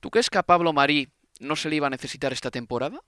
¿Tú 0.00 0.10
crees 0.10 0.30
que 0.30 0.38
a 0.38 0.42
Pablo 0.42 0.72
Marí 0.72 1.08
no 1.40 1.56
se 1.56 1.68
le 1.68 1.76
iba 1.76 1.86
a 1.86 1.90
necesitar 1.90 2.32
esta 2.32 2.50
temporada? 2.50 3.00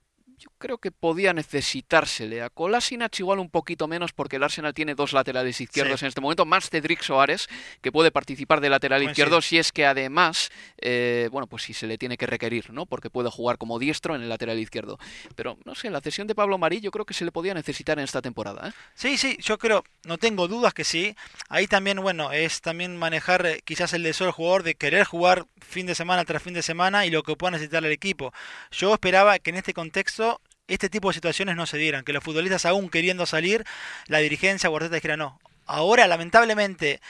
Yo 0.45 0.51
creo 0.59 0.77
que 0.77 0.91
podía 0.91 1.33
necesitársele. 1.33 2.43
A 2.43 2.51
Kolasinac 2.51 3.19
igual 3.19 3.39
un 3.39 3.49
poquito 3.49 3.89
menos 3.89 4.13
porque 4.13 4.37
el 4.37 4.43
Arsenal 4.43 4.75
tiene 4.75 4.95
dos 4.95 5.15
laterales 5.15 5.59
izquierdos 5.59 6.03
en 6.03 6.09
este 6.09 6.21
momento, 6.21 6.45
más 6.45 6.69
Cedric 6.69 7.03
Soares, 7.03 7.49
que 7.81 7.91
puede 7.91 8.11
participar 8.11 8.61
de 8.61 8.69
lateral 8.69 9.01
pues 9.01 9.13
izquierdo 9.13 9.41
si 9.41 9.57
es 9.57 9.73
que 9.73 9.87
además, 9.87 10.51
eh, 10.79 11.29
bueno, 11.33 11.47
pues 11.47 11.63
si 11.63 11.73
se 11.73 11.87
le 11.87 11.97
tiene 11.97 12.19
que 12.19 12.27
requerir, 12.27 12.71
¿no? 12.73 12.85
Porque 12.85 13.09
puede 13.09 13.31
jugar 13.31 13.57
como 13.57 13.79
diestro 13.79 14.15
en 14.15 14.23
el 14.23 14.29
lateral 14.29 14.59
izquierdo. 14.59 14.99
Pero, 15.35 15.57
no 15.65 15.75
sé, 15.75 15.89
la 15.89 16.03
cesión 16.03 16.27
de 16.27 16.35
Pablo 16.35 16.59
Marí 16.59 16.81
yo 16.81 16.91
creo 16.91 17.07
que 17.07 17.15
se 17.15 17.25
le 17.25 17.33
podía 17.33 17.55
necesitar 17.55 17.99
en 17.99 18.05
esta 18.05 18.21
temporada. 18.21 18.69
¿eh? 18.69 18.73
Sí, 18.95 19.17
sí, 19.17 19.39
yo 19.41 19.57
creo, 19.57 19.83
no 20.05 20.19
tengo 20.19 20.47
dudas 20.47 20.75
que 20.75 20.85
sí. 20.85 21.17
Ahí 21.49 21.67
también, 21.67 22.03
bueno, 22.03 22.33
es 22.33 22.61
también 22.61 22.99
manejar 22.99 23.47
eh, 23.47 23.63
quizás 23.65 23.95
el 23.95 24.03
deseo 24.03 24.27
del 24.27 24.35
jugador 24.35 24.63
de 24.63 24.75
querer 24.75 25.05
jugar 25.05 25.47
fin 25.59 25.87
de 25.87 25.95
semana 25.95 26.27
tras 26.27 26.43
fin 26.43 26.53
de 26.53 26.63
semana 26.63 27.07
y 27.07 27.11
lo 27.11 27.23
que 27.23 27.35
pueda 27.35 27.53
necesitar 27.53 27.83
el 27.83 27.93
equipo. 27.93 28.35
Yo 28.73 28.93
esperaba 28.93 29.39
que 29.39 29.51
en 29.51 29.57
este 29.57 29.73
contexto 29.73 30.34
este 30.69 30.89
tipo 30.89 31.09
de 31.09 31.15
situaciones 31.15 31.57
no 31.57 31.67
se 31.67 31.79
dieran, 31.79 32.05
que 32.05 32.13
los 32.13 32.25
futbolistas 32.25 32.65
aún 32.67 32.89
queriendo 32.89 33.27
salir, 33.27 33.65
la 34.07 34.19
dirigencia 34.19 34.69
Guardeta 34.71 34.95
dijera 34.95 35.17
no, 35.17 35.39
Ahora, 35.67 36.07
lamentablemente, 36.07 37.01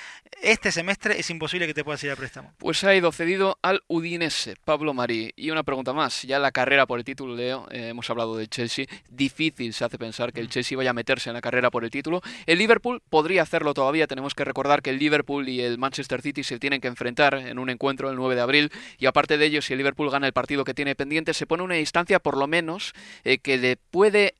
este 0.42 0.70
semestre 0.70 1.18
es 1.18 1.28
imposible 1.30 1.66
que 1.66 1.74
te 1.74 1.84
puedas 1.84 2.02
ir 2.04 2.10
a 2.10 2.16
préstamo. 2.16 2.52
Pues 2.58 2.84
ha 2.84 2.94
ido 2.94 3.10
cedido 3.12 3.58
al 3.62 3.82
Udinese, 3.88 4.54
Pablo 4.64 4.94
Marí. 4.94 5.32
Y 5.36 5.50
una 5.50 5.62
pregunta 5.62 5.92
más, 5.92 6.22
ya 6.22 6.38
la 6.38 6.52
carrera 6.52 6.86
por 6.86 6.98
el 6.98 7.04
título, 7.04 7.34
Leo, 7.34 7.66
eh, 7.70 7.88
hemos 7.88 8.08
hablado 8.10 8.36
del 8.36 8.48
Chelsea, 8.48 8.86
difícil 9.10 9.72
se 9.72 9.84
hace 9.84 9.98
pensar 9.98 10.32
que 10.32 10.40
el 10.40 10.46
mm. 10.46 10.50
Chelsea 10.50 10.76
vaya 10.76 10.90
a 10.90 10.94
meterse 10.94 11.30
en 11.30 11.34
la 11.34 11.40
carrera 11.40 11.70
por 11.70 11.84
el 11.84 11.90
título. 11.90 12.20
El 12.46 12.58
Liverpool 12.58 13.02
podría 13.08 13.42
hacerlo 13.42 13.74
todavía, 13.74 14.06
tenemos 14.06 14.34
que 14.34 14.44
recordar 14.44 14.82
que 14.82 14.90
el 14.90 14.98
Liverpool 14.98 15.48
y 15.48 15.60
el 15.60 15.78
Manchester 15.78 16.22
City 16.22 16.44
se 16.44 16.58
tienen 16.58 16.80
que 16.80 16.88
enfrentar 16.88 17.34
en 17.34 17.58
un 17.58 17.70
encuentro 17.70 18.10
el 18.10 18.16
9 18.16 18.34
de 18.34 18.40
abril, 18.40 18.72
y 18.98 19.06
aparte 19.06 19.38
de 19.38 19.46
ello, 19.46 19.62
si 19.62 19.72
el 19.72 19.78
Liverpool 19.78 20.10
gana 20.10 20.26
el 20.26 20.32
partido 20.32 20.64
que 20.64 20.74
tiene 20.74 20.94
pendiente, 20.94 21.34
se 21.34 21.46
pone 21.46 21.62
una 21.62 21.74
distancia 21.74 22.18
por 22.20 22.36
lo 22.36 22.46
menos 22.46 22.92
eh, 23.24 23.38
que 23.38 23.56
le 23.56 23.76
puede 23.76 24.34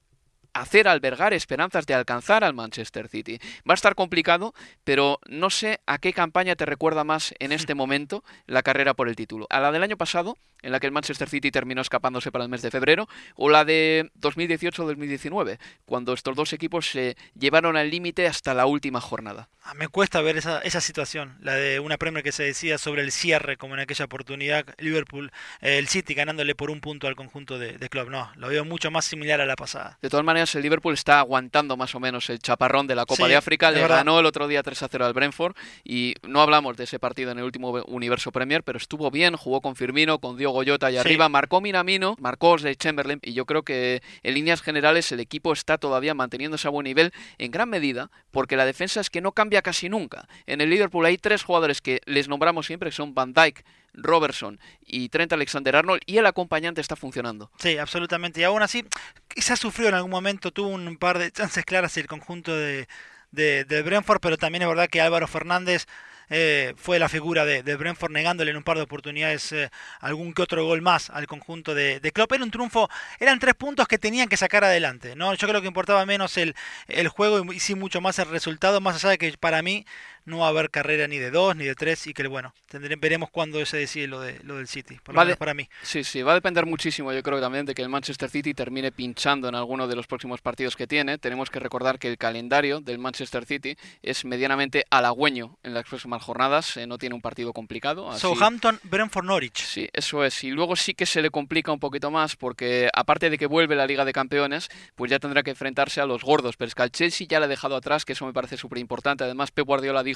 hacer 0.55 0.89
albergar 0.89 1.35
esperanzas 1.35 1.87
de 1.87 1.95
alcanzar 1.95 2.45
al 2.45 2.55
Manchester 2.55 3.09
City. 3.09 3.39
Va 3.69 3.75
a 3.75 3.75
estar 3.75 3.95
complicado, 3.95 4.55
pero 4.85 5.19
no 5.29 5.51
sé 5.51 5.81
a 5.87 5.99
qué 5.99 6.13
campaña 6.13 6.57
te 6.57 6.65
recuerda 6.65 7.05
más 7.05 7.35
en 7.39 7.53
este 7.53 7.75
momento 7.75 8.25
la 8.47 8.63
carrera 8.63 8.95
por 8.95 9.09
el 9.09 9.17
título. 9.17 9.47
¿A 9.51 9.61
la 9.61 9.73
del 9.73 9.83
año 9.83 9.97
pasado, 9.97 10.39
en 10.63 10.73
la 10.73 10.81
que 10.81 10.87
el 10.87 10.93
Manchester 10.93 11.29
City 11.29 11.51
terminó 11.51 11.83
escapándose 11.83 12.33
para 12.33 12.45
el 12.45 12.51
mes 12.51 12.63
de 12.63 12.71
febrero, 12.71 13.09
o 13.37 13.51
la 13.51 13.65
de 13.65 14.11
2018-2019, 14.21 15.59
cuando 15.85 16.15
estos 16.15 16.35
dos 16.35 16.53
equipos 16.53 16.87
se 16.87 17.17
llevaron 17.39 17.77
al 17.77 17.91
límite 17.91 18.27
hasta 18.27 18.55
la 18.55 18.65
última 18.65 19.01
jornada? 19.01 19.51
Ah, 19.63 19.75
me 19.75 19.89
cuesta 19.89 20.21
ver 20.23 20.37
esa, 20.37 20.61
esa 20.61 20.81
situación, 20.81 21.37
la 21.41 21.55
de 21.55 21.81
una 21.81 21.99
Premier 21.99 22.25
que 22.25 22.33
se 22.33 22.45
decía 22.45 22.79
sobre 22.79 23.03
el 23.03 23.13
cierre, 23.13 23.57
como 23.57 23.75
en 23.75 23.81
aquella 23.81 24.05
oportunidad, 24.05 24.65
Liverpool, 24.79 25.33
eh, 25.61 25.79
el 25.79 25.89
City 25.89 26.15
ganándole 26.15 26.55
por 26.55 26.71
un 26.71 26.81
punto 26.81 27.09
al 27.09 27.17
conjunto 27.17 27.59
de, 27.59 27.77
de 27.77 27.89
club. 27.89 28.11
No, 28.11 28.31
lo 28.37 28.49
veo 28.49 28.65
mucho 28.65 28.91
más 28.91 29.05
similar 29.05 29.41
a 29.41 29.47
la 29.47 29.57
pasada. 29.57 29.99
De 30.01 30.09
todas 30.09 30.25
maneras, 30.25 30.44
el 30.55 30.63
Liverpool 30.63 30.95
está 30.95 31.21
aguantando 31.21 31.77
más 31.77 31.95
o 31.95 32.01
menos 32.01 32.29
el 32.31 32.39
chaparrón 32.39 32.87
de 32.87 32.95
la 32.95 33.07
Copa 33.07 33.29
de 33.29 33.37
África. 33.37 33.71
Le 33.71 33.87
ganó 33.87 34.21
el 34.21 34.27
otro 34.27 34.49
día 34.49 34.63
3 34.63 34.83
a 34.83 34.89
0 34.89 35.07
al 35.07 35.13
Brentford 35.13 35.55
y 35.85 36.15
no 36.23 36.41
hablamos 36.41 36.77
de 36.77 36.85
ese 36.85 36.99
partido 36.99 37.31
en 37.31 37.39
el 37.39 37.45
último 37.45 37.71
Universo 37.87 38.33
Premier, 38.33 38.63
pero 38.63 38.79
estuvo 38.79 39.11
bien, 39.11 39.37
jugó 39.37 39.61
con 39.61 39.77
Firmino, 39.77 40.19
con 40.19 40.37
Diogo 40.37 40.63
Jota 40.67 40.91
y 40.91 40.97
arriba, 40.97 41.29
marcó 41.29 41.61
Minamino, 41.61 42.17
marcó 42.21 42.57
de 42.57 42.77
Chamberlain 42.77 43.21
y 43.23 43.33
yo 43.33 43.47
creo 43.47 43.63
que 43.63 44.03
en 44.23 44.35
líneas 44.35 44.63
generales 44.63 45.11
el 45.13 45.21
equipo 45.21 45.53
está 45.53 45.79
todavía 45.79 46.15
manteniéndose 46.15 46.69
a 46.69 46.71
buen 46.71 46.85
nivel 46.85 47.13
en 47.39 47.51
gran 47.51 47.69
medida 47.69 48.11
porque 48.31 48.57
la 48.57 48.65
defensa 48.65 49.01
es 49.01 49.11
que 49.11 49.21
no 49.21 49.33
cambia 49.33 49.63
casi 49.63 49.89
nunca. 49.89 50.29
En 50.47 50.61
el 50.61 50.71
Liverpool 50.71 51.07
hay 51.07 51.19
tres 51.19 51.43
jugadores 51.43 51.81
que 51.81 52.01
les 52.07 52.29
nombramos 52.29 52.67
siempre, 52.67 52.91
que 52.91 52.97
son 52.97 53.15
Van 53.15 53.33
Dijk, 53.33 53.65
Robertson 53.95 54.61
y 54.87 55.09
Trent 55.09 55.33
Alexander 55.33 55.77
Arnold 55.77 56.03
y 56.07 56.19
el 56.19 56.27
acompañante 56.27 56.81
está 56.81 56.97
funcionando. 56.97 57.51
Sí, 57.59 57.79
absolutamente. 57.79 58.41
Y 58.41 58.45
aún 58.45 58.63
así, 58.63 58.85
quizás 59.29 59.59
sufrió 59.59 59.89
en 59.89 59.95
algún 59.95 60.11
momento, 60.11 60.51
tuvo 60.51 60.69
un 60.69 60.97
par 60.97 61.19
de 61.19 61.31
chances 61.31 61.65
claras 61.65 61.97
el 61.97 62.07
conjunto 62.07 62.55
de, 62.55 62.89
de, 63.31 63.65
de 63.65 63.83
Brentford, 63.83 64.21
pero 64.21 64.37
también 64.37 64.63
es 64.63 64.69
verdad 64.69 64.89
que 64.89 65.01
Álvaro 65.01 65.27
Fernández 65.27 65.87
eh, 66.31 66.75
fue 66.77 66.99
la 66.99 67.09
figura 67.09 67.45
de, 67.45 67.77
Brentford 67.77 68.13
negándole 68.13 68.51
en 68.51 68.57
un 68.57 68.63
par 68.63 68.77
de 68.77 68.83
oportunidades 68.83 69.53
eh, 69.53 69.71
algún 70.01 70.33
que 70.33 70.43
otro 70.43 70.65
gol 70.65 70.81
más 70.83 71.11
al 71.11 71.27
conjunto 71.27 71.75
de, 71.75 72.01
de, 72.01 72.13
Klopp. 72.13 72.33
Era 72.33 72.45
un 72.45 72.51
triunfo, 72.51 72.89
eran 73.21 73.39
tres 73.39 73.55
puntos 73.55 73.87
que 73.87 73.99
tenían 73.99 74.29
que 74.29 74.37
sacar 74.37 74.65
adelante. 74.65 75.17
¿no? 75.17 75.35
Yo 75.35 75.49
creo 75.49 75.61
que 75.61 75.67
importaba 75.67 76.05
menos 76.07 76.37
el, 76.39 76.55
el 76.89 77.09
juego 77.09 77.53
y 77.53 77.61
sí 77.61 77.75
mucho 77.75 78.01
más 78.01 78.19
el 78.19 78.29
resultado, 78.29 78.81
más 78.81 78.97
allá 78.97 79.11
de 79.11 79.19
que 79.19 79.37
para 79.39 79.63
mí 79.63 79.87
no 80.25 80.39
va 80.39 80.47
a 80.47 80.49
haber 80.51 80.71
carrera 80.71 81.07
ni 81.09 81.19
de 81.19 81.31
dos 81.31 81.57
ni 81.57 81.65
de 81.65 81.75
tres 81.75 82.07
y 82.07 82.15
que 82.15 82.27
bueno, 82.27 82.55
tendremos, 82.69 83.01
veremos 83.01 83.31
cuándo 83.31 83.65
se 83.67 83.77
decide 83.77 84.07
lo, 84.07 84.21
de, 84.21 84.41
lo 84.43 84.57
del 84.57 84.69
City, 84.69 84.99
por 85.03 85.15
lo 85.15 85.21
menos 85.23 85.37
para 85.37 85.55
mí. 85.55 85.69
Sí, 85.83 86.05
sí, 86.05 86.23
va 86.23 86.33
a 86.33 86.35
depender 86.35 86.67
muchísimo 86.67 87.13
yo 87.13 87.23
creo 87.23 87.41
también 87.41 87.67
de 87.67 87.75
que 87.75 87.83
el 87.83 87.89
Manchester 87.89 88.31
City 88.31 88.55
termine 88.55 88.93
pinchando 88.93 89.49
en 89.49 89.55
alguno 89.55 89.87
de 89.87 89.97
los 89.97 90.07
próximos 90.07 90.41
partidos 90.41 90.77
que 90.77 90.87
tiene. 90.87 91.19
Tenemos 91.19 91.51
que 91.51 91.59
recordar 91.59 91.99
que 91.99 92.09
el 92.09 92.19
calendario 92.19 92.81
del 92.81 92.99
Manchester 92.99 93.45
City 93.45 93.77
es 94.03 94.25
medianamente 94.25 94.85
halagüeño 94.91 95.59
en 95.63 95.75
las 95.75 95.85
próximas 95.85 96.23
jornadas, 96.23 96.77
eh, 96.77 96.87
no 96.87 96.99
tiene 96.99 97.15
un 97.15 97.21
partido 97.21 97.53
complicado. 97.53 98.17
Southampton, 98.19 98.81
Brentford, 98.85 99.25
Norwich. 99.25 99.65
Sí, 99.65 99.89
eso 99.93 100.25
es. 100.25 100.45
Y 100.45 100.51
luego 100.51 100.77
sí 100.77 100.95
que 100.95 101.07
se 101.07 101.23
le 101.23 101.31
complica 101.31 101.73
un 101.73 101.81
poquito 101.81 102.11
más 102.11 102.37
porque 102.37 102.89
aparte 102.95 103.31
de 103.31 103.39
que 103.39 103.47
vuelve 103.47 103.77
la 103.77 103.87
Liga 103.87 104.05
de 104.05 104.13
Campeones, 104.13 104.69
pues 104.95 105.11
ya 105.11 105.19
tendrá 105.19 105.43
que 105.43 105.51
enfrentarse 105.51 106.01
a 106.01 106.07
los 106.07 106.23
gordos, 106.23 106.57
pero 106.57 106.69
es 106.69 106.75
que 106.75 106.83
al 106.83 106.91
Chelsea 106.91 107.27
ya 107.29 107.39
le 107.41 107.47
ha 107.47 107.49
dejado 107.49 107.77
atrás, 107.77 108.05
que 108.05 108.13
eso 108.13 108.27
me 108.27 108.33
parece 108.33 108.57
súper 108.57 108.79
importante. 108.79 109.25
Además, 109.25 109.51
Pep 109.51 109.67
Guardiola 109.67 110.03
dijo 110.03 110.14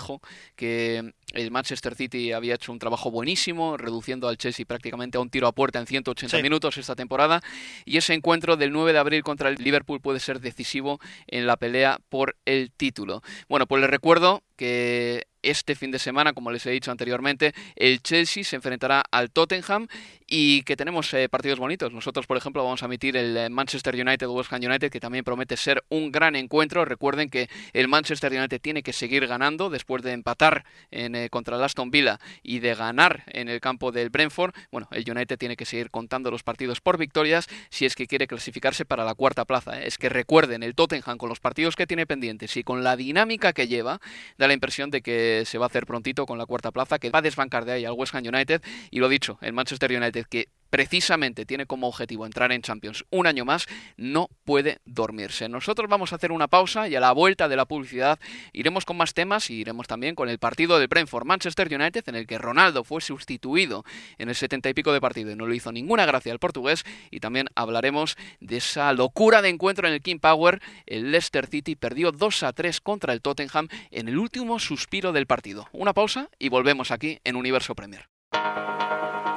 que 0.57 1.13
el 1.35 1.51
Manchester 1.51 1.95
City 1.95 2.33
había 2.33 2.55
hecho 2.55 2.73
un 2.73 2.79
trabajo 2.79 3.11
buenísimo, 3.11 3.77
reduciendo 3.77 4.29
al 4.29 4.39
Chelsea 4.39 4.67
prácticamente 4.67 5.19
a 5.19 5.21
un 5.21 5.31
tiro 5.31 5.47
a 5.47 5.53
puerta 5.53 5.79
en 5.79 5.87
180 5.87 6.41
minutos 6.43 6.79
esta 6.79 6.97
temporada. 6.97 7.43
Y 7.85 7.97
ese 7.99 8.15
encuentro 8.15 8.57
del 8.57 8.73
9 8.73 8.93
de 8.93 8.99
abril 8.99 9.23
contra 9.23 9.49
el 9.49 9.57
Liverpool 9.57 10.01
puede 10.01 10.21
ser 10.21 10.41
decisivo 10.41 11.01
en 11.27 11.47
la 11.47 11.57
pelea 11.57 12.01
por 12.09 12.37
el 12.45 12.71
título. 12.71 13.23
Bueno, 13.49 13.67
pues 13.67 13.81
les 13.81 13.91
recuerdo 13.91 14.43
que 14.57 15.28
este 15.43 15.75
fin 15.75 15.91
de 15.91 15.99
semana, 15.99 16.33
como 16.33 16.51
les 16.51 16.65
he 16.67 16.71
dicho 16.71 16.91
anteriormente, 16.91 17.55
el 17.77 18.03
Chelsea 18.03 18.45
se 18.45 18.57
enfrentará 18.57 19.03
al 19.11 19.31
Tottenham 19.31 19.89
y 20.27 20.63
que 20.63 20.77
tenemos 20.77 21.13
eh, 21.15 21.29
partidos 21.29 21.59
bonitos. 21.59 21.93
Nosotros, 21.93 22.27
por 22.27 22.37
ejemplo, 22.37 22.63
vamos 22.63 22.83
a 22.83 22.87
emitir 22.87 23.17
el 23.17 23.37
eh, 23.37 23.49
Manchester 23.49 23.95
United-West 23.95 24.53
Ham 24.53 24.61
United, 24.63 24.91
que 24.91 25.01
también 25.01 25.25
promete 25.25 25.57
ser 25.57 25.83
un 25.89 26.13
gran 26.13 26.37
encuentro. 26.37 26.85
Recuerden 26.85 27.31
que 27.31 27.49
el 27.73 27.89
Manchester 27.89 28.33
United 28.33 28.61
tiene 28.61 28.83
que 28.83 28.93
seguir 28.93 29.27
ganando 29.27 29.71
después 29.71 30.03
de 30.03 30.13
empatar 30.13 30.65
en, 30.91 31.15
eh, 31.15 31.31
contra 31.31 31.57
el 31.57 31.63
Aston 31.63 31.91
Villa 31.91 32.21
y 32.43 32.59
de 32.59 32.75
ganar 32.75 33.23
en 33.27 33.49
el 33.49 33.61
campo 33.61 33.91
del 33.91 34.11
Brentford. 34.11 34.53
Bueno, 34.71 34.89
el 34.93 35.11
United 35.11 35.39
tiene 35.39 35.57
que 35.57 35.65
seguir 35.65 35.91
contando 35.91 36.31
los 36.31 36.43
partidos 36.43 36.81
por 36.81 36.99
victorias 36.99 37.49
si 37.71 37.87
es 37.87 37.95
que 37.95 38.07
quiere 38.07 38.27
clasificarse 38.27 38.85
para 38.85 39.05
la 39.05 39.15
cuarta 39.15 39.45
plaza. 39.45 39.81
Es 39.83 39.97
que 39.97 40.09
recuerden, 40.09 40.63
el 40.63 40.75
Tottenham 40.75 41.17
con 41.17 41.29
los 41.29 41.41
partidos 41.41 41.75
que 41.75 41.87
tiene 41.87 42.07
pendientes 42.07 42.57
y 42.57 42.65
con 42.65 42.85
la 42.85 42.97
dinámica 42.97 43.53
que 43.53 43.67
lleva, 43.67 44.01
da 44.37 44.47
la 44.47 44.53
impresión 44.53 44.91
de 44.91 45.01
que 45.01 45.28
se 45.45 45.59
va 45.59 45.67
a 45.67 45.69
hacer 45.69 45.87
prontito 45.87 46.27
con 46.27 46.39
la 46.39 46.47
cuarta 46.47 46.71
plaza, 46.71 46.99
que 46.99 47.11
va 47.11 47.21
a 47.21 47.23
desbancar 47.23 47.65
de 47.65 47.73
ahí 47.73 47.85
al 47.85 47.93
West 47.93 48.15
Ham 48.15 48.25
United. 48.27 48.63
Y 48.91 48.99
lo 48.99 49.09
dicho, 49.09 49.39
el 49.41 49.53
Manchester 49.53 49.93
United 49.93 50.27
que 50.27 50.49
precisamente 50.71 51.47
tiene 51.47 51.67
como 51.67 51.89
objetivo 51.89 52.27
entrar 52.27 52.53
en 52.53 52.63
Champions 52.63 53.05
un 53.11 53.27
año 53.27 53.45
más, 53.45 53.67
no 53.97 54.29
puede 54.45 54.79
dormirse. 54.85 55.49
Nosotros 55.49 55.89
vamos 55.89 56.13
a 56.13 56.17
hacer 56.17 56.33
una 56.33 56.49
pausa 56.49 56.89
y 56.89 56.97
a 56.97 57.01
la 57.01 57.13
vuelta 57.13 57.49
de 57.49 57.57
la 57.57 57.67
publicidad 57.67 58.19
iremos 58.53 58.85
con 58.85 58.97
más 58.97 59.15
temas 59.15 59.51
y 59.51 59.55
iremos 59.55 59.87
también 59.87 60.15
con 60.15 60.29
el 60.29 60.39
partido 60.39 60.79
del 60.79 60.89
Brentford 60.89 61.27
Manchester 61.27 61.73
United 61.73 62.09
en 62.09 62.15
el 62.15 62.27
que 62.27 62.39
Ronaldo 62.39 62.85
fue 62.85 63.01
sustituido 63.01 63.85
en 64.19 64.29
el 64.29 64.35
setenta 64.35 64.69
y 64.69 64.75
pico 64.75 64.93
de 64.93 65.01
partido 65.01 65.31
y 65.31 65.37
no 65.37 65.47
le 65.47 65.57
hizo 65.57 65.73
ninguna 65.73 66.07
gracia 66.07 66.33
al 66.33 66.39
portugués 66.39 66.85
y 67.11 67.21
también 67.21 67.49
hablaremos 67.55 68.17
de 68.41 68.59
esa 68.59 68.93
locura 68.93 69.43
de 69.43 69.49
encuentro 69.49 69.89
en 69.89 69.95
el 69.95 70.03
King 70.03 70.19
Power. 70.19 70.61
El 70.87 71.11
Leicester 71.11 71.47
City 71.47 71.77
perdió 71.77 72.13
2 72.13 72.43
a 72.43 72.53
3 72.53 72.81
contra 72.81 73.13
el 73.13 73.23
Tottenham 73.23 73.69
en 73.91 74.09
el 74.09 74.19
último 74.19 74.59
suspiro 74.59 75.13
del 75.13 75.27
partido. 75.27 75.69
Una 75.73 75.95
pausa 75.95 76.29
y 76.39 76.49
volvemos 76.49 76.91
aquí 76.91 77.21
en 77.25 77.37
Universo 77.37 77.75
Premier. 77.75 78.09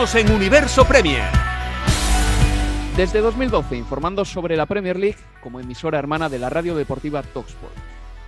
En 0.00 0.32
Universo 0.32 0.86
Premier. 0.86 1.28
Desde 2.96 3.20
2012 3.20 3.76
informando 3.76 4.24
sobre 4.24 4.56
la 4.56 4.64
Premier 4.64 4.98
League 4.98 5.18
como 5.42 5.60
emisora 5.60 5.98
hermana 5.98 6.30
de 6.30 6.38
la 6.38 6.48
radio 6.48 6.74
deportiva 6.74 7.22
Talksport. 7.22 7.74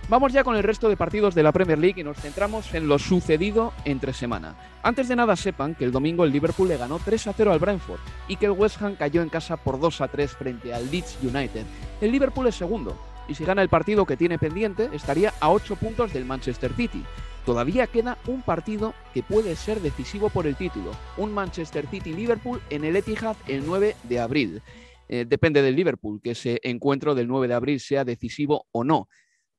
Vamos 0.07 0.31
ya 0.31 0.43
con 0.43 0.55
el 0.55 0.61
resto 0.61 0.87
de 0.87 0.95
partidos 0.95 1.33
de 1.33 1.41
la 1.41 1.51
Premier 1.51 1.79
League 1.79 1.99
y 1.99 2.03
nos 2.03 2.19
centramos 2.19 2.71
en 2.75 2.87
lo 2.87 2.99
sucedido 2.99 3.73
entre 3.85 4.13
semana. 4.13 4.55
Antes 4.83 5.07
de 5.07 5.15
nada 5.15 5.35
sepan 5.35 5.73
que 5.73 5.83
el 5.83 5.91
domingo 5.91 6.23
el 6.23 6.31
Liverpool 6.31 6.67
le 6.67 6.77
ganó 6.77 6.99
3 7.03 7.27
a 7.27 7.33
0 7.33 7.51
al 7.51 7.59
Brentford 7.59 7.99
y 8.27 8.35
que 8.35 8.45
el 8.45 8.51
West 8.51 8.79
Ham 8.79 8.95
cayó 8.95 9.23
en 9.23 9.29
casa 9.29 9.57
por 9.57 9.79
2 9.79 10.01
a 10.01 10.07
3 10.09 10.31
frente 10.31 10.75
al 10.75 10.91
Leeds 10.91 11.17
United. 11.23 11.65
El 12.01 12.11
Liverpool 12.11 12.45
es 12.45 12.55
segundo 12.55 12.95
y 13.27 13.33
si 13.33 13.45
gana 13.45 13.63
el 13.63 13.69
partido 13.69 14.05
que 14.05 14.15
tiene 14.15 14.37
pendiente 14.37 14.91
estaría 14.93 15.33
a 15.39 15.49
8 15.49 15.75
puntos 15.77 16.13
del 16.13 16.25
Manchester 16.25 16.71
City. 16.75 17.03
Todavía 17.45 17.87
queda 17.87 18.17
un 18.27 18.41
partido 18.41 18.93
que 19.13 19.21
puede 19.21 19.55
ser 19.55 19.81
decisivo 19.81 20.29
por 20.29 20.47
el 20.47 20.55
título, 20.55 20.91
un 21.17 21.33
Manchester 21.33 21.87
City-Liverpool 21.87 22.61
en 22.69 22.85
el 22.85 22.95
Etihad 22.95 23.35
el 23.47 23.65
9 23.65 23.95
de 24.03 24.19
abril. 24.19 24.61
Eh, 25.09 25.25
depende 25.27 25.61
del 25.61 25.75
Liverpool 25.75 26.21
que 26.21 26.31
ese 26.31 26.59
encuentro 26.63 27.15
del 27.15 27.27
9 27.27 27.49
de 27.49 27.53
abril 27.53 27.79
sea 27.79 28.05
decisivo 28.05 28.67
o 28.71 28.83
no 28.83 29.09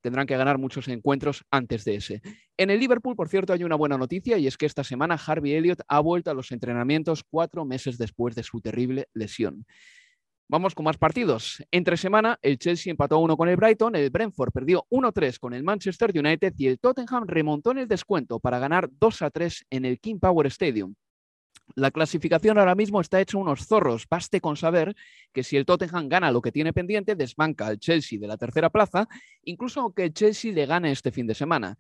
tendrán 0.05 0.27
que 0.27 0.37
ganar 0.37 0.59
muchos 0.59 0.87
encuentros 0.89 1.47
antes 1.51 1.83
de 1.87 1.95
ese. 1.95 2.21
En 2.59 2.69
el 2.69 2.79
Liverpool, 2.79 3.17
por 3.17 3.31
cierto, 3.31 3.55
hay 3.55 3.65
una 3.65 3.75
buena 3.75 3.97
noticia 3.97 4.37
y 4.37 4.47
es 4.47 4.59
que 4.59 4.67
esta 4.67 4.85
semana 4.85 5.15
Harvey 5.15 5.55
Elliott 5.55 5.81
ha 5.89 5.99
vuelto 5.99 6.31
a 6.31 6.35
los 6.35 6.53
entrenamientos 6.53 7.25
cuatro 7.25 7.65
meses 7.65 7.97
después 7.97 8.35
de 8.35 8.43
su 8.43 8.61
terrible 8.61 9.09
lesión. 9.15 9.65
Vamos 10.47 10.75
con 10.75 10.85
más 10.85 10.99
partidos. 10.99 11.65
Entre 11.71 11.97
semana, 11.97 12.39
el 12.43 12.59
Chelsea 12.59 12.91
empató 12.91 13.19
1 13.19 13.37
con 13.37 13.49
el 13.49 13.57
Brighton, 13.57 13.97
el 13.97 14.11
Brentford 14.11 14.53
perdió 14.53 14.87
1-3 14.91 15.39
con 15.39 15.55
el 15.55 15.65
Manchester 15.65 16.13
United 16.15 16.53
y 16.59 16.67
el 16.67 16.79
Tottenham 16.79 17.25
remontó 17.27 17.71
en 17.71 17.79
el 17.79 17.89
descuento 17.89 18.39
para 18.39 18.59
ganar 18.59 18.91
2-3 18.91 19.65
en 19.71 19.87
el 19.87 19.99
King 20.01 20.19
Power 20.19 20.47
Stadium. 20.49 20.95
La 21.77 21.91
clasificación 21.91 22.59
ahora 22.59 22.75
mismo 22.75 23.01
está 23.01 23.23
hecha 23.23 23.39
unos 23.39 23.67
zorros. 23.67 24.07
Baste 24.07 24.43
con 24.43 24.57
saber 24.57 24.95
que 25.33 25.43
si 25.43 25.57
el 25.57 25.65
Tottenham 25.65 26.11
gana 26.11 26.31
lo 26.31 26.43
que 26.43 26.53
tiene 26.53 26.75
pendiente, 26.75 27.15
desbanca 27.15 27.67
al 27.67 27.79
Chelsea 27.79 28.19
de 28.21 28.27
la 28.27 28.37
tercera 28.37 28.69
plaza, 28.69 29.09
incluso 29.45 29.81
aunque 29.81 30.05
el 30.05 30.13
Chelsea 30.13 30.53
le 30.53 30.67
gane 30.67 30.93
este 30.93 31.11
fin 31.11 31.27
de 31.27 31.35
semana. 31.35 31.79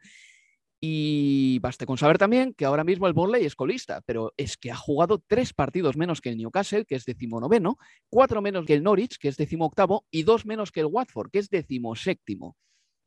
Y 0.80 1.58
baste 1.60 1.87
con 1.87 1.96
saber 1.96 2.18
también 2.18 2.52
que 2.52 2.64
ahora 2.66 2.84
mismo 2.84 3.06
el 3.06 3.14
Burnley 3.14 3.44
es 3.44 3.54
colista, 3.54 4.02
pero 4.04 4.34
es 4.37 4.56
que 4.56 4.70
ha 4.70 4.76
jugado 4.76 5.22
tres 5.26 5.54
partidos 5.54 5.96
menos 5.96 6.20
que 6.20 6.28
el 6.28 6.37
Newcastle, 6.37 6.84
que 6.84 6.96
es 6.96 7.04
decimonoveno, 7.04 7.78
cuatro 8.10 8.42
menos 8.42 8.66
que 8.66 8.74
el 8.74 8.82
Norwich, 8.82 9.16
que 9.18 9.28
es 9.28 9.37
decimoctavo, 9.37 10.04
y 10.10 10.24
dos 10.24 10.44
menos 10.44 10.72
que 10.72 10.80
el 10.80 10.87
Watford, 10.87 11.30
que 11.30 11.38
es 11.38 11.48
decimoséptimo. 11.48 12.56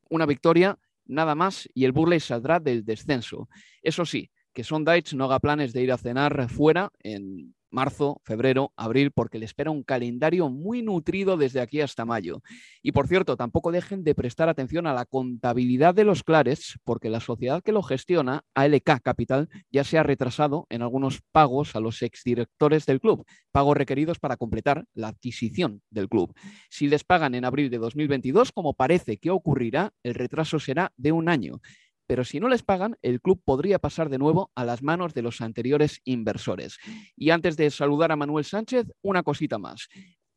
Una 0.09 0.25
victoria 0.25 0.79
nada 1.05 1.35
más 1.35 1.69
y 1.73 1.85
el 1.85 1.91
Burnley 1.91 2.19
saldrá 2.19 2.59
del 2.59 2.83
descenso. 2.83 3.47
Eso 3.81 4.05
sí, 4.05 4.31
que 4.53 4.63
Sondage 4.63 5.15
no 5.15 5.25
haga 5.25 5.39
planes 5.39 5.73
de 5.73 5.83
ir 5.83 5.91
a 5.91 5.97
cenar 5.97 6.49
fuera 6.49 6.91
en 6.99 7.53
marzo, 7.69 8.21
febrero, 8.23 8.73
abril, 8.75 9.11
porque 9.11 9.39
le 9.39 9.45
espera 9.45 9.71
un 9.71 9.83
calendario 9.83 10.49
muy 10.49 10.81
nutrido 10.81 11.37
desde 11.37 11.61
aquí 11.61 11.81
hasta 11.81 12.05
mayo. 12.05 12.41
Y 12.81 12.91
por 12.91 13.07
cierto, 13.07 13.37
tampoco 13.37 13.71
dejen 13.71 14.03
de 14.03 14.15
prestar 14.15 14.49
atención 14.49 14.87
a 14.87 14.93
la 14.93 15.05
contabilidad 15.05 15.93
de 15.93 16.03
los 16.03 16.23
Clares, 16.23 16.79
porque 16.83 17.09
la 17.09 17.19
sociedad 17.19 17.61
que 17.63 17.71
lo 17.71 17.83
gestiona, 17.83 18.43
ALK 18.55 19.01
Capital, 19.01 19.49
ya 19.71 19.83
se 19.83 19.97
ha 19.97 20.03
retrasado 20.03 20.65
en 20.69 20.81
algunos 20.81 21.21
pagos 21.31 21.75
a 21.75 21.79
los 21.79 22.01
exdirectores 22.01 22.85
del 22.85 22.99
club, 22.99 23.25
pagos 23.51 23.77
requeridos 23.77 24.19
para 24.19 24.37
completar 24.37 24.85
la 24.93 25.09
adquisición 25.09 25.81
del 25.89 26.09
club. 26.09 26.33
Si 26.69 26.87
les 26.87 27.03
pagan 27.03 27.35
en 27.35 27.45
abril 27.45 27.69
de 27.69 27.77
2022, 27.77 28.51
como 28.51 28.73
parece 28.73 29.17
que 29.17 29.31
ocurrirá, 29.31 29.93
el 30.03 30.15
retraso 30.15 30.59
será 30.59 30.91
de 30.97 31.11
un 31.11 31.29
año 31.29 31.61
pero 32.07 32.23
si 32.23 32.39
no 32.39 32.47
les 32.47 32.63
pagan, 32.63 32.97
el 33.01 33.21
club 33.21 33.41
podría 33.43 33.79
pasar 33.79 34.09
de 34.09 34.17
nuevo 34.17 34.51
a 34.55 34.65
las 34.65 34.81
manos 34.81 35.13
de 35.13 35.21
los 35.21 35.41
anteriores 35.41 36.01
inversores. 36.05 36.77
Y 37.15 37.29
antes 37.29 37.57
de 37.57 37.69
saludar 37.69 38.11
a 38.11 38.15
Manuel 38.15 38.45
Sánchez, 38.45 38.87
una 39.01 39.23
cosita 39.23 39.57
más. 39.57 39.89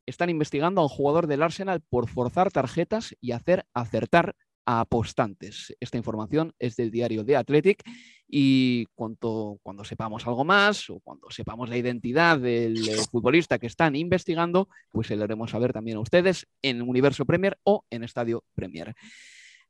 Están 0.05 0.29
investigando 0.29 0.81
a 0.81 0.83
un 0.83 0.89
jugador 0.89 1.27
del 1.27 1.41
Arsenal 1.41 1.81
por 1.81 2.09
forzar 2.09 2.51
tarjetas 2.51 3.15
y 3.21 3.31
hacer 3.31 3.65
acertar 3.73 4.35
a 4.65 4.81
apostantes. 4.81 5.75
Esta 5.79 5.97
información 5.97 6.53
es 6.59 6.75
del 6.75 6.91
diario 6.91 7.25
The 7.25 7.37
Athletic 7.37 7.83
y 8.27 8.85
cuando, 8.93 9.59
sepamos 9.83 10.27
algo 10.27 10.43
más 10.43 10.89
o 10.89 10.99
cuando 10.99 11.29
sepamos 11.29 11.69
la 11.69 11.77
identidad 11.77 12.39
del 12.39 12.77
eh, 12.87 12.97
futbolista 13.11 13.59
que 13.59 13.67
están 13.67 13.95
investigando, 13.95 14.69
pues 14.91 15.07
se 15.07 15.15
lo 15.15 15.23
haremos 15.23 15.51
saber 15.51 15.73
también 15.73 15.97
a 15.97 16.01
ustedes 16.01 16.47
en 16.61 16.81
Universo 16.81 17.25
Premier 17.25 17.57
o 17.63 17.85
en 17.89 18.03
Estadio 18.03 18.43
Premier. 18.53 18.93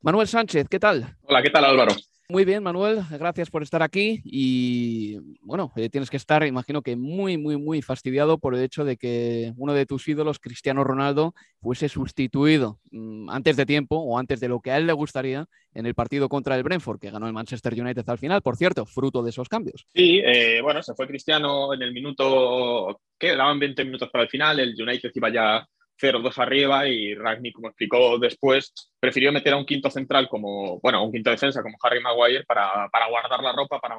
Manuel 0.04 0.28
Sánchez, 0.28 0.68
¿qué 0.68 0.80
tal? 0.80 1.16
Hola, 1.22 1.44
¿qué 1.44 1.52
tal 1.52 1.64
Álvaro? 1.64 1.94
Muy 2.28 2.44
bien, 2.44 2.64
Manuel, 2.64 3.02
gracias 3.12 3.52
por 3.52 3.62
estar 3.62 3.84
aquí 3.84 4.20
y 4.24 5.18
bueno, 5.42 5.72
eh, 5.76 5.90
tienes 5.90 6.10
que 6.10 6.18
estar, 6.18 6.44
imagino 6.44 6.82
que 6.82 6.96
muy, 6.96 7.38
muy, 7.38 7.58
muy 7.58 7.84
fastidiado 7.84 8.40
por 8.40 8.56
el 8.56 8.64
hecho 8.64 8.84
de 8.84 8.98
que 8.98 9.54
uno 9.58 9.76
de 9.76 9.86
tus 9.86 10.08
ídolos, 10.08 10.40
Cristiano 10.40 10.84
Ronaldo, 10.84 11.36
fuese 11.62 11.88
sustituido 11.88 12.80
mm, 12.90 13.30
antes 13.30 13.58
de 13.58 13.68
tiempo 13.68 13.98
o 13.98 14.18
antes 14.18 14.40
de 14.40 14.48
lo 14.48 14.60
que 14.60 14.72
a 14.72 14.78
él 14.78 14.88
le 14.88 14.94
gustaría 14.94 15.46
en 15.76 15.86
el 15.86 15.94
partido 15.94 16.30
contra 16.30 16.56
el 16.56 16.64
Brentford, 16.64 17.00
que 17.00 17.12
ganó 17.12 17.28
el 17.28 17.34
Manchester 17.34 17.80
United 17.80 18.10
al 18.10 18.18
final, 18.18 18.42
por 18.42 18.58
cierto, 18.58 18.88
fruto 18.88 19.22
de 19.22 19.30
esos 19.30 19.50
cambios. 19.50 19.86
Sí, 19.94 20.20
eh, 20.26 20.62
bueno, 20.64 20.82
se 20.82 20.96
fue 20.96 21.08
Cristiano 21.08 21.76
en 21.76 21.84
el 21.84 21.94
minuto, 21.94 23.02
que 23.20 23.36
daban 23.36 23.60
20 23.60 23.86
minutos 23.86 24.10
para 24.10 24.24
el 24.24 24.30
final, 24.32 24.60
el 24.60 24.74
United 24.82 25.12
iba 25.14 25.30
ya 25.30 25.68
0-2 26.02 26.38
arriba 26.38 26.88
y 26.88 27.14
Ragni, 27.16 27.52
como 27.52 27.68
explicó 27.68 28.18
después, 28.18 28.74
prefirió 29.00 29.32
meter 29.32 29.54
a 29.54 29.58
un 29.58 29.66
quinto 29.66 29.90
central 29.90 30.28
como, 30.28 30.80
bueno, 30.80 31.04
un 31.04 31.12
quinto 31.12 31.30
defensa 31.30 31.62
como 31.62 31.78
Harry 31.82 32.02
Maguire 32.02 32.44
para, 32.46 32.90
para 32.90 33.08
guardar 33.08 33.44
la 33.44 33.54
ropa, 33.54 33.80
para 33.80 33.96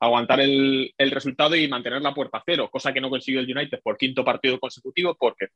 aguantar 0.00 0.40
el, 0.40 0.92
el, 0.96 1.10
resultado 1.10 1.54
y 1.56 1.68
mantener 1.68 2.02
la 2.02 2.14
puerta 2.14 2.38
a 2.38 2.42
cero, 2.44 2.68
cosa 2.70 2.92
que 2.92 3.00
no 3.00 3.10
consiguió 3.10 3.40
el 3.40 3.56
United 3.56 3.80
por 3.82 3.96
quinto 3.96 4.24
partido 4.24 4.58
consecutivo, 4.58 5.16
porque 5.18 5.48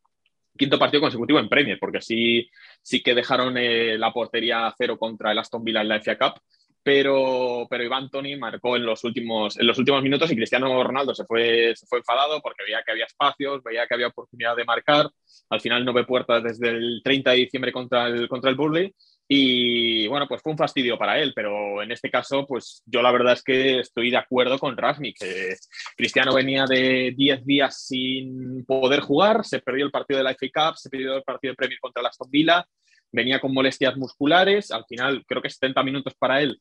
quinto 0.57 0.79
partido 0.79 1.01
consecutivo 1.01 1.39
en 1.39 1.49
Premier, 1.49 1.79
porque 1.79 2.01
sí, 2.01 2.49
sí 2.83 3.03
que 3.03 3.15
dejaron 3.15 3.57
eh, 3.59 3.99
la 3.99 4.13
portería 4.13 4.67
a 4.67 4.75
cero 4.77 4.99
contra 4.99 5.33
el 5.33 5.39
Aston 5.39 5.65
Villa 5.65 5.83
en 5.83 5.89
la 5.89 6.01
FA 6.01 6.19
Cup 6.19 6.41
pero, 6.87 7.67
pero 7.69 7.83
Iván 7.83 8.09
Tony 8.09 8.37
marcó 8.37 8.77
en 8.77 8.87
los, 8.87 9.03
últimos, 9.03 9.59
en 9.59 9.67
los 9.67 9.77
últimos 9.77 10.05
minutos 10.05 10.31
y 10.31 10.37
Cristiano 10.37 10.85
Ronaldo 10.85 11.17
se 11.17 11.25
fue, 11.25 11.75
se 11.75 11.85
fue 11.85 11.99
enfadado 11.99 12.41
porque 12.41 12.63
veía 12.63 12.81
que 12.87 12.93
había 12.93 13.07
espacios, 13.07 13.61
veía 13.65 13.89
que 13.89 13.95
había 13.95 14.07
oportunidad 14.07 14.55
de 14.55 14.65
marcar. 14.65 15.11
Al 15.51 15.61
final 15.61 15.85
no 15.85 15.93
ve 15.93 16.05
puertas 16.05 16.45
desde 16.45 16.69
el 16.69 17.01
30 17.03 17.33
de 17.33 17.37
diciembre 17.39 17.73
contra 17.73 18.07
el, 18.07 18.29
contra 18.29 18.51
el 18.51 18.57
Burley 18.57 18.95
y 19.27 20.07
bueno, 20.07 20.29
pues 20.29 20.41
fue 20.41 20.53
un 20.53 20.59
fastidio 20.59 20.97
para 20.97 21.19
él, 21.19 21.33
pero 21.35 21.83
en 21.83 21.91
este 21.91 22.09
caso, 22.09 22.47
pues 22.47 22.85
yo 22.87 23.03
la 23.03 23.11
verdad 23.11 23.33
es 23.33 23.43
que 23.43 23.81
estoy 23.81 24.13
de 24.13 24.19
acuerdo 24.19 24.57
con 24.57 24.77
Rasmi, 24.77 25.13
que 25.13 25.57
Cristiano 25.97 26.33
venía 26.35 26.67
de 26.67 27.15
10 27.17 27.45
días 27.45 27.85
sin 27.85 28.65
poder 28.65 29.01
jugar, 29.01 29.45
se 29.45 29.59
perdió 29.59 29.85
el 29.85 29.91
partido 29.91 30.19
de 30.19 30.25
la 30.25 30.37
FA 30.37 30.47
Cup, 30.55 30.77
se 30.77 30.89
perdió 30.89 31.17
el 31.17 31.25
partido 31.25 31.51
de 31.51 31.57
Premier 31.57 31.81
contra 31.81 32.01
el 32.01 32.07
Aston 32.07 32.31
Villa, 32.31 32.65
venía 33.11 33.41
con 33.41 33.53
molestias 33.53 33.97
musculares, 33.97 34.71
al 34.71 34.85
final 34.85 35.25
creo 35.27 35.43
que 35.43 35.51
70 35.51 35.83
minutos 35.83 36.15
para 36.17 36.41
él 36.41 36.61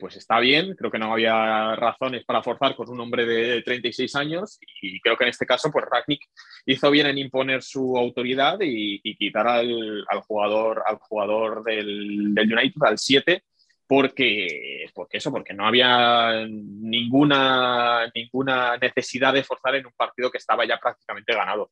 pues 0.00 0.16
está 0.16 0.40
bien, 0.40 0.74
creo 0.74 0.90
que 0.90 0.98
no 0.98 1.12
había 1.12 1.76
razones 1.76 2.24
para 2.24 2.42
forzar 2.42 2.74
con 2.74 2.88
un 2.88 2.98
hombre 2.98 3.26
de 3.26 3.62
36 3.62 4.16
años 4.16 4.58
y 4.80 4.98
creo 5.00 5.16
que 5.16 5.24
en 5.24 5.30
este 5.30 5.46
caso 5.46 5.70
pues 5.70 5.84
Ragnick 5.88 6.22
hizo 6.66 6.90
bien 6.90 7.06
en 7.06 7.18
imponer 7.18 7.62
su 7.62 7.96
autoridad 7.96 8.58
y, 8.62 9.00
quitar 9.16 9.46
al, 9.46 10.04
jugador, 10.26 10.82
al 10.86 10.96
jugador 10.96 11.62
del, 11.62 12.34
United, 12.36 12.82
al 12.82 12.98
7, 12.98 13.44
porque, 13.86 14.86
porque 14.94 15.18
eso, 15.18 15.30
porque 15.30 15.52
no 15.52 15.66
había 15.66 16.46
ninguna, 16.48 18.10
ninguna 18.14 18.78
necesidad 18.78 19.34
de 19.34 19.44
forzar 19.44 19.74
en 19.74 19.86
un 19.86 19.92
partido 19.92 20.30
que 20.30 20.38
estaba 20.38 20.64
ya 20.64 20.78
prácticamente 20.78 21.34
ganado. 21.34 21.70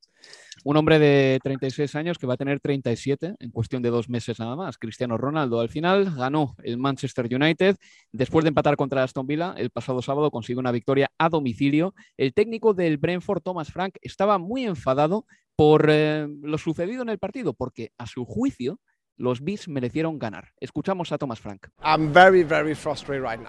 Un 0.64 0.77
hombre 0.77 0.99
de 0.99 1.38
36 1.42 1.94
años 1.94 2.18
que 2.18 2.27
va 2.27 2.35
a 2.35 2.37
tener 2.37 2.61
37 2.61 3.37
en 3.38 3.51
cuestión 3.51 3.83
de 3.83 3.90
dos 3.90 4.09
meses 4.09 4.38
nada 4.38 4.57
más. 4.57 4.79
Cristiano 4.79 5.16
Ronaldo 5.16 5.61
al 5.61 5.68
final 5.68 6.14
ganó 6.16 6.55
el 6.62 6.79
Manchester 6.79 7.29
United 7.33 7.77
después 8.12 8.44
de 8.44 8.49
empatar 8.49 8.77
contra 8.77 9.03
Aston 9.03 9.27
Villa 9.27 9.55
el 9.57 9.71
pasado 9.71 10.03
sábado 10.03 10.31
consiguió 10.31 10.61
una 10.61 10.73
victoria 10.73 11.11
a 11.18 11.29
domicilio. 11.29 11.94
El 12.16 12.35
técnico 12.35 12.75
del 12.75 12.99
Brentford, 12.99 13.42
Thomas 13.42 13.71
Frank, 13.73 13.97
estaba 14.03 14.38
muy 14.38 14.64
enfadado 14.64 15.27
por 15.57 15.87
eh, 15.88 16.29
lo 16.42 16.59
sucedido 16.59 17.03
en 17.03 17.09
el 17.09 17.18
partido 17.18 17.55
porque 17.55 17.90
a 17.99 18.07
su 18.07 18.25
juicio 18.25 18.81
los 19.19 19.43
Bees 19.43 19.69
merecieron 19.69 20.19
ganar. 20.19 20.53
Escuchamos 20.61 21.13
a 21.13 21.19
Thomas 21.19 21.41
Frank. 21.41 21.67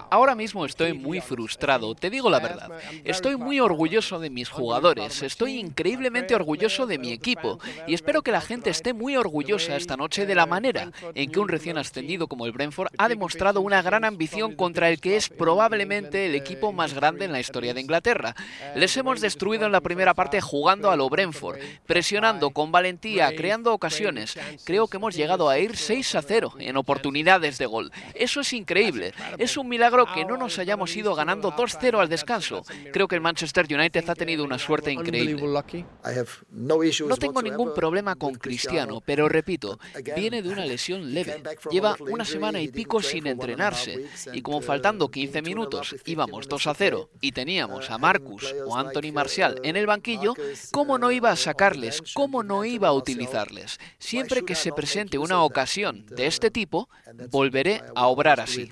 Ahora 0.10 0.36
mismo 0.36 0.66
estoy 0.66 0.94
muy 0.94 1.22
frustrado, 1.22 1.96
te 1.96 2.10
digo 2.10 2.30
la 2.30 2.40
verdad. 2.40 2.72
Estoy 3.06 3.38
muy 3.38 3.60
orgulloso 3.60 4.20
de 4.20 4.30
mis 4.30 4.50
jugadores, 4.50 5.22
estoy 5.22 5.60
increíblemente 5.60 6.36
orgulloso 6.36 6.88
de 6.88 6.98
mi 6.98 7.12
equipo 7.12 7.60
y 7.88 7.94
espero 7.94 8.24
que 8.24 8.32
la 8.32 8.42
gente 8.42 8.72
esté 8.72 8.94
muy 8.94 9.16
orgullosa 9.16 9.76
esta 9.76 9.96
noche 9.96 10.26
de 10.26 10.36
la 10.36 10.48
manera 10.48 10.92
en 11.14 11.32
que 11.32 11.40
un 11.40 11.48
recién 11.48 11.78
ascendido 11.78 12.28
como 12.28 12.46
el 12.46 12.52
Brentford 12.52 12.92
ha 12.98 13.08
demostrado 13.08 13.62
una 13.62 13.82
gran 13.82 14.04
ambición 14.04 14.56
contra 14.56 14.90
el 14.90 15.00
que 15.00 15.16
es 15.16 15.30
probablemente 15.30 16.26
el 16.26 16.36
equipo 16.36 16.74
más 16.74 16.94
grande 16.96 17.26
en 17.26 17.32
la 17.32 17.40
historia 17.40 17.74
de 17.74 17.82
Inglaterra. 17.82 18.36
Les 18.76 18.98
hemos 18.98 19.22
destruido 19.22 19.68
en 19.68 19.72
la 19.72 19.82
primera 19.82 20.16
parte 20.16 20.42
jugando 20.42 20.90
a 20.90 20.96
lo 20.96 21.10
Brentford, 21.10 21.60
presionando 21.86 22.50
con 22.50 22.72
valentía, 22.72 23.36
creando 23.36 23.74
ocasiones. 23.74 24.36
Creo 24.64 24.88
que 24.88 24.98
hemos 24.98 25.16
llegado 25.16 25.50
a 25.50 25.59
ir 25.60 25.76
6 25.76 26.16
a 26.16 26.22
0 26.22 26.54
en 26.60 26.78
oportunidades 26.78 27.58
de 27.58 27.66
gol. 27.66 27.92
Eso 28.14 28.42
es 28.42 28.54
increíble. 28.54 29.14
Es 29.38 29.58
un 29.58 29.68
milagro 29.68 30.06
que 30.14 30.26
no 30.26 30.38
nos 30.38 30.60
hayamos 30.60 30.96
ido 30.96 31.16
ganando 31.16 31.52
2-0 31.52 32.00
al 32.00 32.10
descanso. 32.10 32.64
Creo 32.92 33.08
que 33.08 33.16
el 33.16 33.22
Manchester 33.22 33.66
United 33.70 34.10
ha 34.10 34.16
tenido 34.16 34.44
una 34.44 34.60
suerte 34.60 34.92
increíble. 34.92 35.42
No 36.52 37.18
tengo 37.18 37.42
ningún 37.42 37.74
problema 37.74 38.16
con 38.16 38.36
Cristiano, 38.36 39.02
pero 39.06 39.30
repito, 39.30 39.80
viene 40.16 40.42
de 40.42 40.50
una 40.50 40.66
lesión 40.66 41.14
leve. 41.14 41.44
Lleva 41.72 41.96
una 42.00 42.26
semana 42.26 42.62
y 42.62 42.70
pico 42.70 43.02
sin 43.02 43.28
entrenarse. 43.28 44.06
Y 44.34 44.42
como 44.42 44.62
faltando 44.62 45.10
15 45.10 45.42
minutos 45.42 45.96
íbamos 46.06 46.48
2 46.48 46.68
a 46.68 46.74
0 46.74 47.10
y 47.22 47.32
teníamos 47.32 47.90
a 47.90 47.98
Marcus 47.98 48.54
o 48.66 48.76
Anthony 48.76 49.12
Martial 49.14 49.60
en 49.64 49.76
el 49.76 49.86
banquillo, 49.86 50.34
¿cómo 50.72 50.98
no 50.98 51.12
iba 51.12 51.32
a 51.32 51.36
sacarles? 51.36 52.02
¿Cómo 52.14 52.44
no 52.44 52.66
iba 52.66 52.90
a 52.90 52.94
utilizarles? 52.94 53.80
Siempre 53.98 54.44
que 54.44 54.56
se 54.56 54.72
presente 54.72 55.18
una 55.18 55.44
ocasión 55.50 56.06
de 56.06 56.28
este 56.28 56.52
tipo, 56.52 56.90
volveré 57.30 57.82
a 57.96 58.08
obrar 58.08 58.40
así. 58.40 58.70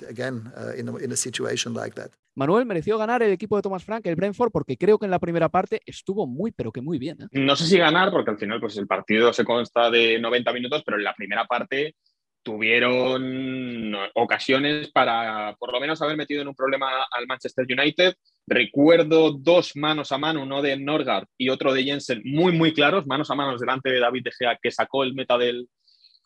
Manuel 2.38 2.68
mereció 2.68 3.00
ganar 3.00 3.24
el 3.24 3.32
equipo 3.32 3.56
de 3.56 3.64
Thomas 3.64 3.84
Frank, 3.84 4.06
el 4.06 4.16
Brentford, 4.16 4.52
porque 4.52 4.78
creo 4.78 5.00
que 5.00 5.06
en 5.06 5.12
la 5.12 5.18
primera 5.18 5.50
parte 5.50 5.82
estuvo 5.88 6.28
muy, 6.28 6.52
pero 6.52 6.72
que 6.72 6.82
muy 6.82 7.00
bien. 7.00 7.24
¿eh? 7.24 7.28
No 7.32 7.56
sé 7.56 7.66
si 7.66 7.80
ganar, 7.80 8.12
porque 8.12 8.30
al 8.30 8.38
final 8.38 8.60
pues, 8.60 8.78
el 8.78 8.86
partido 8.86 9.34
se 9.34 9.44
consta 9.44 9.90
de 9.90 10.20
90 10.20 10.54
minutos, 10.54 10.84
pero 10.86 10.98
en 10.98 11.04
la 11.04 11.16
primera 11.16 11.46
parte 11.46 11.96
tuvieron 12.44 13.94
ocasiones 14.14 14.90
para 14.92 15.56
por 15.60 15.74
lo 15.74 15.80
menos 15.82 16.02
haber 16.02 16.16
metido 16.16 16.42
en 16.42 16.48
un 16.48 16.56
problema 16.56 16.90
al 17.12 17.28
Manchester 17.28 17.66
United. 17.68 18.14
Recuerdo 18.46 19.32
dos 19.34 19.76
manos 19.76 20.12
a 20.12 20.18
mano, 20.18 20.44
uno 20.44 20.62
de 20.62 20.78
Norgard 20.78 21.26
y 21.38 21.50
otro 21.50 21.74
de 21.74 21.84
Jensen, 21.84 22.22
muy, 22.24 22.54
muy 22.54 22.72
claros, 22.72 23.06
manos 23.08 23.30
a 23.32 23.36
manos 23.36 23.60
delante 23.60 23.90
de 23.90 24.00
David 24.00 24.24
De 24.24 24.32
Gea, 24.32 24.60
que 24.62 24.72
sacó 24.72 25.04
el 25.04 25.14
meta 25.14 25.38
del, 25.38 25.68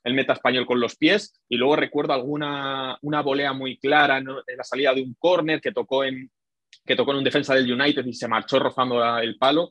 el 0.04 0.14
meta 0.14 0.34
español 0.34 0.66
con 0.66 0.80
los 0.80 0.96
pies 0.96 1.42
y 1.48 1.58
luego 1.58 1.76
recuerdo 1.76 2.14
alguna 2.14 2.98
una 3.02 3.22
volea 3.22 3.54
muy 3.54 3.78
clara 3.78 4.18
en, 4.18 4.28
la 4.28 4.64
salida 4.64 4.94
de 4.94 5.02
un 5.02 5.16
córner 5.20 5.62
que 5.62 5.72
tocó 5.72 6.04
en 6.04 6.30
que 6.86 6.96
tocó 6.96 7.12
en 7.12 7.18
un 7.18 7.24
defensa 7.24 7.54
del 7.54 7.72
United 7.72 8.06
y 8.06 8.14
se 8.14 8.28
marchó 8.28 8.58
rozando 8.58 9.20
el 9.20 9.38
palo. 9.38 9.70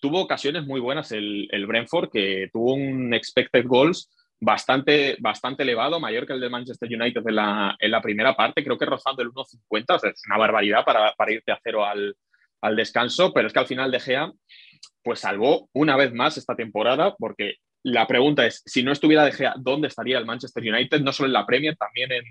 Tuvo 0.00 0.20
ocasiones 0.20 0.64
muy 0.64 0.80
buenas 0.80 1.10
el, 1.10 1.48
Brentford, 1.66 2.10
que 2.10 2.48
tuvo 2.52 2.74
un 2.74 3.12
expected 3.14 3.64
goals 3.66 4.10
bastante, 4.40 5.16
bastante 5.18 5.64
elevado, 5.64 5.98
mayor 5.98 6.24
que 6.24 6.34
el 6.34 6.40
de 6.40 6.50
Manchester 6.50 6.88
United 6.88 7.22
en 7.26 7.34
la, 7.34 8.00
primera 8.00 8.36
parte, 8.36 8.62
creo 8.62 8.78
que 8.78 8.86
rozando 8.86 9.22
el 9.22 9.30
1.50, 9.30 9.84
o 9.90 10.06
es 10.06 10.22
una 10.28 10.38
barbaridad 10.38 10.84
para, 10.84 11.12
para 11.14 11.32
irte 11.32 11.50
a 11.50 11.60
cero 11.62 11.84
al, 11.84 12.14
al, 12.60 12.76
descanso, 12.76 13.32
pero 13.32 13.48
es 13.48 13.52
que 13.52 13.60
al 13.60 13.66
final 13.66 13.90
De 13.90 13.98
Gea 13.98 14.30
pues 15.02 15.20
salvó 15.20 15.68
una 15.72 15.96
vez 15.96 16.12
más 16.12 16.36
esta 16.36 16.54
temporada, 16.54 17.16
porque 17.18 17.56
la 17.82 18.06
pregunta 18.06 18.46
es, 18.46 18.62
si 18.64 18.82
no 18.82 18.92
estuviera 18.92 19.24
De 19.24 19.32
Gea, 19.32 19.54
¿dónde 19.58 19.88
estaría 19.88 20.18
el 20.18 20.26
Manchester 20.26 20.62
United? 20.62 21.00
No 21.00 21.12
solo 21.12 21.28
en 21.28 21.32
la 21.32 21.46
Premier, 21.46 21.76
también 21.76 22.12
en, 22.12 22.24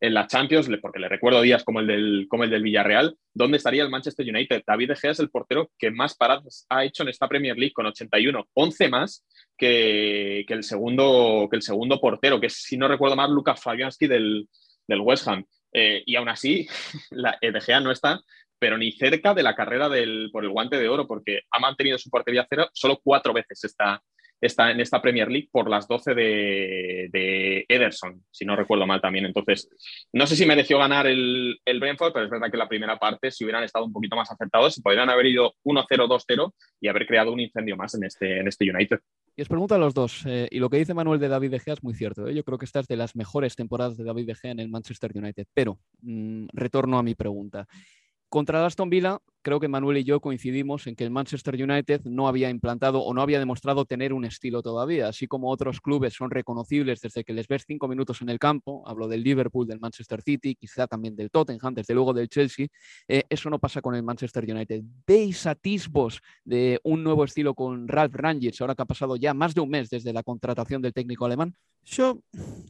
en 0.00 0.14
la 0.14 0.26
Champions, 0.26 0.68
porque 0.80 0.98
le 0.98 1.08
recuerdo 1.08 1.40
días 1.40 1.64
como 1.64 1.80
el 1.80 1.86
del, 1.86 2.26
como 2.28 2.44
el 2.44 2.50
del 2.50 2.62
Villarreal, 2.62 3.16
¿dónde 3.32 3.56
estaría 3.56 3.82
el 3.82 3.90
Manchester 3.90 4.26
United? 4.28 4.62
David 4.66 4.88
De 4.88 4.96
Gea 4.96 5.10
es 5.12 5.20
el 5.20 5.30
portero 5.30 5.70
que 5.78 5.90
más 5.90 6.14
paradas 6.14 6.66
ha 6.68 6.84
hecho 6.84 7.02
en 7.02 7.08
esta 7.08 7.28
Premier 7.28 7.56
League 7.56 7.72
con 7.72 7.86
81, 7.86 8.46
11 8.52 8.88
más 8.88 9.24
que, 9.56 10.44
el, 10.46 10.62
segundo, 10.62 11.48
que 11.50 11.56
el 11.56 11.62
segundo 11.62 12.00
portero, 12.00 12.40
que 12.40 12.46
es, 12.46 12.62
si 12.62 12.76
no 12.76 12.88
recuerdo 12.88 13.16
mal, 13.16 13.32
Lucas 13.32 13.60
Fabianski 13.62 14.06
del, 14.06 14.48
del 14.86 15.00
West 15.00 15.28
Ham. 15.28 15.44
Eh, 15.72 16.02
y 16.06 16.16
aún 16.16 16.28
así, 16.28 16.68
la, 17.10 17.38
De 17.40 17.60
Gea 17.60 17.80
no 17.80 17.90
está 17.90 18.20
pero 18.58 18.78
ni 18.78 18.90
cerca 18.92 19.34
de 19.34 19.42
la 19.42 19.54
carrera 19.54 19.90
del, 19.90 20.30
por 20.32 20.42
el 20.42 20.48
guante 20.48 20.78
de 20.78 20.88
oro, 20.88 21.06
porque 21.06 21.42
ha 21.50 21.58
mantenido 21.58 21.98
su 21.98 22.08
portería 22.08 22.46
cero 22.48 22.70
solo 22.72 22.98
cuatro 23.04 23.34
veces 23.34 23.62
esta, 23.64 24.02
está 24.40 24.70
en 24.70 24.80
esta 24.80 25.00
Premier 25.00 25.28
League 25.30 25.48
por 25.50 25.68
las 25.68 25.88
12 25.88 26.14
de, 26.14 27.64
Ederson, 27.68 28.24
si 28.30 28.44
no 28.44 28.56
recuerdo 28.56 28.86
mal 28.86 29.00
también. 29.00 29.26
Entonces, 29.26 29.68
no 30.12 30.26
sé 30.26 30.36
si 30.36 30.46
mereció 30.46 30.78
ganar 30.78 31.06
el, 31.06 31.58
el 31.64 31.80
Brentford, 31.80 32.12
pero 32.12 32.24
es 32.26 32.30
verdad 32.30 32.50
que 32.50 32.56
la 32.56 32.68
primera 32.68 32.98
parte, 32.98 33.30
si 33.30 33.44
hubieran 33.44 33.64
estado 33.64 33.84
un 33.84 33.92
poquito 33.92 34.16
más 34.16 34.30
acertados, 34.30 34.80
podrían 34.82 35.10
haber 35.10 35.26
ido 35.26 35.54
1-0, 35.64 35.86
2-0 35.86 36.52
y 36.80 36.88
haber 36.88 37.06
creado 37.06 37.32
un 37.32 37.40
incendio 37.40 37.76
más 37.76 37.94
en 37.94 38.04
este, 38.04 38.40
en 38.40 38.48
este 38.48 38.70
United. 38.70 39.00
Y 39.38 39.42
os 39.42 39.48
pregunto 39.48 39.74
a 39.74 39.78
los 39.78 39.92
dos, 39.92 40.24
eh, 40.26 40.48
y 40.50 40.58
lo 40.58 40.70
que 40.70 40.78
dice 40.78 40.94
Manuel 40.94 41.20
de 41.20 41.28
David 41.28 41.50
De 41.50 41.60
Gea 41.60 41.74
es 41.74 41.82
muy 41.82 41.92
cierto. 41.92 42.26
¿eh? 42.26 42.34
Yo 42.34 42.42
creo 42.42 42.56
que 42.56 42.64
esta 42.64 42.80
es 42.80 42.88
de 42.88 42.96
las 42.96 43.14
mejores 43.14 43.54
temporadas 43.54 43.98
de 43.98 44.04
David 44.04 44.28
De 44.28 44.34
Gea 44.34 44.50
en 44.50 44.60
el 44.60 44.70
Manchester 44.70 45.12
United. 45.14 45.46
Pero, 45.52 45.78
mm, 46.00 46.46
retorno 46.54 46.98
a 46.98 47.02
mi 47.02 47.14
pregunta. 47.14 47.66
Contra 48.30 48.64
Aston 48.64 48.88
Villa, 48.88 49.18
creo 49.46 49.60
que 49.60 49.68
Manuel 49.68 49.98
y 49.98 50.02
yo 50.02 50.18
coincidimos 50.18 50.88
en 50.88 50.96
que 50.96 51.04
el 51.04 51.12
Manchester 51.12 51.54
United 51.54 52.00
no 52.02 52.26
había 52.26 52.50
implantado 52.50 52.98
o 53.02 53.14
no 53.14 53.22
había 53.22 53.38
demostrado 53.38 53.84
tener 53.84 54.12
un 54.12 54.24
estilo 54.24 54.60
todavía, 54.60 55.06
así 55.06 55.28
como 55.28 55.50
otros 55.50 55.80
clubes 55.80 56.14
son 56.14 56.32
reconocibles 56.32 57.00
desde 57.00 57.22
que 57.22 57.32
les 57.32 57.46
ves 57.46 57.62
cinco 57.64 57.86
minutos 57.86 58.20
en 58.22 58.28
el 58.28 58.40
campo, 58.40 58.82
hablo 58.88 59.06
del 59.06 59.22
Liverpool, 59.22 59.64
del 59.64 59.78
Manchester 59.78 60.20
City, 60.20 60.56
quizá 60.56 60.88
también 60.88 61.14
del 61.14 61.30
Tottenham, 61.30 61.74
desde 61.74 61.94
luego 61.94 62.12
del 62.12 62.28
Chelsea, 62.28 62.66
eh, 63.06 63.22
eso 63.28 63.48
no 63.48 63.60
pasa 63.60 63.80
con 63.80 63.94
el 63.94 64.02
Manchester 64.02 64.42
United. 64.52 64.82
¿Veis 65.06 65.46
atisbos 65.46 66.20
de 66.44 66.80
un 66.82 67.04
nuevo 67.04 67.22
estilo 67.22 67.54
con 67.54 67.86
Ralf 67.86 68.16
Rangers, 68.16 68.60
ahora 68.60 68.74
que 68.74 68.82
ha 68.82 68.86
pasado 68.86 69.14
ya 69.14 69.32
más 69.32 69.54
de 69.54 69.60
un 69.60 69.70
mes 69.70 69.88
desde 69.90 70.12
la 70.12 70.24
contratación 70.24 70.82
del 70.82 70.92
técnico 70.92 71.24
alemán? 71.24 71.54
Yo, 71.84 72.20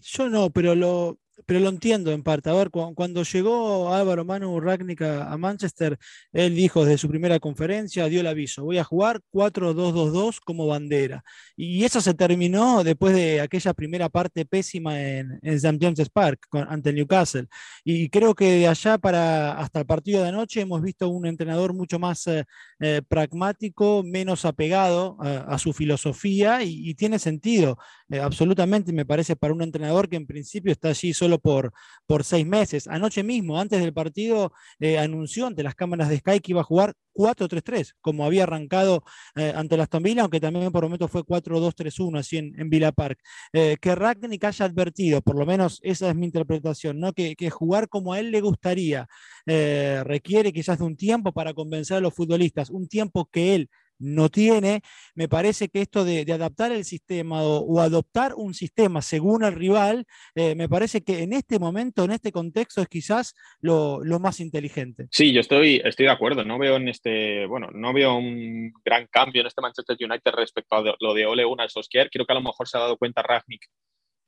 yo 0.02 0.28
no, 0.28 0.50
pero 0.50 0.74
lo, 0.74 1.18
pero 1.44 1.60
lo 1.60 1.68
entiendo 1.68 2.12
en 2.12 2.22
parte. 2.22 2.48
A 2.48 2.54
ver, 2.54 2.70
cuando 2.70 3.22
llegó 3.22 3.92
Álvaro 3.92 4.24
Manu 4.24 4.58
Ragnick 4.60 5.02
a, 5.02 5.36
Manchester, 5.36 5.98
él 6.32 6.54
dijo 6.66 6.84
desde 6.84 6.98
su 6.98 7.08
primera 7.08 7.38
conferencia, 7.38 8.08
dio 8.08 8.20
el 8.20 8.26
aviso, 8.26 8.64
voy 8.64 8.78
a 8.78 8.84
jugar 8.84 9.20
4-2-2-2 9.32 10.40
como 10.44 10.66
bandera. 10.66 11.22
Y 11.56 11.84
eso 11.84 12.00
se 12.00 12.12
terminó 12.12 12.82
después 12.82 13.14
de 13.14 13.40
aquella 13.40 13.72
primera 13.72 14.08
parte 14.08 14.44
pésima 14.44 15.00
en, 15.00 15.38
en 15.42 15.54
St. 15.54 15.78
James's 15.80 16.10
Park 16.10 16.48
ante 16.50 16.90
el 16.90 16.96
Newcastle. 16.96 17.46
Y 17.84 18.08
creo 18.08 18.34
que 18.34 18.50
de 18.50 18.66
allá 18.66 18.98
para 18.98 19.52
hasta 19.58 19.78
el 19.78 19.86
partido 19.86 20.22
de 20.22 20.30
anoche 20.30 20.60
hemos 20.60 20.82
visto 20.82 21.08
un 21.08 21.26
entrenador 21.26 21.72
mucho 21.72 22.00
más 22.00 22.26
eh, 22.26 22.44
eh, 22.80 23.00
pragmático, 23.06 24.02
menos 24.04 24.44
apegado 24.44 25.16
a, 25.20 25.58
su 25.58 25.72
filosofía 25.72 26.62
y, 26.62 26.94
tiene 26.94 27.18
sentido, 27.18 27.78
eh, 28.10 28.20
absolutamente 28.20 28.92
me 28.92 29.06
parece 29.06 29.34
para 29.34 29.54
un 29.54 29.62
entrenador 29.62 30.08
que 30.08 30.16
en 30.16 30.26
principio 30.26 30.72
está 30.72 30.88
allí 30.88 31.14
solo 31.14 31.38
por, 31.38 31.72
por 32.06 32.24
seis 32.24 32.46
meses. 32.46 32.86
Anoche 32.86 33.22
mismo, 33.22 33.58
antes 33.58 33.80
del 33.80 33.94
partido, 33.94 34.52
eh, 34.78 34.98
anunció 34.98 35.46
ante 35.46 35.62
las 35.62 35.74
cámaras 35.74 36.08
de 36.08 36.18
Sky 36.18 36.40
que 36.46 36.52
iba 36.52 36.60
a 36.60 36.64
jugar 36.64 36.94
4-3-3, 37.12 37.94
como 38.00 38.24
había 38.24 38.44
arrancado 38.44 39.02
eh, 39.34 39.52
ante 39.54 39.76
la 39.76 39.82
Aston 39.84 40.02
Villa, 40.02 40.22
aunque 40.22 40.38
también 40.40 40.70
por 40.70 40.84
momento 40.84 41.08
fue 41.08 41.24
4-2-3-1 41.24 42.18
así 42.18 42.36
en, 42.36 42.58
en 42.58 42.70
Villa 42.70 42.92
Park. 42.92 43.18
Eh, 43.52 43.76
que 43.80 43.94
Ragnick 43.94 44.44
haya 44.44 44.64
advertido, 44.66 45.22
por 45.22 45.36
lo 45.36 45.44
menos 45.44 45.80
esa 45.82 46.08
es 46.08 46.14
mi 46.14 46.26
interpretación, 46.26 47.00
¿no? 47.00 47.12
que, 47.12 47.34
que 47.34 47.50
jugar 47.50 47.88
como 47.88 48.12
a 48.12 48.20
él 48.20 48.30
le 48.30 48.40
gustaría 48.40 49.06
requiere 49.46 50.52
quizás 50.52 50.78
de 50.78 50.84
un 50.84 50.96
tiempo 50.96 51.32
para 51.32 51.54
convencer 51.54 51.98
a 51.98 52.00
los 52.00 52.14
futbolistas, 52.14 52.70
un 52.70 52.88
tiempo 52.88 53.28
que 53.30 53.54
él 53.54 53.70
no 53.98 54.28
tiene, 54.28 54.82
me 55.14 55.28
parece 55.28 55.68
que 55.68 55.82
esto 55.82 56.04
de, 56.04 56.26
adaptar 56.32 56.72
el 56.72 56.84
sistema 56.84 57.42
o, 57.42 57.80
adoptar 57.80 58.34
un 58.36 58.54
sistema 58.54 59.02
según 59.02 59.44
el 59.44 59.54
rival, 59.54 60.06
eh, 60.34 60.54
me 60.54 60.68
parece 60.68 61.02
que 61.02 61.22
en 61.22 61.32
este 61.32 61.58
momento, 61.58 62.04
en 62.04 62.12
este 62.12 62.32
contexto, 62.32 62.82
es 62.82 62.88
quizás 62.88 63.34
lo, 63.60 64.00
más 64.20 64.40
inteligente. 64.40 65.06
Sí, 65.10 65.32
yo 65.32 65.40
estoy, 65.40 65.82
estoy 65.84 66.06
de 66.06 66.12
acuerdo. 66.12 66.44
No 66.44 66.58
veo 66.58 66.76
este, 66.78 67.46
bueno, 67.46 67.68
no 67.72 67.92
veo 67.92 68.16
un 68.16 68.72
gran 68.84 69.06
cambio 69.06 69.40
en 69.40 69.46
este 69.46 69.60
Manchester 69.60 69.96
United 70.00 70.32
respecto 70.32 70.76
a 70.76 70.96
lo 71.00 71.14
de 71.14 71.26
Ole 71.26 71.44
Gunnar 71.44 71.70
Solskjaer. 71.70 72.10
Creo 72.10 72.26
que 72.26 72.32
a 72.32 72.36
lo 72.36 72.42
mejor 72.42 72.66
se 72.68 72.76
ha 72.76 72.80
dado 72.80 72.96
cuenta 72.96 73.22
Ragnick 73.22 73.66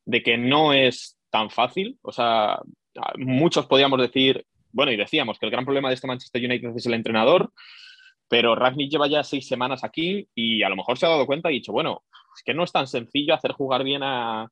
de 0.05 0.23
que 0.23 0.37
no 0.39 0.73
es 0.73 1.19
tan 1.31 1.51
fácil. 1.51 1.99
O 2.03 2.12
sea, 2.12 2.61
muchos 3.16 3.66
podríamos 3.66 4.01
decir, 4.01 4.45
bueno, 4.73 4.93
y 4.93 4.97
decíamos 4.97 5.39
que 5.39 5.47
el 5.47 5.53
gran 5.53 5.64
problema 5.64 5.89
de 5.89 5.95
este 5.95 6.07
Manchester 6.07 6.45
United 6.45 6.71
es 6.77 6.87
el 6.87 6.95
entrenador. 6.95 7.53
Pero 8.29 8.55
Ragnick 8.55 8.91
lleva 8.91 9.09
ya 9.09 9.24
seis 9.24 9.49
semanas 9.49 9.85
aquí 9.85 10.29
y 10.35 10.62
a 10.62 10.68
lo 10.68 10.76
mejor 10.76 10.99
se 10.99 11.07
ha 11.07 11.11
dado 11.11 11.26
cuenta 11.26 11.51
y 11.51 11.55
dicho, 11.55 11.72
bueno, 11.72 12.03
es 12.37 12.43
que 12.43 12.55
no 12.55 12.64
es 12.64 12.72
tan 12.72 12.87
sencillo 12.87 13.35
hacer 13.35 13.53
jugar 13.53 13.85
bien 13.85 14.03
a, 14.05 14.51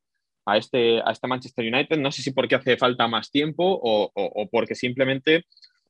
este, 0.55 1.01
a 1.01 1.11
este 1.13 1.27
Manchester 1.27 1.73
United. 1.73 1.99
No 1.99 2.11
sé 2.11 2.23
si 2.23 2.33
porque 2.33 2.55
hace 2.55 2.77
falta 2.77 3.07
más 3.07 3.31
tiempo 3.31 3.65
o, 3.65 4.11
o, 4.15 4.49
porque 4.49 4.75
simplemente 4.75 5.45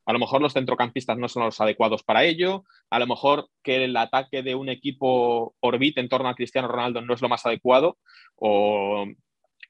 a 0.05 0.13
lo 0.13 0.19
mejor 0.19 0.41
los 0.41 0.53
centrocampistas 0.53 1.19
no 1.19 1.29
son 1.29 1.45
los 1.45 1.61
adecuados 1.61 2.03
para 2.05 2.25
ello, 2.25 2.65
a 2.91 2.99
lo 3.01 3.07
mejor 3.09 3.49
que 3.63 3.85
el 3.85 3.97
ataque 3.97 4.43
de 4.43 4.55
un 4.55 4.69
equipo 4.69 5.55
orbite 5.61 6.01
en 6.01 6.09
torno 6.09 6.29
a 6.29 6.35
Cristiano 6.35 6.69
Ronaldo 6.69 7.01
no 7.01 7.13
es 7.15 7.21
lo 7.21 7.29
más 7.29 7.45
adecuado, 7.45 7.99
o, 8.37 9.05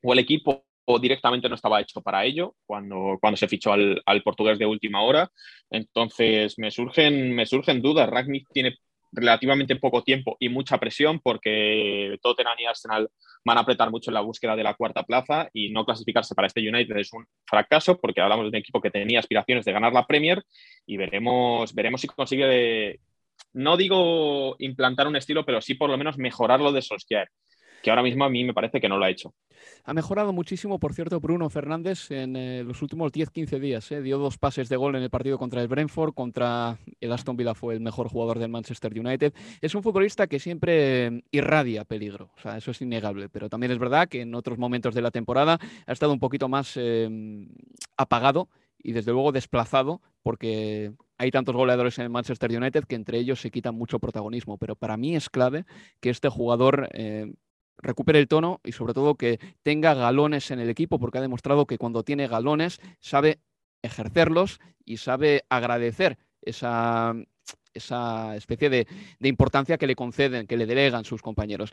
o 0.02 0.12
el 0.12 0.18
equipo 0.18 0.66
o 0.86 0.98
directamente 0.98 1.48
no 1.48 1.56
estaba 1.56 1.80
hecho 1.80 2.00
para 2.00 2.24
ello 2.24 2.54
cuando, 2.64 3.18
cuando 3.20 3.36
se 3.36 3.48
fichó 3.48 3.72
al, 3.72 4.22
portugués 4.24 4.58
de 4.58 4.66
última 4.66 5.02
hora. 5.02 5.30
Entonces 5.68 6.58
me 6.58 6.70
surgen, 6.70 7.34
me 7.34 7.44
surgen 7.44 7.82
dudas. 7.82 8.08
Ragnick 8.08 8.48
tiene 8.52 8.76
relativamente 9.12 9.76
poco 9.76 10.02
tiempo 10.02 10.36
y 10.38 10.48
mucha 10.48 10.78
presión 10.78 11.20
porque 11.20 12.16
Tottenham 12.22 12.56
y 12.58 12.66
Arsenal 12.66 13.08
van 13.44 13.58
a 13.58 13.62
apretar 13.62 13.90
mucho 13.90 14.10
en 14.10 14.14
la 14.14 14.20
búsqueda 14.20 14.54
de 14.54 14.62
la 14.62 14.74
cuarta 14.74 15.02
plaza 15.02 15.48
y 15.52 15.70
no 15.70 15.84
clasificarse 15.84 16.34
para 16.34 16.46
este 16.46 16.60
United 16.60 16.96
es 16.96 17.12
un 17.12 17.24
fracaso 17.44 17.98
porque 17.98 18.20
hablamos 18.20 18.44
de 18.44 18.48
un 18.50 18.56
equipo 18.56 18.80
que 18.80 18.90
tenía 18.90 19.18
aspiraciones 19.18 19.64
de 19.64 19.72
ganar 19.72 19.92
la 19.92 20.06
Premier 20.06 20.42
y 20.86 20.96
veremos, 20.96 21.74
veremos 21.74 22.00
si 22.00 22.08
consigue, 22.08 23.00
no 23.54 23.76
digo 23.76 24.56
implantar 24.58 25.06
un 25.08 25.16
estilo, 25.16 25.44
pero 25.44 25.60
sí 25.60 25.74
por 25.74 25.90
lo 25.90 25.98
menos 25.98 26.18
mejorarlo 26.18 26.70
de 26.72 26.82
Solskjaer 26.82 27.28
que 27.82 27.90
ahora 27.90 28.02
mismo 28.02 28.24
a 28.24 28.28
mí 28.28 28.44
me 28.44 28.54
parece 28.54 28.80
que 28.80 28.88
no 28.88 28.98
lo 28.98 29.04
ha 29.04 29.10
hecho. 29.10 29.34
Ha 29.84 29.94
mejorado 29.94 30.32
muchísimo, 30.32 30.78
por 30.78 30.94
cierto, 30.94 31.20
Bruno 31.20 31.48
Fernández 31.48 32.10
en 32.10 32.36
eh, 32.36 32.64
los 32.64 32.82
últimos 32.82 33.12
10-15 33.12 33.58
días. 33.60 33.90
Eh. 33.92 34.02
Dio 34.02 34.18
dos 34.18 34.38
pases 34.38 34.68
de 34.68 34.76
gol 34.76 34.96
en 34.96 35.02
el 35.02 35.10
partido 35.10 35.38
contra 35.38 35.62
el 35.62 35.68
Brentford, 35.68 36.14
contra 36.14 36.78
el 37.00 37.12
Aston 37.12 37.36
Villa 37.36 37.54
fue 37.54 37.74
el 37.74 37.80
mejor 37.80 38.08
jugador 38.08 38.38
del 38.38 38.50
Manchester 38.50 38.98
United. 38.98 39.32
Es 39.60 39.74
un 39.74 39.82
futbolista 39.82 40.26
que 40.26 40.38
siempre 40.38 41.22
irradia 41.30 41.84
peligro, 41.84 42.30
o 42.36 42.40
sea, 42.40 42.56
eso 42.56 42.70
es 42.70 42.82
innegable, 42.82 43.28
pero 43.28 43.48
también 43.48 43.72
es 43.72 43.78
verdad 43.78 44.08
que 44.08 44.22
en 44.22 44.34
otros 44.34 44.58
momentos 44.58 44.94
de 44.94 45.02
la 45.02 45.10
temporada 45.10 45.58
ha 45.86 45.92
estado 45.92 46.12
un 46.12 46.20
poquito 46.20 46.48
más 46.48 46.76
em, 46.76 47.48
apagado 47.96 48.48
y 48.78 48.92
desde 48.92 49.12
luego 49.12 49.32
desplazado 49.32 50.00
porque 50.22 50.92
hay 51.18 51.30
tantos 51.30 51.54
goleadores 51.54 51.98
en 51.98 52.04
el 52.04 52.10
Manchester 52.10 52.50
United 52.50 52.84
que 52.84 52.96
entre 52.96 53.18
ellos 53.18 53.40
se 53.40 53.50
quitan 53.50 53.74
mucho 53.74 53.98
protagonismo, 53.98 54.58
pero 54.58 54.76
para 54.76 54.96
mí 54.96 55.16
es 55.16 55.30
clave 55.30 55.64
que 56.00 56.10
este 56.10 56.28
jugador 56.28 56.88
eh, 56.92 57.32
recupere 57.78 58.18
el 58.18 58.28
tono 58.28 58.60
y 58.64 58.72
sobre 58.72 58.94
todo 58.94 59.16
que 59.16 59.38
tenga 59.62 59.94
galones 59.94 60.50
en 60.50 60.60
el 60.60 60.70
equipo, 60.70 60.98
porque 60.98 61.18
ha 61.18 61.22
demostrado 61.22 61.66
que 61.66 61.78
cuando 61.78 62.02
tiene 62.02 62.28
galones 62.28 62.80
sabe 63.00 63.40
ejercerlos 63.82 64.60
y 64.84 64.98
sabe 64.98 65.44
agradecer 65.48 66.18
esa, 66.42 67.14
esa 67.74 68.36
especie 68.36 68.70
de, 68.70 68.86
de, 69.18 69.28
importancia 69.28 69.78
que 69.78 69.86
le 69.86 69.96
conceden, 69.96 70.46
que 70.46 70.56
le 70.56 70.66
delegan 70.66 71.04
sus 71.04 71.22
compañeros. 71.22 71.72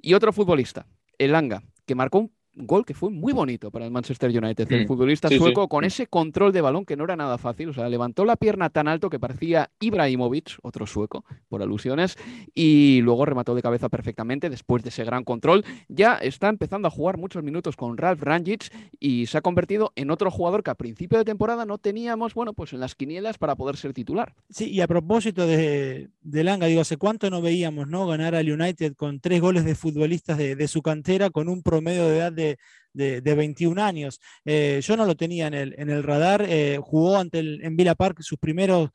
Y 0.00 0.14
otro 0.14 0.32
futbolista, 0.32 0.86
el 1.18 1.34
Anga, 1.34 1.62
que 1.86 1.94
marcó 1.94 2.18
un 2.18 2.32
gol 2.60 2.84
que 2.84 2.94
fue 2.94 3.10
muy 3.10 3.32
bonito 3.32 3.70
para 3.70 3.84
el 3.84 3.90
Manchester 3.90 4.30
United. 4.30 4.70
El 4.70 4.84
mm. 4.84 4.86
futbolista 4.86 5.28
sueco 5.28 5.68
con 5.68 5.84
ese 5.84 6.06
control 6.06 6.52
de 6.52 6.60
balón 6.60 6.84
que 6.84 6.96
no 6.96 7.04
era 7.04 7.16
nada 7.16 7.38
fácil. 7.38 7.70
O 7.70 7.72
sea, 7.72 7.88
levantó 7.88 8.24
la 8.24 8.36
pierna 8.36 8.70
tan 8.70 8.88
alto 8.88 9.10
que 9.10 9.18
parecía 9.18 9.70
Ibrahimovic, 9.80 10.58
otro 10.62 10.86
sueco, 10.86 11.24
por 11.48 11.62
alusiones, 11.62 12.16
y 12.54 13.00
luego 13.02 13.24
remató 13.24 13.54
de 13.54 13.62
cabeza 13.62 13.88
perfectamente 13.88 14.50
después 14.50 14.82
de 14.82 14.90
ese 14.90 15.04
gran 15.04 15.24
control. 15.24 15.64
Ya 15.88 16.14
está 16.14 16.48
empezando 16.48 16.88
a 16.88 16.90
jugar 16.90 17.16
muchos 17.16 17.42
minutos 17.42 17.76
con 17.76 17.96
Ralf 17.96 18.22
Rangic 18.22 18.72
y 18.98 19.26
se 19.26 19.38
ha 19.38 19.40
convertido 19.40 19.92
en 19.96 20.10
otro 20.10 20.30
jugador 20.30 20.62
que 20.62 20.70
a 20.70 20.74
principio 20.74 21.18
de 21.18 21.24
temporada 21.24 21.64
no 21.64 21.78
teníamos, 21.78 22.34
bueno, 22.34 22.52
pues 22.52 22.72
en 22.72 22.80
las 22.80 22.94
quinielas 22.94 23.38
para 23.38 23.56
poder 23.56 23.76
ser 23.76 23.92
titular. 23.92 24.34
Sí, 24.50 24.70
y 24.70 24.80
a 24.80 24.86
propósito 24.86 25.46
de, 25.46 26.08
de 26.22 26.44
Langa, 26.44 26.66
digo, 26.66 26.80
hace 26.80 26.96
cuánto 26.96 27.30
no 27.30 27.40
veíamos, 27.40 27.88
¿no? 27.88 28.06
Ganar 28.06 28.34
al 28.34 28.50
United 28.50 28.94
con 28.94 29.20
tres 29.20 29.40
goles 29.40 29.64
de 29.64 29.74
futbolistas 29.74 30.38
de, 30.38 30.56
de 30.56 30.68
su 30.68 30.82
cantera 30.82 31.30
con 31.30 31.48
un 31.48 31.62
promedio 31.62 32.06
de 32.06 32.16
edad 32.16 32.32
de 32.32 32.49
de, 32.92 33.20
21 33.34 33.82
años. 33.82 34.20
Eh, 34.44 34.80
yo 34.82 34.96
no 34.96 35.04
lo 35.04 35.16
tenía 35.16 35.46
en 35.46 35.54
el, 35.54 35.74
en 35.78 35.90
el 35.90 36.02
radar. 36.02 36.44
Eh, 36.48 36.78
jugó 36.82 37.18
ante 37.18 37.38
el, 37.38 37.60
en 37.62 37.76
Villa 37.76 37.94
Park 37.94 38.18
su 38.22 38.38
primer 38.38 38.90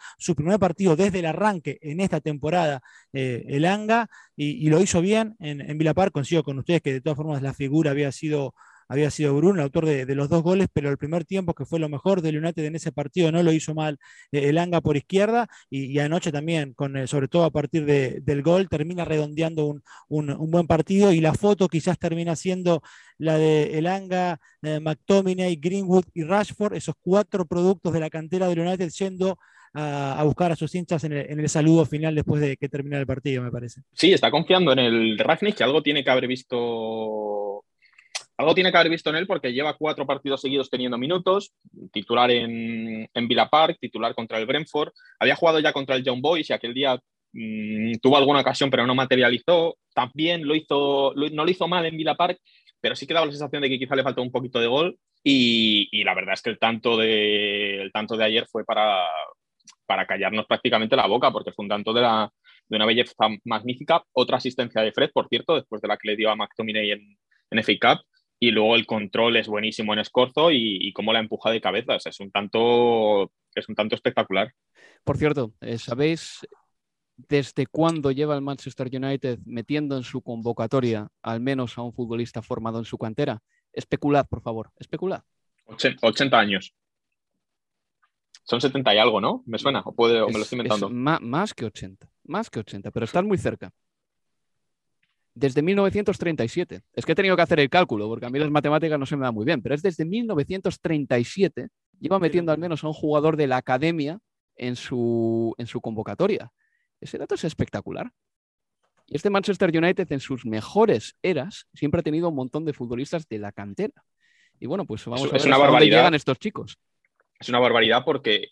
partido 0.60 0.96
desde 0.96 1.20
el 1.20 1.26
arranque 1.26 1.78
en 1.82 2.00
esta 2.00 2.20
temporada, 2.20 2.82
eh, 3.14 3.46
el 3.48 3.66
Anga, 3.66 4.08
y, 4.36 4.70
lo 4.70 4.82
hizo 4.82 5.02
bien 5.02 5.36
en, 5.40 5.62
en 5.62 5.78
Villa 5.78 5.94
Park. 5.94 6.12
Consigo 6.12 6.44
con 6.44 6.60
ustedes 6.60 6.82
que 6.82 6.94
de 6.94 7.02
todas 7.02 7.18
formas 7.18 7.42
la 7.42 7.54
figura 7.54 7.92
había 7.92 8.12
sido 8.12 8.54
había 8.88 9.10
sido 9.12 9.36
Bruno, 9.36 9.56
el 9.56 9.64
autor 9.66 9.86
de, 9.86 10.16
los 10.16 10.30
dos 10.30 10.44
goles, 10.44 10.68
pero 10.72 10.90
el 10.90 10.98
primer 10.98 11.26
tiempo, 11.26 11.54
que 11.54 11.66
fue 11.66 11.80
lo 11.80 11.90
mejor 11.90 12.22
del 12.22 12.38
United 12.38 12.64
en 12.64 12.76
ese 12.76 12.92
partido, 12.92 13.32
no 13.32 13.44
lo 13.44 13.52
hizo 13.52 13.74
mal 13.74 13.98
eh, 14.32 14.50
el 14.50 14.58
Anga 14.58 14.82
por 14.82 14.98
izquierda, 14.98 15.48
y, 15.70 15.98
anoche 16.00 16.32
también, 16.32 16.76
eh, 16.96 17.08
sobre 17.08 17.28
todo 17.28 17.46
a 17.46 17.52
partir 17.52 17.86
del 17.86 18.42
gol, 18.42 18.70
termina 18.70 19.06
redondeando 19.06 19.80
un, 20.08 20.52
buen 20.52 20.68
partido, 20.68 21.12
y 21.12 21.22
la 21.22 21.34
foto 21.34 21.68
quizás 21.68 21.98
termina 21.98 22.36
siendo 22.36 22.82
la 23.18 23.38
de 23.38 23.78
Elanga, 23.78 24.40
eh, 24.62 24.80
McTominay, 24.80 25.56
Greenwood 25.56 26.06
y 26.14 26.24
Rashford, 26.24 26.76
esos 26.76 26.96
cuatro 27.02 27.46
productos 27.46 27.94
de 27.94 28.00
la 28.00 28.10
cantera 28.10 28.48
del 28.48 28.60
United 28.60 28.90
yendo 28.90 29.38
a, 29.76 30.24
buscar 30.24 30.52
a 30.52 30.56
sus 30.56 30.74
hinchas 30.74 31.04
en 31.04 31.14
el, 31.14 31.50
saludo 31.50 31.86
final 31.86 32.16
después 32.16 32.42
de 32.42 32.56
que 32.58 32.70
termine 32.70 32.98
el 32.98 33.06
partido, 33.06 33.44
me 33.44 33.52
parece. 33.52 33.82
Sí, 33.94 34.14
está 34.14 34.32
confiando 34.32 34.72
en 34.72 34.80
el 34.80 35.18
Ragnick, 35.20 35.56
que 35.56 35.64
algo 35.64 35.82
tiene 35.84 36.04
que 36.04 36.10
haber 36.10 36.28
visto. 36.28 36.58
Algo 38.38 38.54
tiene 38.54 38.72
que 38.72 38.78
haber 38.78 38.92
visto 38.92 39.10
en 39.10 39.16
él 39.16 39.28
porque 39.28 39.54
lleva 39.54 39.78
cuatro 39.78 40.06
partidos 40.06 40.42
seguidos 40.42 40.70
teniendo 40.70 40.98
minutos, 40.98 41.54
titular 41.94 42.30
en, 42.32 43.10
en 43.14 43.28
Villa 43.28 43.48
Park, 43.48 43.78
titular 43.80 44.14
contra 44.14 44.38
el 44.38 44.46
Brentford. 44.46 44.92
Había 45.20 45.36
jugado 45.36 45.60
ya 45.60 45.72
contra 45.72 45.96
el 45.96 46.04
John 46.06 46.22
Boys 46.22 46.50
y 46.50 46.54
aquel 46.54 46.74
día 46.74 47.00
mm, 47.32 47.94
tuvo 48.02 48.18
alguna 48.18 48.42
ocasión 48.42 48.70
pero 48.70 48.86
no 48.86 48.94
materializó. 48.94 49.78
También 49.94 50.46
lo 50.46 50.54
hizo, 50.54 51.14
no 51.16 51.46
lo 51.46 51.50
hizo 51.50 51.68
mal 51.68 51.86
en 51.86 51.96
Villa 51.96 52.16
Park, 52.16 52.40
pero 52.82 52.96
sí 52.96 53.08
que 53.08 53.14
daba 53.14 53.26
la 53.26 53.32
sensación 53.32 53.62
de 53.62 53.70
que 53.70 53.80
quizá 53.80 53.96
le 53.96 54.04
faltó 54.04 54.22
un 54.22 54.32
poquito 54.32 54.60
de 54.60 54.68
gol. 54.68 54.98
Y, 55.24 56.04
la 56.04 56.14
verdad 56.14 56.36
es 56.36 56.42
que 56.44 56.52
el 56.52 56.60
tanto 56.60 56.98
de, 56.98 57.82
el 57.82 57.92
tanto 57.92 58.16
de 58.16 58.26
ayer 58.26 58.46
fue 58.52 58.64
para, 58.64 59.08
para 59.88 60.06
callarnos 60.06 60.46
prácticamente 60.46 60.96
la 60.96 61.08
boca, 61.08 61.32
porque 61.32 61.52
fue 61.52 61.64
un 61.64 61.70
tanto 61.70 61.94
de 61.94 62.02
una 62.02 62.86
belleza 62.86 63.14
magnífica. 63.44 64.04
Otra 64.12 64.38
asistencia 64.38 64.82
de 64.82 64.92
Fred, 64.92 65.10
por 65.12 65.28
cierto, 65.28 65.56
después 65.56 65.82
de 65.82 65.88
la 65.88 65.98
que 65.98 66.10
le 66.10 66.16
dio 66.16 66.30
a 66.30 66.36
McTominay 66.36 66.92
en, 66.92 67.18
en 67.50 67.64
FA 67.64 67.74
Cup. 67.82 68.06
Y 68.40 68.52
luego 68.52 68.76
el 68.76 68.86
control 68.86 69.38
es 69.38 69.48
buenísimo 69.48 69.94
en 69.94 70.00
Escorzo 70.00 70.52
y, 70.52 70.78
y 70.82 70.94
cómo 70.94 71.14
la 71.14 71.20
empuja 71.20 71.52
de 71.52 71.62
cabezas. 71.62 72.06
Es 72.06 72.20
un 72.20 72.32
tanto, 72.32 73.32
es 73.54 73.70
un 73.70 73.76
tanto 73.76 73.96
espectacular. 73.96 74.54
Por 75.04 75.18
cierto, 75.18 75.54
eh, 75.62 75.78
¿sabéis 75.78 76.46
desde 77.16 77.66
cuándo 77.68 78.12
lleva 78.12 78.36
el 78.36 78.42
Manchester 78.42 78.90
United 78.92 79.40
metiendo 79.46 79.96
en 79.96 80.04
su 80.04 80.22
convocatoria 80.22 81.08
al 81.22 81.40
menos 81.40 81.78
a 81.78 81.82
un 81.82 81.94
futbolista 81.94 82.42
formado 82.42 82.80
en 82.80 82.86
su 82.86 82.98
cantera? 82.98 83.42
Especulad, 83.72 84.28
por 84.28 84.42
favor, 84.42 84.72
especulad. 84.78 85.22
80 85.66 86.38
años. 86.38 86.74
Son 88.44 88.62
70 88.62 88.94
y 88.94 88.98
algo, 89.00 89.20
¿no? 89.20 89.44
¿Me 89.48 89.58
suena? 89.58 89.82
¿O, 89.86 89.94
puede, 89.94 90.24
me 90.26 90.34
lo 90.34 90.40
estoy 90.40 90.60
inventando? 90.60 90.90
más 90.90 91.54
que 91.54 91.66
80, 91.66 92.08
más 92.26 92.50
que 92.50 92.60
80, 92.60 92.92
pero 92.92 93.06
están 93.06 93.28
muy 93.28 93.38
cerca. 93.38 93.72
Desde 95.36 95.62
1937. 95.62 96.82
Es 96.94 97.06
que 97.06 97.12
he 97.12 97.16
tenido 97.16 97.36
que 97.36 97.42
hacer 97.42 97.60
el 97.60 97.70
cálculo, 97.70 98.08
porque 98.08 98.26
a 98.26 98.30
mí 98.30 98.40
las 98.40 98.50
matemáticas 98.50 98.98
no 98.98 99.06
se 99.06 99.16
me 99.16 99.24
dan 99.24 99.34
muy 99.34 99.46
bien, 99.46 99.62
pero 99.62 99.76
es 99.76 99.82
desde 99.82 100.06
1937. 100.06 101.68
Lleva 102.00 102.20
metiendo 102.20 102.52
al 102.52 102.58
menos 102.58 102.84
a 102.84 102.88
un 102.88 102.94
jugador 102.94 103.38
de 103.38 103.48
la 103.48 103.58
academia 103.58 104.20
en 104.56 104.76
su, 104.76 105.54
en 105.58 105.68
su 105.68 105.82
convocatoria. 105.82 106.52
Ese 107.00 107.18
dato 107.18 107.36
es 107.36 107.44
espectacular. 107.44 108.12
Y 109.08 109.18
este 109.18 109.30
Manchester 109.30 109.70
United 109.78 110.12
en 110.12 110.20
sus 110.20 110.46
mejores 110.46 111.16
eras 111.22 111.68
siempre 111.74 112.00
ha 112.00 112.04
tenido 112.04 112.30
un 112.30 112.36
montón 112.36 112.66
de 112.66 112.74
futbolistas 112.74 113.28
de 113.28 113.38
la 113.38 113.52
cantera. 113.52 113.94
Y 114.60 114.66
bueno, 114.66 114.86
pues 114.86 115.06
vamos 115.06 115.30
a 115.30 115.32
ver 115.32 115.46
una 115.46 115.58
dónde 115.58 115.86
llegan 115.86 116.16
estos 116.16 116.40
chicos 116.40 116.80
es 117.40 117.50
una 117.50 117.60
barbaridad 117.60 118.04
porque 118.06 118.50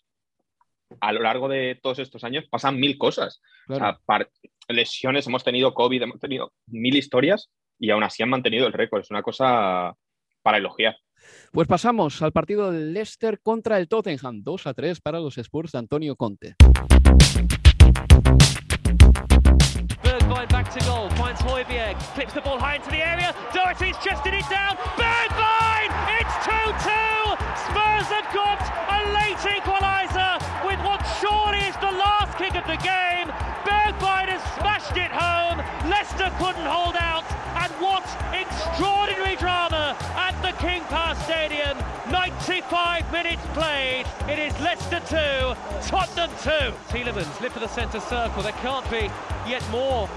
a 1.00 1.12
lo 1.12 1.20
largo 1.20 1.48
de 1.48 1.78
todos 1.82 1.98
estos 1.98 2.24
años 2.24 2.44
pasan 2.50 2.78
mil 2.78 2.98
cosas. 2.98 3.40
lesiones, 4.68 5.26
hemos 5.26 5.44
tenido 5.44 5.74
COVID, 5.74 6.02
hemos 6.02 6.20
tenido 6.20 6.52
mil 6.66 6.96
historias 6.96 7.50
y 7.78 7.90
aún 7.90 8.02
así 8.02 8.22
han 8.22 8.30
mantenido 8.30 8.66
el 8.66 8.72
récord. 8.72 9.00
Es 9.02 9.10
una 9.10 9.22
cosa 9.22 9.94
para 10.42 10.58
elogiar. 10.58 10.96
Pues 11.52 11.68
pasamos 11.68 12.20
al 12.22 12.32
partido 12.32 12.70
del 12.70 12.92
Leicester 12.92 13.40
contra 13.40 13.78
el 13.78 13.88
Tottenham. 13.88 14.42
2 14.42 14.66
a 14.66 14.74
3 14.74 15.00
para 15.00 15.20
los 15.20 15.38
Spurs 15.38 15.72
de 15.72 15.78
Antonio 15.78 16.16
Conte. 16.16 16.56
Back 20.48 20.70
to 20.74 20.84
goal, 20.84 21.08
finds 21.10 21.40
Hoiberg, 21.40 22.00
flips 22.14 22.32
the 22.32 22.40
ball 22.40 22.58
high 22.58 22.76
into 22.76 22.90
the 22.90 23.02
area, 23.02 23.34
Doherty's 23.52 23.96
chested 23.98 24.34
it 24.34 24.46
down, 24.46 24.76
Bergwijn! 24.94 25.90
It's 26.20 26.36
2-2! 26.46 26.94
Spurs 27.66 28.08
have 28.12 28.28
got 28.30 28.62
a 28.62 29.00
late 29.18 29.40
equaliser 29.40 30.38
with 30.62 30.78
what 30.86 31.02
surely 31.18 31.58
is 31.66 31.74
the 31.82 31.90
last 31.90 32.38
kick 32.38 32.54
of 32.54 32.62
the 32.70 32.78
game. 32.86 33.32
Bergwijn 33.66 34.30
has 34.30 34.44
smashed 34.54 34.94
it 34.94 35.10
home, 35.10 35.58
Leicester 35.90 36.30
couldn't 36.38 36.68
hold 36.70 36.94
out, 37.02 37.26
and 37.58 37.72
what 37.82 38.06
extraordinary 38.30 39.34
drama 39.36 39.96
at 40.14 40.38
the 40.42 40.52
King 40.62 40.82
Power 40.92 41.16
Stadium. 41.26 41.74
95 42.12 43.10
minutes 43.10 43.42
played. 43.54 44.06
It 44.28 44.38
is 44.38 44.52
Leicester 44.60 45.00
2, 45.08 45.88
Tottenham 45.88 46.30
2. 46.46 46.70
Tielemans 46.92 47.40
lift 47.40 47.54
for 47.54 47.60
the 47.60 47.68
centre 47.68 47.98
circle. 47.98 48.42
There 48.42 48.52
can't 48.60 48.88
be 48.90 49.10
yet 49.48 49.64
more 49.70 50.08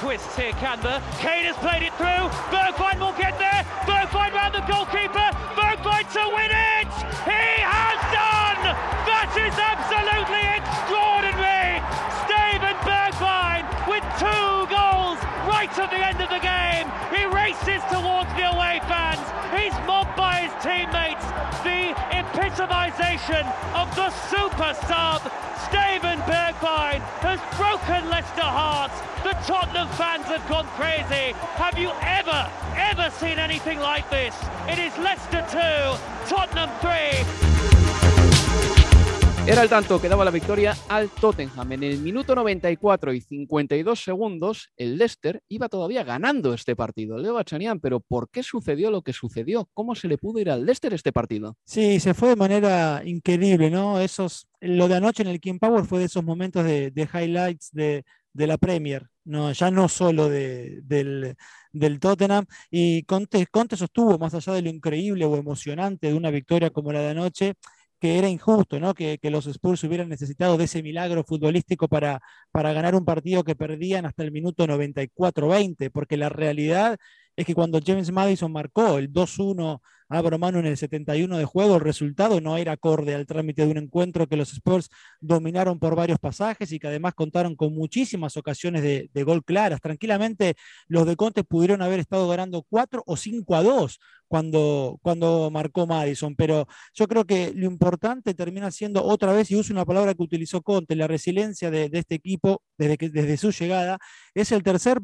twists 0.00 0.36
here, 0.36 0.52
can 0.60 0.80
there? 0.80 1.00
Kane 1.18 1.44
has 1.48 1.56
played 1.56 1.82
it 1.82 1.94
through. 1.96 2.28
Bergwijn 2.52 3.00
will 3.00 3.16
get 3.16 3.38
there. 3.38 3.64
Bergwijn 3.88 4.32
round 4.36 4.52
the 4.52 4.64
goalkeeper. 4.68 5.28
Bergwijn 5.56 6.04
to 6.12 6.24
win 6.36 6.52
it. 6.52 6.92
He 7.24 7.46
has 7.64 7.98
done. 8.12 8.76
That 9.08 9.32
is 9.40 9.56
absolutely 9.56 10.44
extraordinary. 10.52 11.80
Steven 12.28 12.76
Bergwijn 12.84 13.64
with 13.88 14.04
two 14.20 14.52
goals 14.68 15.18
right 15.48 15.72
at 15.72 15.88
the 15.88 16.02
end 16.04 16.20
of 16.20 16.28
the 16.28 16.42
game. 16.44 16.86
He 17.14 17.24
races 17.46 17.82
towards 17.92 18.30
the 18.34 18.42
away 18.54 18.80
fans. 18.90 19.22
He's 19.54 19.76
mobbed 19.86 20.16
by 20.16 20.46
his 20.46 20.54
teammates. 20.66 21.24
The 21.62 21.94
epitomisation 22.10 23.44
of 23.80 23.86
the 23.94 24.10
super 24.30 24.72
sub. 24.88 25.22
Steven 25.66 26.18
Bergwijn 26.26 27.00
has 27.22 27.38
broken 27.54 28.10
Leicester 28.10 28.50
hearts. 28.60 28.98
The 29.22 29.34
Tottenham 29.46 29.88
fans 29.94 30.26
have 30.26 30.46
gone 30.48 30.66
crazy. 30.74 31.34
Have 31.54 31.78
you 31.78 31.92
ever, 32.02 32.50
ever 32.74 33.10
seen 33.10 33.38
anything 33.38 33.78
like 33.78 34.10
this? 34.10 34.34
It 34.68 34.80
is 34.80 34.96
Leicester 34.98 35.44
2, 35.50 36.34
Tottenham 36.34 36.70
3. 36.80 37.75
Era 39.48 39.62
el 39.62 39.68
tanto 39.68 40.00
que 40.00 40.08
daba 40.08 40.24
la 40.24 40.32
victoria 40.32 40.74
al 40.88 41.08
Tottenham. 41.08 41.70
En 41.70 41.84
el 41.84 42.00
minuto 42.00 42.34
94 42.34 43.12
y 43.12 43.20
52 43.20 44.02
segundos, 44.02 44.72
el 44.76 44.98
Leicester 44.98 45.40
iba 45.48 45.68
todavía 45.68 46.02
ganando 46.02 46.52
este 46.52 46.74
partido. 46.74 47.16
Leo 47.16 47.34
Bachanian, 47.34 47.78
pero 47.78 48.00
¿por 48.00 48.28
qué 48.28 48.42
sucedió 48.42 48.90
lo 48.90 49.02
que 49.02 49.12
sucedió? 49.12 49.68
¿Cómo 49.72 49.94
se 49.94 50.08
le 50.08 50.18
pudo 50.18 50.40
ir 50.40 50.50
al 50.50 50.66
Leicester 50.66 50.92
este 50.94 51.12
partido? 51.12 51.56
Sí, 51.64 52.00
se 52.00 52.12
fue 52.12 52.30
de 52.30 52.36
manera 52.36 53.02
increíble, 53.04 53.70
¿no? 53.70 54.00
Esos, 54.00 54.48
lo 54.60 54.88
de 54.88 54.96
anoche 54.96 55.22
en 55.22 55.28
el 55.28 55.38
King 55.38 55.60
Power 55.60 55.84
fue 55.84 56.00
de 56.00 56.06
esos 56.06 56.24
momentos 56.24 56.64
de, 56.64 57.08
highlights 57.14 57.70
de, 57.70 58.02
la 58.34 58.58
Premier, 58.58 59.06
no, 59.24 59.52
ya 59.52 59.70
no 59.70 59.88
solo 59.88 60.28
de, 60.28 60.80
del, 60.82 61.36
del, 61.70 62.00
Tottenham. 62.00 62.46
Y 62.68 63.04
Conte, 63.04 63.46
Conte 63.46 63.76
sostuvo, 63.76 64.18
más 64.18 64.34
allá 64.34 64.54
de 64.54 64.62
lo 64.62 64.70
increíble 64.70 65.24
o 65.24 65.36
emocionante 65.36 66.08
de 66.08 66.14
una 66.14 66.32
victoria 66.32 66.70
como 66.70 66.92
la 66.92 67.00
de 67.00 67.10
anoche, 67.10 67.54
que 68.00 68.18
era 68.18 68.28
injusto, 68.28 68.78
¿no? 68.80 68.94
Que, 68.94 69.18
los 69.22 69.46
Spurs 69.46 69.82
hubieran 69.84 70.08
necesitado 70.08 70.56
de 70.56 70.64
ese 70.64 70.82
milagro 70.82 71.24
futbolístico 71.24 71.88
para, 71.88 72.20
para 72.52 72.72
ganar 72.72 72.94
un 72.94 73.04
partido 73.04 73.44
que 73.44 73.56
perdían 73.56 74.06
hasta 74.06 74.22
el 74.22 74.32
minuto 74.32 74.66
94-20, 74.66 75.90
porque 75.90 76.16
la 76.16 76.28
realidad 76.28 76.98
es 77.36 77.46
que 77.46 77.54
cuando 77.54 77.80
James 77.84 78.10
Madison 78.12 78.52
marcó 78.52 78.98
el 78.98 79.12
2-1 79.12 79.80
a 80.08 80.20
Bromano 80.20 80.58
en 80.58 80.66
el 80.66 80.76
71 80.76 81.36
de 81.38 81.44
juego, 81.44 81.76
el 81.76 81.80
resultado 81.80 82.40
no 82.40 82.56
era 82.56 82.72
acorde 82.72 83.14
al 83.14 83.26
trámite 83.26 83.64
de 83.64 83.70
un 83.70 83.78
encuentro 83.78 84.26
que 84.26 84.36
los 84.36 84.52
Spurs 84.52 84.88
dominaron 85.20 85.78
por 85.78 85.96
varios 85.96 86.18
pasajes 86.18 86.70
y 86.72 86.78
que 86.78 86.86
además 86.86 87.14
contaron 87.14 87.56
con 87.56 87.74
muchísimas 87.74 88.36
ocasiones 88.36 88.82
de, 88.82 89.22
gol 89.24 89.44
claras. 89.44 89.80
Tranquilamente 89.80 90.54
los 90.86 91.06
de 91.06 91.16
Conte 91.16 91.42
pudieron 91.42 91.82
haber 91.82 91.98
estado 91.98 92.28
ganando 92.28 92.62
4 92.68 93.02
o 93.04 93.16
5 93.16 93.56
a 93.56 93.62
2 93.62 93.98
cuando, 94.28 94.98
cuando 95.02 95.50
marcó 95.50 95.86
Madison, 95.86 96.34
pero 96.36 96.66
yo 96.94 97.08
creo 97.08 97.24
que 97.24 97.52
lo 97.54 97.66
importante 97.66 98.34
termina 98.34 98.70
siendo 98.70 99.04
otra 99.04 99.32
vez, 99.32 99.50
y 99.50 99.56
uso 99.56 99.72
una 99.72 99.84
palabra 99.84 100.14
que 100.14 100.22
utilizó 100.22 100.62
Conte, 100.62 100.96
la 100.96 101.06
resiliencia 101.06 101.70
de, 101.70 101.90
este 101.92 102.16
equipo 102.16 102.62
desde, 102.76 102.96
que, 102.98 103.08
desde 103.08 103.36
su 103.36 103.50
llegada, 103.50 103.98
es 104.34 104.52
el 104.52 104.62
tercer, 104.62 104.98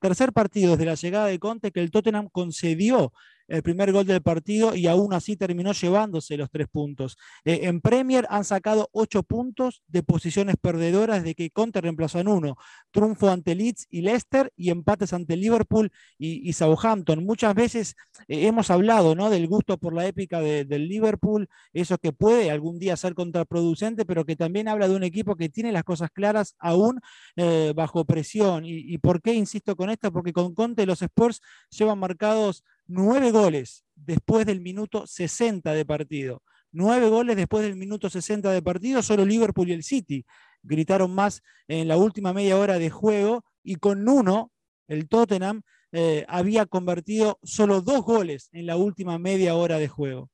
tercer 0.00 0.32
partido 0.32 0.72
desde 0.72 0.86
la 0.86 0.94
llegada 0.94 1.26
de 1.26 1.38
Conte 1.38 1.70
que 1.70 1.80
el 1.80 1.90
Tottenham 1.90 2.28
concedió 2.30 3.12
el 3.48 3.62
primer 3.62 3.92
gol 3.92 4.06
del 4.06 4.22
partido 4.22 4.74
y 4.74 4.86
aún 4.86 5.12
así 5.12 5.36
terminó 5.36 5.72
llevándose 5.72 6.36
los 6.36 6.50
tres 6.50 6.68
puntos. 6.68 7.16
Eh, 7.44 7.60
en 7.62 7.80
Premier 7.80 8.26
han 8.30 8.44
sacado 8.44 8.88
ocho 8.92 9.22
puntos 9.22 9.82
de 9.88 10.02
posiciones 10.02 10.56
perdedoras 10.60 11.24
de 11.24 11.34
que 11.34 11.50
Conte 11.50 11.80
reemplazó 11.80 12.20
en 12.20 12.28
uno. 12.28 12.56
Triunfo 12.90 13.30
ante 13.30 13.54
Leeds 13.54 13.86
y 13.90 14.02
Leicester 14.02 14.52
y 14.54 14.70
empates 14.70 15.12
ante 15.12 15.36
Liverpool 15.36 15.90
y, 16.18 16.52
Southampton. 16.52 17.24
Muchas 17.24 17.54
veces 17.54 17.94
eh, 18.26 18.46
hemos 18.46 18.70
hablado 18.70 19.14
¿no? 19.14 19.30
del 19.30 19.46
gusto 19.46 19.78
por 19.78 19.94
la 19.94 20.06
épica 20.06 20.40
del 20.40 20.88
Liverpool, 20.88 21.48
eso 21.72 21.98
que 21.98 22.12
puede 22.12 22.50
algún 22.50 22.78
día 22.78 22.96
ser 22.96 23.14
contraproducente, 23.14 24.04
pero 24.04 24.24
que 24.24 24.36
también 24.36 24.68
habla 24.68 24.88
de 24.88 24.96
un 24.96 25.04
equipo 25.04 25.36
que 25.36 25.48
tiene 25.48 25.72
las 25.72 25.84
cosas 25.84 26.10
claras 26.10 26.54
aún 26.58 27.00
eh, 27.36 27.72
bajo 27.74 28.04
presión. 28.04 28.64
¿Y, 28.64 28.92
¿Y 28.92 28.98
por 28.98 29.22
qué 29.22 29.34
insisto 29.34 29.76
con 29.76 29.90
esto? 29.90 30.12
Porque 30.12 30.32
con 30.32 30.54
Conte 30.54 30.86
los 30.86 31.02
Spurs 31.02 31.40
llevan 31.70 31.98
marcados 31.98 32.64
nueve 32.88 33.30
goles 33.30 33.84
después 33.94 34.46
del 34.46 34.60
minuto 34.60 35.06
60 35.06 35.72
de 35.72 35.84
partido. 35.84 36.42
Nueve 36.72 37.08
goles 37.08 37.36
después 37.36 37.62
del 37.62 37.76
minuto 37.76 38.10
60 38.10 38.50
de 38.50 38.62
partido, 38.62 39.02
solo 39.02 39.24
Liverpool 39.24 39.68
y 39.68 39.72
el 39.72 39.82
City 39.82 40.24
gritaron 40.62 41.14
más 41.14 41.42
en 41.68 41.88
la 41.88 41.96
última 41.96 42.32
media 42.32 42.58
hora 42.58 42.78
de 42.78 42.90
juego 42.90 43.44
y 43.62 43.76
con 43.76 44.08
uno, 44.08 44.50
el 44.88 45.08
Tottenham, 45.08 45.62
eh, 45.92 46.24
había 46.28 46.66
convertido 46.66 47.38
solo 47.42 47.80
dos 47.80 48.02
goles 48.02 48.48
en 48.52 48.66
la 48.66 48.76
última 48.76 49.18
media 49.18 49.54
hora 49.54 49.78
de 49.78 49.88
juego. 49.88 50.30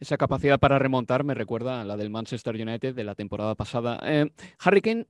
Esa 0.00 0.16
capacidad 0.16 0.58
para 0.58 0.78
remontar 0.78 1.24
me 1.24 1.34
recuerda 1.34 1.80
a 1.80 1.84
la 1.84 1.96
del 1.96 2.10
Manchester 2.10 2.54
United 2.54 2.94
de 2.94 3.04
la 3.04 3.14
temporada 3.14 3.54
pasada. 3.54 3.98
Eh, 4.02 4.30
Harry 4.58 4.80
Kane 4.80 5.06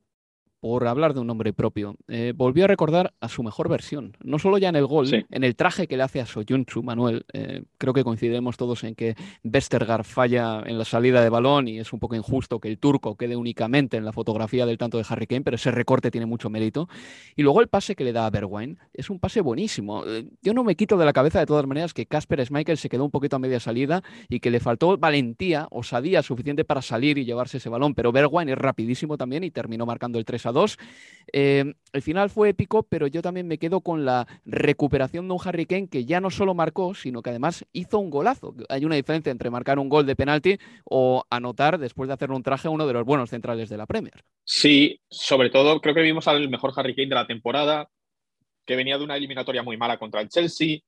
por 0.60 0.86
hablar 0.86 1.14
de 1.14 1.20
un 1.20 1.26
nombre 1.26 1.52
propio, 1.52 1.96
eh, 2.08 2.32
volvió 2.34 2.64
a 2.64 2.68
recordar 2.68 3.14
a 3.20 3.28
su 3.28 3.42
mejor 3.42 3.68
versión. 3.68 4.16
No 4.22 4.38
solo 4.38 4.58
ya 4.58 4.68
en 4.68 4.76
el 4.76 4.86
gol, 4.86 5.08
en 5.30 5.44
el 5.44 5.54
traje 5.54 5.86
que 5.86 5.96
le 5.96 6.02
hace 6.02 6.20
a 6.20 6.26
Soyuncu, 6.26 6.82
Manuel. 6.82 7.24
Eh, 7.32 7.62
creo 7.78 7.94
que 7.94 8.02
coincidimos 8.02 8.56
todos 8.56 8.82
en 8.84 8.94
que 8.94 9.14
Vestergaard 9.42 10.04
falla 10.04 10.62
en 10.66 10.78
la 10.78 10.84
salida 10.84 11.22
de 11.22 11.28
balón 11.28 11.68
y 11.68 11.78
es 11.78 11.92
un 11.92 12.00
poco 12.00 12.16
injusto 12.16 12.58
que 12.58 12.68
el 12.68 12.78
turco 12.78 13.16
quede 13.16 13.36
únicamente 13.36 13.96
en 13.96 14.04
la 14.04 14.12
fotografía 14.12 14.66
del 14.66 14.78
tanto 14.78 14.98
de 14.98 15.06
Harry 15.08 15.26
Kane, 15.26 15.42
pero 15.42 15.54
ese 15.54 15.70
recorte 15.70 16.10
tiene 16.10 16.26
mucho 16.26 16.50
mérito. 16.50 16.88
Y 17.36 17.42
luego 17.42 17.60
el 17.60 17.68
pase 17.68 17.94
que 17.94 18.04
le 18.04 18.12
da 18.12 18.26
a 18.26 18.30
Bergwijn 18.30 18.78
es 18.94 19.10
un 19.10 19.20
pase 19.20 19.40
buenísimo. 19.40 20.04
Eh, 20.06 20.28
yo 20.42 20.54
no 20.54 20.64
me 20.64 20.74
quito 20.74 20.96
de 20.96 21.04
la 21.04 21.12
cabeza 21.12 21.38
de 21.38 21.46
todas 21.46 21.66
maneras 21.66 21.94
que 21.94 22.06
Casper 22.06 22.44
Schmeichel 22.44 22.78
se 22.78 22.88
quedó 22.88 23.04
un 23.04 23.10
poquito 23.10 23.36
a 23.36 23.38
media 23.38 23.60
salida 23.60 24.02
y 24.28 24.40
que 24.40 24.50
le 24.50 24.58
faltó 24.58 24.96
valentía, 24.98 25.68
osadía 25.70 26.22
suficiente 26.22 26.64
para 26.64 26.82
salir 26.82 27.18
y 27.18 27.24
llevarse 27.24 27.58
ese 27.58 27.68
balón, 27.68 27.94
pero 27.94 28.10
Bergwijn 28.10 28.48
es 28.48 28.58
rapidísimo 28.58 29.16
también 29.16 29.44
y 29.44 29.50
terminó 29.50 29.86
marcando 29.86 30.18
el 30.18 30.24
3 30.24 30.47
a 30.48 30.52
2. 30.52 30.78
Eh, 31.32 31.74
el 31.92 32.02
final 32.02 32.30
fue 32.30 32.50
épico, 32.50 32.82
pero 32.84 33.06
yo 33.06 33.22
también 33.22 33.46
me 33.46 33.58
quedo 33.58 33.80
con 33.80 34.04
la 34.04 34.26
recuperación 34.44 35.28
de 35.28 35.34
un 35.34 35.40
Harry 35.44 35.66
Kane 35.66 35.88
que 35.88 36.04
ya 36.04 36.20
no 36.20 36.30
solo 36.30 36.54
marcó, 36.54 36.94
sino 36.94 37.22
que 37.22 37.30
además 37.30 37.64
hizo 37.72 37.98
un 37.98 38.10
golazo. 38.10 38.54
Hay 38.68 38.84
una 38.84 38.96
diferencia 38.96 39.30
entre 39.30 39.50
marcar 39.50 39.78
un 39.78 39.88
gol 39.88 40.06
de 40.06 40.16
penalti 40.16 40.58
o 40.84 41.24
anotar 41.30 41.78
después 41.78 42.08
de 42.08 42.14
hacer 42.14 42.30
un 42.30 42.42
traje 42.42 42.68
uno 42.68 42.86
de 42.86 42.92
los 42.92 43.04
buenos 43.04 43.30
centrales 43.30 43.68
de 43.68 43.76
la 43.76 43.86
Premier. 43.86 44.24
Sí, 44.44 45.00
sobre 45.10 45.50
todo 45.50 45.80
creo 45.80 45.94
que 45.94 46.02
vimos 46.02 46.28
al 46.28 46.48
mejor 46.48 46.72
Harry 46.76 46.94
Kane 46.94 47.08
de 47.08 47.14
la 47.14 47.26
temporada, 47.26 47.88
que 48.66 48.76
venía 48.76 48.98
de 48.98 49.04
una 49.04 49.16
eliminatoria 49.16 49.62
muy 49.62 49.76
mala 49.76 49.98
contra 49.98 50.20
el 50.20 50.28
Chelsea. 50.28 50.80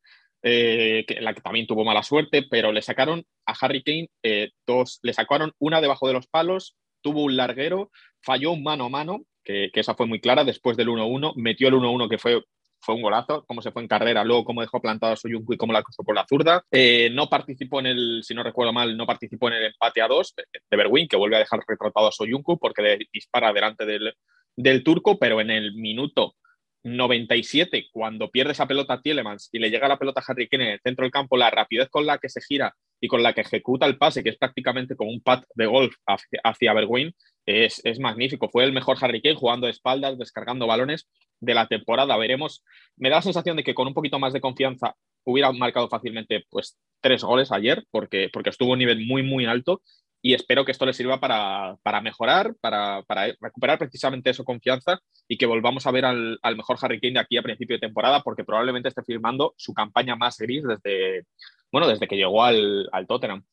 Eh, 0.43 1.05
en 1.07 1.25
la 1.25 1.35
que 1.35 1.43
también 1.43 1.67
tuvo 1.67 1.85
mala 1.85 2.03
suerte, 2.03 2.47
pero 2.51 2.73
le 2.73 2.81
sacaron 2.81 3.27
a 3.45 3.53
Harry 3.61 3.83
Kane 3.83 4.09
eh, 4.23 4.53
dos, 4.67 4.99
le 5.03 5.13
sacaron 5.13 5.53
una 5.59 5.83
debajo 5.83 6.09
de 6.09 6.15
los 6.15 6.29
palos, 6.29 6.79
tuvo 7.03 7.25
un 7.25 7.37
larguero, 7.37 7.91
falló 8.23 8.53
un 8.53 8.63
mano 8.63 8.87
a 8.87 8.89
mano 8.89 9.27
que, 9.73 9.81
esa 9.81 9.95
fue 9.95 10.07
muy 10.07 10.21
clara 10.21 10.45
después 10.45 10.77
del 10.77 10.89
1-1, 10.89 11.35
metió 11.37 11.69
el 11.69 11.75
1-1 11.75 12.09
que 12.09 12.19
fue 12.19 12.43
fue 12.83 12.95
un 12.95 13.03
golazo, 13.03 13.45
cómo 13.47 13.61
se 13.61 13.73
fue 13.73 13.83
en 13.83 13.89
carrera, 13.89 14.25
luego 14.25 14.45
cómo 14.45 14.63
dejó 14.63 14.81
plantado 14.81 15.13
a 15.13 15.17
Soyuncu 15.17 15.53
y 15.53 15.57
cómo 15.59 15.73
la 15.73 15.83
cruzó 15.83 16.03
por 16.03 16.15
la 16.15 16.27
zurda. 16.27 16.65
Eh, 16.71 17.11
no 17.13 17.29
participó 17.29 17.81
en 17.81 17.87
el, 17.87 18.23
si 18.25 18.35
no 18.35 18.43
recuerdo 18.43 18.73
mal, 18.73 18.97
no 18.97 19.07
participó 19.07 19.49
en 19.49 19.55
el 19.55 19.65
empate 19.67 20.01
a 20.01 20.09
dos 20.09 20.35
de 20.35 20.77
Berwin, 20.77 21.07
que 21.07 21.17
vuelve 21.17 21.37
a 21.37 21.41
dejar 21.41 21.61
retratado 21.69 22.09
a 22.09 22.13
Soyuncu 22.13 22.59
porque 22.59 22.81
le 22.81 22.99
dispara 23.13 23.53
delante 23.53 23.85
del, 23.85 24.15
del 24.57 24.83
turco, 24.83 25.19
pero 25.19 25.41
en 25.41 25.51
el 25.51 25.75
minuto 25.75 26.37
97, 26.83 27.89
cuando 27.93 28.31
pierde 28.31 28.53
esa 28.53 28.67
pelota 28.67 28.95
a 28.95 29.03
Tielemans 29.03 29.51
y 29.53 29.59
le 29.59 29.71
llega 29.71 29.89
la 29.89 29.99
pelota 29.99 30.21
a 30.21 30.33
Harry 30.33 30.49
Kane 30.49 30.65
en 30.65 30.71
el 30.73 30.81
centro 30.81 31.05
del 31.05 31.13
campo, 31.13 31.37
la 31.37 31.51
rapidez 31.51 31.89
con 31.91 32.07
la 32.07 32.19
que 32.19 32.29
se 32.29 32.41
gira 32.41 32.75
y 33.01 33.09
con 33.09 33.23
la 33.23 33.33
que 33.33 33.43
ejecuta 33.43 33.87
el 33.87 33.99
pase, 33.99 34.23
que 34.23 34.31
es 34.31 34.39
prácticamente 34.39 34.97
como 34.97 35.11
un 35.11 35.21
pat 35.21 35.45
de 35.55 35.67
golf 35.67 35.95
hacia, 36.07 36.41
hacia 36.43 36.73
Bergwijn, 36.73 37.15
es, 37.51 37.83
magnífico. 38.01 38.49
Fue 38.49 38.65
el 38.65 38.73
mejor 38.73 38.97
Harry 39.01 39.21
Kane 39.21 39.37
jugando 39.37 39.67
de 39.67 39.73
espaldas, 39.73 40.19
descargando 40.19 40.67
balones 40.67 41.09
de 41.41 41.55
la 41.55 41.67
temporada. 41.67 42.17
Veremos. 42.17 42.65
Me 42.97 43.11
da 43.11 43.17
la 43.17 43.23
sensación 43.23 43.57
de 43.57 43.65
que 43.65 43.75
con 43.75 43.87
un 43.87 43.95
poquito 43.95 44.19
más 44.19 44.33
de 44.33 44.41
confianza 44.41 44.97
hubiera 45.25 45.53
marcado 45.53 45.89
fácilmente 45.89 46.45
pues, 46.51 46.79
tres 47.01 47.23
goles 47.23 47.53
ayer, 47.53 47.85
porque, 47.91 48.29
porque 48.33 48.51
estuvo 48.51 48.73
un 48.73 48.79
nivel 48.79 49.07
muy, 49.07 49.23
muy 49.23 49.47
alto. 49.47 49.83
Y 50.23 50.35
espero 50.35 50.67
que 50.67 50.73
esto 50.73 50.85
le 50.85 50.93
sirva 50.93 51.19
para, 51.19 52.01
mejorar, 52.03 52.55
para, 52.61 53.03
recuperar 53.41 53.79
precisamente 53.79 54.29
esa 54.29 54.45
confianza 54.45 55.01
y 55.27 55.39
que 55.39 55.47
volvamos 55.47 55.87
a 55.87 55.91
ver 55.91 56.05
al, 56.05 56.39
mejor 56.57 56.77
Harry 56.83 57.01
Kane 57.01 57.15
de 57.15 57.21
aquí 57.21 57.39
a 57.39 57.43
principio 57.43 57.77
de 57.77 57.81
temporada, 57.81 58.23
porque 58.23 58.45
probablemente 58.45 58.91
esté 58.91 59.03
firmando 59.03 59.55
su 59.57 59.73
campaña 59.73 60.17
más 60.17 60.37
gris 60.37 60.63
desde, 60.65 61.25
bueno, 61.73 61.89
desde 61.89 62.07
que 62.07 62.17
llegó 62.17 62.45
al, 62.45 62.89
al 62.93 63.07
Tottenham. 63.07 63.45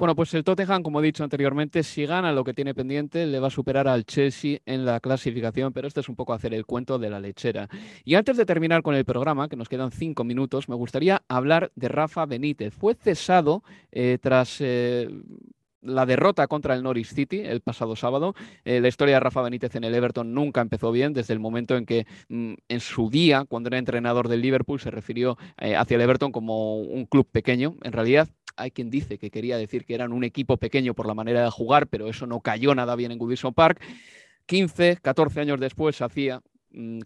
Bueno, 0.00 0.14
pues 0.16 0.32
el 0.32 0.44
Tottenham, 0.44 0.82
como 0.82 1.00
he 1.00 1.02
dicho 1.02 1.24
anteriormente, 1.24 1.82
si 1.82 2.06
gana 2.06 2.32
lo 2.32 2.42
que 2.42 2.54
tiene 2.54 2.72
pendiente, 2.72 3.26
le 3.26 3.38
va 3.38 3.48
a 3.48 3.50
superar 3.50 3.86
al 3.86 4.06
Chelsea 4.06 4.60
en 4.64 4.86
la 4.86 4.98
clasificación, 4.98 5.74
pero 5.74 5.88
este 5.88 6.00
es 6.00 6.08
un 6.08 6.16
poco 6.16 6.32
hacer 6.32 6.54
el 6.54 6.64
cuento 6.64 6.98
de 6.98 7.10
la 7.10 7.20
lechera. 7.20 7.68
Y 8.02 8.14
antes 8.14 8.38
de 8.38 8.46
terminar 8.46 8.80
con 8.80 8.94
el 8.94 9.04
programa, 9.04 9.50
que 9.50 9.56
nos 9.56 9.68
quedan 9.68 9.90
cinco 9.90 10.24
minutos, 10.24 10.70
me 10.70 10.74
gustaría 10.74 11.20
hablar 11.28 11.70
de 11.74 11.88
Rafa 11.88 12.24
Benítez. 12.24 12.72
Fue 12.72 12.94
cesado 12.94 13.62
eh, 13.92 14.16
tras... 14.22 14.62
Eh, 14.62 15.06
la 15.82 16.04
derrota 16.04 16.46
contra 16.46 16.74
el 16.74 16.82
Norwich 16.82 17.06
City 17.06 17.40
el 17.40 17.62
pasado 17.62 17.96
sábado. 17.96 18.34
Eh, 18.66 18.80
la 18.80 18.88
historia 18.88 19.14
de 19.14 19.20
Rafa 19.20 19.40
Benítez 19.40 19.74
en 19.76 19.84
el 19.84 19.94
Everton 19.94 20.34
nunca 20.34 20.60
empezó 20.60 20.92
bien 20.92 21.14
desde 21.14 21.32
el 21.32 21.40
momento 21.40 21.74
en 21.74 21.86
que 21.86 22.06
mm, 22.28 22.52
en 22.68 22.80
su 22.80 23.08
día, 23.08 23.46
cuando 23.48 23.68
era 23.68 23.78
entrenador 23.78 24.28
del 24.28 24.42
Liverpool, 24.42 24.78
se 24.78 24.90
refirió 24.90 25.38
hacia 25.56 25.94
el 25.94 26.02
Everton 26.02 26.32
como 26.32 26.80
un 26.80 27.06
club 27.06 27.26
pequeño. 27.32 27.76
En 27.82 27.92
realidad, 27.92 28.28
hay 28.60 28.70
quien 28.70 28.90
dice 28.90 29.18
que 29.18 29.30
quería 29.30 29.56
decir 29.56 29.84
que 29.84 29.94
eran 29.94 30.12
un 30.12 30.24
equipo 30.24 30.56
pequeño 30.56 30.94
por 30.94 31.06
la 31.06 31.14
manera 31.14 31.42
de 31.42 31.50
jugar, 31.50 31.86
pero 31.86 32.08
eso 32.08 32.26
no 32.26 32.40
cayó 32.40 32.74
nada 32.74 32.94
bien 32.96 33.12
en 33.12 33.18
Goodison 33.18 33.54
Park. 33.54 33.80
15, 34.46 34.98
14 35.00 35.40
años 35.40 35.60
después 35.60 36.00
hacía 36.02 36.42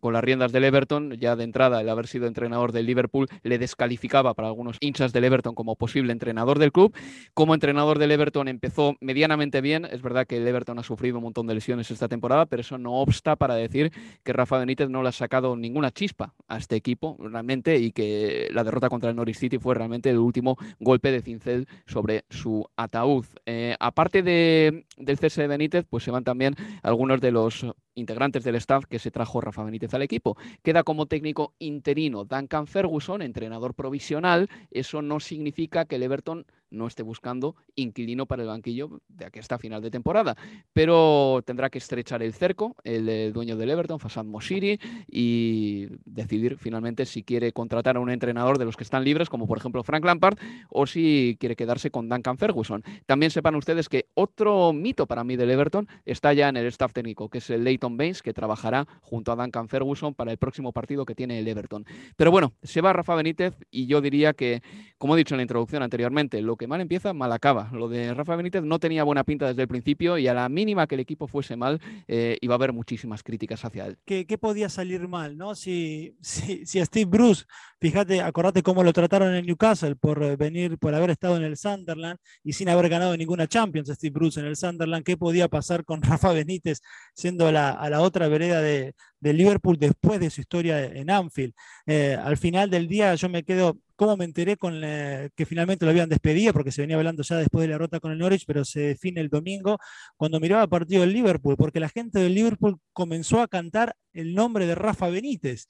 con 0.00 0.12
las 0.12 0.22
riendas 0.22 0.52
del 0.52 0.64
Everton, 0.64 1.12
ya 1.14 1.36
de 1.36 1.44
entrada 1.44 1.80
el 1.80 1.88
haber 1.88 2.06
sido 2.06 2.26
entrenador 2.26 2.72
del 2.72 2.86
Liverpool 2.86 3.28
le 3.42 3.58
descalificaba 3.58 4.34
para 4.34 4.48
algunos 4.48 4.76
hinchas 4.80 5.12
del 5.12 5.24
Everton 5.24 5.54
como 5.54 5.76
posible 5.76 6.12
entrenador 6.12 6.58
del 6.58 6.72
club. 6.72 6.94
Como 7.32 7.54
entrenador 7.54 7.98
del 7.98 8.12
Everton 8.12 8.48
empezó 8.48 8.96
medianamente 9.00 9.60
bien, 9.60 9.84
es 9.84 10.02
verdad 10.02 10.26
que 10.26 10.36
el 10.36 10.46
Everton 10.46 10.78
ha 10.78 10.82
sufrido 10.82 11.18
un 11.18 11.24
montón 11.24 11.46
de 11.46 11.54
lesiones 11.54 11.90
esta 11.90 12.08
temporada, 12.08 12.46
pero 12.46 12.60
eso 12.60 12.78
no 12.78 12.94
obsta 12.94 13.36
para 13.36 13.54
decir 13.54 13.92
que 14.22 14.32
Rafa 14.32 14.58
Benítez 14.58 14.88
no 14.88 15.02
le 15.02 15.08
ha 15.08 15.12
sacado 15.12 15.56
ninguna 15.56 15.90
chispa 15.90 16.34
a 16.48 16.58
este 16.58 16.76
equipo 16.76 17.16
realmente 17.18 17.78
y 17.78 17.92
que 17.92 18.48
la 18.52 18.64
derrota 18.64 18.88
contra 18.88 19.10
el 19.10 19.16
Norwich 19.16 19.36
City 19.36 19.58
fue 19.58 19.74
realmente 19.74 20.10
el 20.10 20.18
último 20.18 20.56
golpe 20.78 21.10
de 21.10 21.22
cincel 21.22 21.66
sobre 21.86 22.24
su 22.30 22.66
ataúd. 22.76 23.24
Eh, 23.46 23.76
aparte 23.80 24.22
de, 24.22 24.84
del 24.96 25.18
cese 25.18 25.42
de 25.42 25.48
Benítez, 25.48 25.86
pues 25.88 26.04
se 26.04 26.10
van 26.10 26.24
también 26.24 26.54
algunos 26.82 27.20
de 27.20 27.30
los 27.30 27.66
integrantes 27.94 28.44
del 28.44 28.56
staff 28.56 28.84
que 28.86 28.98
se 28.98 29.10
trajo 29.10 29.40
Rafa 29.40 29.64
Benítez 29.64 29.94
al 29.94 30.02
equipo. 30.02 30.36
Queda 30.62 30.82
como 30.82 31.06
técnico 31.06 31.54
interino 31.58 32.24
Duncan 32.24 32.66
Ferguson, 32.66 33.22
entrenador 33.22 33.74
provisional. 33.74 34.48
Eso 34.70 35.02
no 35.02 35.20
significa 35.20 35.84
que 35.84 35.96
el 35.96 36.02
Everton 36.02 36.46
no 36.74 36.86
esté 36.86 37.02
buscando 37.02 37.56
inquilino 37.74 38.26
para 38.26 38.42
el 38.42 38.48
banquillo 38.48 39.00
de 39.08 39.26
aquí 39.26 39.38
hasta 39.38 39.58
final 39.58 39.82
de 39.82 39.90
temporada. 39.90 40.36
Pero 40.72 41.42
tendrá 41.44 41.70
que 41.70 41.78
estrechar 41.78 42.22
el 42.22 42.34
cerco 42.34 42.74
el, 42.84 43.32
dueño 43.32 43.56
del 43.56 43.70
Everton, 43.70 43.98
Fasad 43.98 44.24
Moshiri, 44.24 44.78
y 45.08 45.88
decidir 46.04 46.58
finalmente 46.58 47.06
si 47.06 47.22
quiere 47.22 47.52
contratar 47.52 47.96
a 47.96 48.00
un 48.00 48.10
entrenador 48.10 48.58
de 48.58 48.64
los 48.64 48.76
que 48.76 48.84
están 48.84 49.04
libres, 49.04 49.28
como 49.28 49.46
por 49.46 49.58
ejemplo 49.58 49.82
Frank 49.82 50.04
Lampard, 50.04 50.38
o 50.68 50.86
si 50.86 51.36
quiere 51.40 51.56
quedarse 51.56 51.90
con 51.90 52.08
Duncan 52.08 52.38
Ferguson. 52.38 52.82
También 53.06 53.30
sepan 53.30 53.54
ustedes 53.54 53.88
que 53.88 54.06
otro 54.14 54.72
mito 54.72 55.06
para 55.06 55.24
mí 55.24 55.36
del 55.36 55.50
Everton 55.50 55.88
está 56.04 56.32
ya 56.32 56.48
en 56.48 56.56
el 56.56 56.66
staff 56.66 56.92
técnico, 56.92 57.28
que 57.28 57.38
es 57.38 57.50
el 57.50 57.64
Leighton 57.64 57.96
Baines, 57.96 58.22
que 58.22 58.32
trabajará 58.32 58.86
junto 59.00 59.32
a 59.32 59.36
Duncan 59.36 59.68
Ferguson 59.68 60.14
para 60.14 60.32
el 60.32 60.38
próximo 60.38 60.72
partido 60.72 61.04
que 61.04 61.14
tiene 61.14 61.38
el 61.38 61.48
Everton. 61.48 61.84
Pero 62.16 62.30
bueno, 62.30 62.52
se 62.62 62.80
va 62.80 62.92
Rafa 62.92 63.14
Benítez 63.14 63.54
y 63.70 63.86
yo 63.86 64.00
diría 64.00 64.32
que, 64.32 64.62
como 64.98 65.14
he 65.14 65.18
dicho 65.18 65.34
en 65.34 65.38
la 65.38 65.42
introducción 65.42 65.82
anteriormente, 65.82 66.40
lo 66.42 66.56
que 66.56 66.63
mal 66.66 66.80
empieza, 66.80 67.12
mal 67.12 67.32
acaba. 67.32 67.70
Lo 67.72 67.88
de 67.88 68.14
Rafa 68.14 68.36
Benítez 68.36 68.62
no 68.62 68.78
tenía 68.78 69.04
buena 69.04 69.24
pinta 69.24 69.46
desde 69.46 69.62
el 69.62 69.68
principio 69.68 70.18
y 70.18 70.28
a 70.28 70.34
la 70.34 70.48
mínima 70.48 70.86
que 70.86 70.94
el 70.94 71.00
equipo 71.00 71.26
fuese 71.26 71.56
mal, 71.56 71.80
eh, 72.08 72.38
iba 72.40 72.54
a 72.54 72.56
haber 72.56 72.72
muchísimas 72.72 73.22
críticas 73.22 73.64
hacia 73.64 73.86
él. 73.86 73.98
¿Qué, 74.04 74.24
podía 74.38 74.68
salir 74.68 75.06
mal? 75.08 75.36
¿no? 75.36 75.54
Si, 75.54 76.16
si, 76.20 76.66
si, 76.66 76.80
a 76.80 76.84
Steve 76.84 77.06
Bruce, 77.06 77.44
fíjate, 77.80 78.20
acordate 78.20 78.62
cómo 78.62 78.82
lo 78.82 78.92
trataron 78.92 79.34
en 79.34 79.46
Newcastle 79.46 79.96
por 79.96 80.22
eh, 80.22 80.36
venir, 80.36 80.78
por 80.78 80.94
haber 80.94 81.10
estado 81.10 81.36
en 81.36 81.44
el 81.44 81.56
Sunderland 81.56 82.18
y 82.42 82.52
sin 82.52 82.68
haber 82.68 82.88
ganado 82.88 83.16
ninguna 83.16 83.46
Champions, 83.46 83.88
Steve 83.88 84.12
Bruce 84.12 84.40
en 84.40 84.46
el 84.46 84.56
Sunderland, 84.56 85.04
¿qué 85.04 85.16
podía 85.16 85.48
pasar 85.48 85.84
con 85.84 86.02
Rafa 86.02 86.32
Benítez 86.32 86.80
siendo 87.14 87.48
a 87.48 87.52
la 87.52 88.00
otra 88.00 88.28
vereda 88.28 88.60
de, 88.60 88.94
de 89.24 89.32
Liverpool 89.32 89.78
después 89.78 90.20
de 90.20 90.30
su 90.30 90.42
historia 90.42 90.84
en 90.84 91.10
Anfield. 91.10 91.54
Eh, 91.86 92.16
al 92.22 92.36
final 92.36 92.68
del 92.68 92.86
día 92.86 93.14
yo 93.14 93.28
me 93.30 93.42
quedo, 93.42 93.78
¿cómo 93.96 94.16
me 94.16 94.26
enteré 94.26 94.56
con 94.58 94.80
que 94.80 95.46
finalmente 95.46 95.86
lo 95.86 95.90
habían 95.90 96.10
despedido? 96.10 96.52
Porque 96.52 96.70
se 96.70 96.82
venía 96.82 96.96
hablando 96.96 97.22
ya 97.22 97.36
después 97.36 97.62
de 97.62 97.68
la 97.68 97.74
derrota 97.74 98.00
con 98.00 98.12
el 98.12 98.18
Norwich, 98.18 98.44
pero 98.46 98.64
se 98.64 98.80
define 98.80 99.22
el 99.22 99.30
domingo 99.30 99.78
cuando 100.16 100.40
miraba 100.40 100.66
partido 100.66 101.00
del 101.00 101.12
Liverpool, 101.14 101.56
porque 101.56 101.80
la 101.80 101.88
gente 101.88 102.18
del 102.18 102.34
Liverpool 102.34 102.78
comenzó 102.92 103.40
a 103.40 103.48
cantar 103.48 103.96
el 104.12 104.34
nombre 104.34 104.66
de 104.66 104.74
Rafa 104.74 105.08
Benítez 105.08 105.66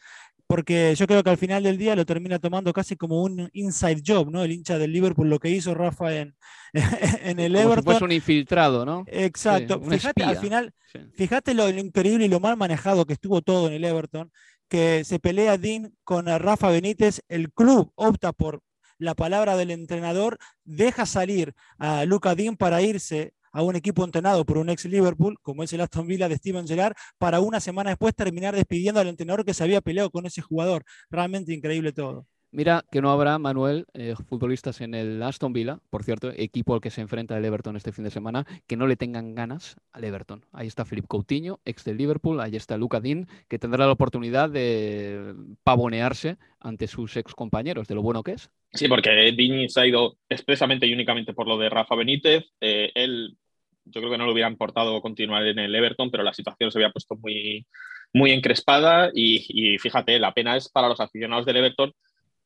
porque 0.47 0.95
yo 0.95 1.07
creo 1.07 1.23
que 1.23 1.31
al 1.31 1.39
final 1.39 1.63
del 1.63 1.79
día 1.79 1.97
lo 1.97 2.05
termina 2.05 2.39
tomando 2.39 2.73
casi 2.73 2.97
como 2.97 3.23
un 3.23 3.49
inside 3.53 4.03
job, 4.07 4.31
¿no? 4.31 4.43
El 4.43 4.53
hincha 4.53 4.79
del 4.79 4.93
Liverpool, 4.93 5.29
lo 5.29 5.39
que 5.39 5.51
hizo 5.51 5.75
Rafa 5.75 6.15
en, 6.15 6.37
en 7.23 7.41
el 7.41 7.55
como 7.55 7.73
Everton. 7.73 7.99
Si 7.99 8.05
un 8.05 8.13
infiltrado, 8.13 8.85
¿no? 8.85 9.05
Exacto. 9.07 9.81
fíjate, 9.81 10.23
al 10.23 10.37
final, 10.37 10.73
fíjate 11.15 11.55
lo, 11.55 11.69
increíble 11.71 12.27
y 12.27 12.29
lo 12.29 12.41
mal 12.41 12.57
manejado 12.57 13.07
que 13.07 13.15
estuvo 13.15 13.41
todo 13.43 13.69
en 13.69 13.75
el 13.75 13.85
Everton, 13.85 14.31
que 14.69 15.05
se 15.05 15.19
pelea 15.19 15.59
Dean 15.59 15.95
con 16.05 16.27
Rafa 16.27 16.71
Benítez, 16.71 17.21
el 17.29 17.53
club 17.53 17.93
opta 17.95 18.33
por 18.33 18.61
la 18.99 19.15
palabra 19.15 19.57
del 19.57 19.71
entrenador, 19.71 20.39
deja 20.65 21.07
salir 21.07 21.55
a 21.79 22.05
Luca 22.05 22.35
Dean 22.35 22.57
para 22.57 22.81
irse 22.83 23.35
a 23.55 23.63
un 23.63 23.77
equipo 23.77 24.05
entrenado 24.05 24.45
por 24.45 24.59
un 24.59 24.69
ex 24.69 24.85
Liverpool, 24.85 25.39
como 25.41 25.63
es 25.63 25.73
el 25.73 25.81
Aston 25.81 26.07
Villa 26.07 26.29
de 26.29 26.37
Steven 26.37 26.67
Gerrard, 26.67 26.95
para 27.19 27.41
una 27.41 27.61
semana 27.61 27.91
después 27.91 28.15
terminar 28.15 28.55
despidiendo 28.55 29.01
al 29.01 29.09
entrenador 29.09 29.45
que 29.45 29.55
se 29.55 29.63
había 29.63 29.81
peleado 29.81 30.11
con 30.11 30.27
ese 30.27 30.43
jugador. 30.43 30.85
Realmente 31.09 31.55
increíble 31.55 31.93
todo. 31.93 32.27
Mira 32.51 32.85
que 32.93 33.03
no 33.03 33.11
habrá, 33.11 33.37
Manuel, 33.41 33.85
eh, 33.95 34.15
futbolistas 34.29 34.81
en 34.81 34.95
el 34.95 35.21
Aston 35.25 35.53
Villa, 35.53 35.81
por 35.91 36.05
cierto, 36.05 36.31
equipo 36.37 36.73
al 36.73 36.81
que 36.81 36.91
se 36.91 37.01
enfrenta 37.01 37.37
el 37.37 37.45
Everton 37.45 37.77
este 37.77 37.91
fin 37.91 38.05
de 38.05 38.13
semana, 38.13 38.47
que 38.69 38.77
no 38.77 38.87
le 38.87 38.95
tengan 38.95 39.35
ganas 39.35 39.77
al 39.93 40.05
Everton. 40.05 40.47
Ahí 40.53 40.69
está 40.69 40.85
Philip 40.85 41.07
Coutinho, 41.09 41.59
ex 41.65 41.83
del 41.83 41.97
Liverpool, 41.97 42.41
ahí 42.41 42.55
está 42.55 42.77
Luca 42.77 43.01
Dean, 43.01 43.27
que 43.49 43.59
tendrá 43.59 43.87
la 43.87 43.93
oportunidad 43.93 44.51
de 44.51 45.35
pavonearse 45.65 46.37
ante 46.61 46.87
sus 46.87 47.17
ex 47.17 47.35
compañeros, 47.35 47.89
de 47.89 47.97
lo 47.97 48.03
bueno 48.03 48.23
que 48.23 48.35
es. 48.35 48.51
Sí, 48.73 48.87
porque 48.87 49.11
Dean 49.37 49.69
se 49.69 49.81
ha 49.81 49.87
ido 49.89 50.17
expresamente 50.29 50.87
y 50.87 50.93
únicamente 50.93 51.35
por 51.35 51.49
lo 51.49 51.59
de 51.59 51.71
Rafa 51.71 51.97
Benítez. 51.97 52.45
Eh, 52.61 52.93
él, 52.95 53.37
yo 53.85 54.01
creo 54.01 54.11
que 54.11 54.19
no 54.19 54.27
le 54.27 54.33
hubiera 54.33 54.51
importado 54.51 55.01
continuar 55.01 55.47
en 55.47 55.59
el 55.59 55.75
Everton, 55.75 56.11
pero 56.11 56.23
la 56.23 56.35
situación 56.35 56.71
se 56.71 56.79
había 56.79 56.91
puesto 56.91 57.17
muy, 57.17 57.67
muy 58.13 58.33
encrespada 58.33 59.11
y, 59.15 59.45
y 59.49 59.79
fíjate, 59.79 60.19
la 60.19 60.33
pena 60.33 60.57
es 60.57 60.69
para 60.69 60.89
los 60.89 61.01
aficionados 61.01 61.47
del 61.47 61.59
Everton 61.59 61.93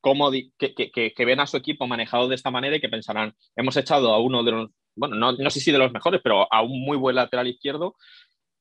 cómo 0.01 0.31
que, 0.31 1.25
ven 1.25 1.39
a 1.39 1.47
su 1.47 1.57
equipo 1.57 1.87
manejado 1.87 2.27
de 2.27 2.35
esta 2.35 2.51
manera 2.51 2.75
y 2.75 2.81
que 2.81 2.89
pensarán, 2.89 3.33
hemos 3.55 3.75
echado 3.77 4.13
a 4.13 4.19
uno 4.19 4.43
de 4.43 4.51
los, 4.51 4.71
bueno, 4.95 5.15
no, 5.15 5.33
no 5.33 5.49
sé 5.49 5.59
si 5.59 5.71
de 5.71 5.77
los 5.77 5.91
mejores, 5.91 6.21
pero 6.23 6.51
a 6.51 6.61
un 6.61 6.81
muy 6.81 6.97
buen 6.97 7.15
lateral 7.15 7.47
izquierdo 7.47 7.95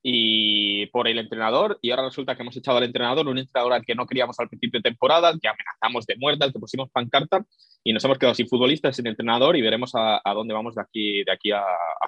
y 0.03 0.86
por 0.86 1.09
el 1.09 1.18
entrenador 1.18 1.78
y 1.82 1.90
ahora 1.90 2.05
resulta 2.05 2.36
que 2.36 2.42
hemos 2.42 2.57
echado 2.57 2.78
al 2.78 2.84
entrenador, 2.84 3.26
un 3.26 3.38
entrenador 3.38 3.72
al 3.72 3.84
que 3.84 3.94
no 3.94 4.07
queríamos 4.07 4.38
al 4.38 4.49
principio 4.49 4.78
de 4.80 4.90
temporada, 4.90 5.32
que 5.40 5.49
amenazamos 5.49 6.07
de 6.07 6.16
muerte, 6.16 6.44
al 6.44 6.53
que 6.53 6.59
pusimos 6.59 6.90
pancarta 6.90 7.44
y 7.82 7.92
nos 7.92 8.05
hemos 8.05 8.18
quedado 8.18 8.34
sin 8.34 8.49
futbolistas, 8.49 8.96
sin 8.96 9.07
entrenador 9.07 9.57
y 9.57 9.62
veremos 9.62 9.92
a, 9.94 10.20
dónde 10.34 10.55
vamos 10.55 10.74
de 10.74 10.82
aquí, 10.82 11.24
de 11.24 11.32
aquí 11.32 11.51
a, 11.51 11.62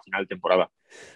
final 0.04 0.22
de 0.22 0.28
temporada. 0.28 0.70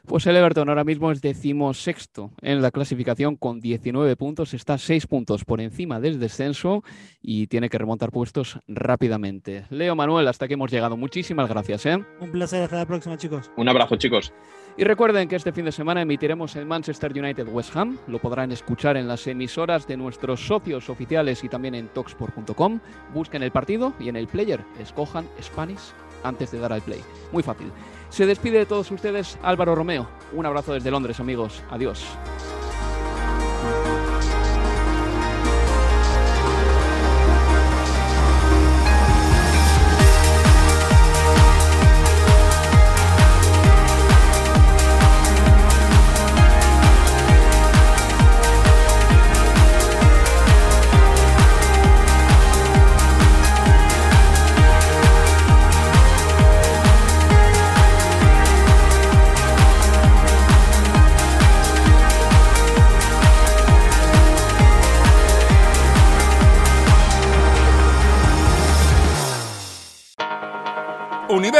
Pues 0.07 0.27
el 0.27 0.37
Everton 0.37 0.69
ahora 0.69 0.85
mismo 0.85 1.11
es 1.11 1.21
decimosexto 1.21 2.31
en 2.41 2.63
la 2.63 2.71
clasificación 2.71 3.37
con 3.37 3.61
19 3.61 4.17
puntos, 4.17 4.55
está 4.55 4.79
6 4.79 5.07
puntos 5.07 5.45
por 5.45 5.61
encima 5.61 6.01
del 6.01 6.19
descenso 6.19 6.83
y 7.21 7.47
tiene 7.47 7.69
que 7.69 7.79
remontar 7.79 8.11
puestos 8.11 8.59
rápidamente. 8.69 9.67
Leo 9.71 9.95
Manuel, 9.95 10.29
hasta 10.29 10.49
que 10.49 10.55
hemos 10.55 10.71
llegado. 10.71 10.97
Muchísimas 10.97 11.49
gracias. 11.49 11.87
¿eh? 11.87 11.99
Un 12.21 12.33
placer, 12.33 12.63
hasta 12.63 12.77
la 12.77 12.87
próxima 12.87 13.17
chicos. 13.17 13.51
Un 13.57 13.69
abrazo 13.69 13.97
chicos. 13.97 14.33
Y 14.77 14.85
recuerden 14.85 15.29
que 15.29 15.37
este 15.37 15.53
fin 15.53 15.65
de 15.65 15.73
semana 15.73 16.03
emitiremos 16.03 16.57
el 16.57 16.67
Manchester 16.67 17.13
United 17.13 17.47
West 17.49 17.77
Ham. 17.77 17.99
Lo 18.09 18.19
podrán 18.19 18.51
escuchar 18.51 18.97
en 18.97 19.07
las 19.07 19.27
emisoras 19.27 19.87
de 19.87 19.97
nuestros 19.97 20.47
socios 20.47 20.91
oficiales 20.91 21.45
y 21.45 21.49
también 21.49 21.77
en 21.77 21.89
talksport.com. 21.89 22.81
Busquen 23.13 23.45
el 23.45 23.53
partido 23.53 23.95
y 24.01 24.09
en 24.09 24.17
el 24.17 24.27
player 24.27 24.65
escojan 24.81 25.29
Spanish 25.41 25.93
antes 26.25 26.51
de 26.51 26.59
dar 26.59 26.73
al 26.73 26.83
play. 26.83 27.01
Muy 27.31 27.43
fácil. 27.43 27.71
Se 28.09 28.27
despide 28.27 28.59
de 28.59 28.67
todos 28.67 28.91
ustedes 28.91 29.39
Álvaro 29.43 29.75
Romeo. 29.75 30.09
Un 30.33 30.47
abrazo 30.47 30.73
desde 30.73 30.91
Londres, 30.91 31.21
amigos. 31.21 31.63
Adiós. 31.71 32.05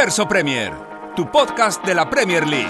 Universo 0.05 0.27
Premier, 0.27 0.71
tu 1.15 1.25
podcast 1.25 1.83
de 1.83 1.95
la 1.95 2.05
Premier 2.05 2.45
League. 2.45 2.69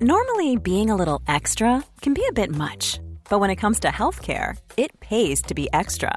Normally, 0.00 0.56
being 0.56 0.88
a 0.88 0.96
little 0.96 1.20
extra 1.28 1.84
can 2.00 2.14
be 2.14 2.24
a 2.30 2.32
bit 2.32 2.50
much, 2.50 2.98
but 3.28 3.40
when 3.40 3.50
it 3.50 3.56
comes 3.56 3.78
to 3.80 3.88
healthcare, 3.88 4.56
it 4.78 4.98
pays 5.00 5.42
to 5.42 5.54
be 5.54 5.68
extra. 5.74 6.16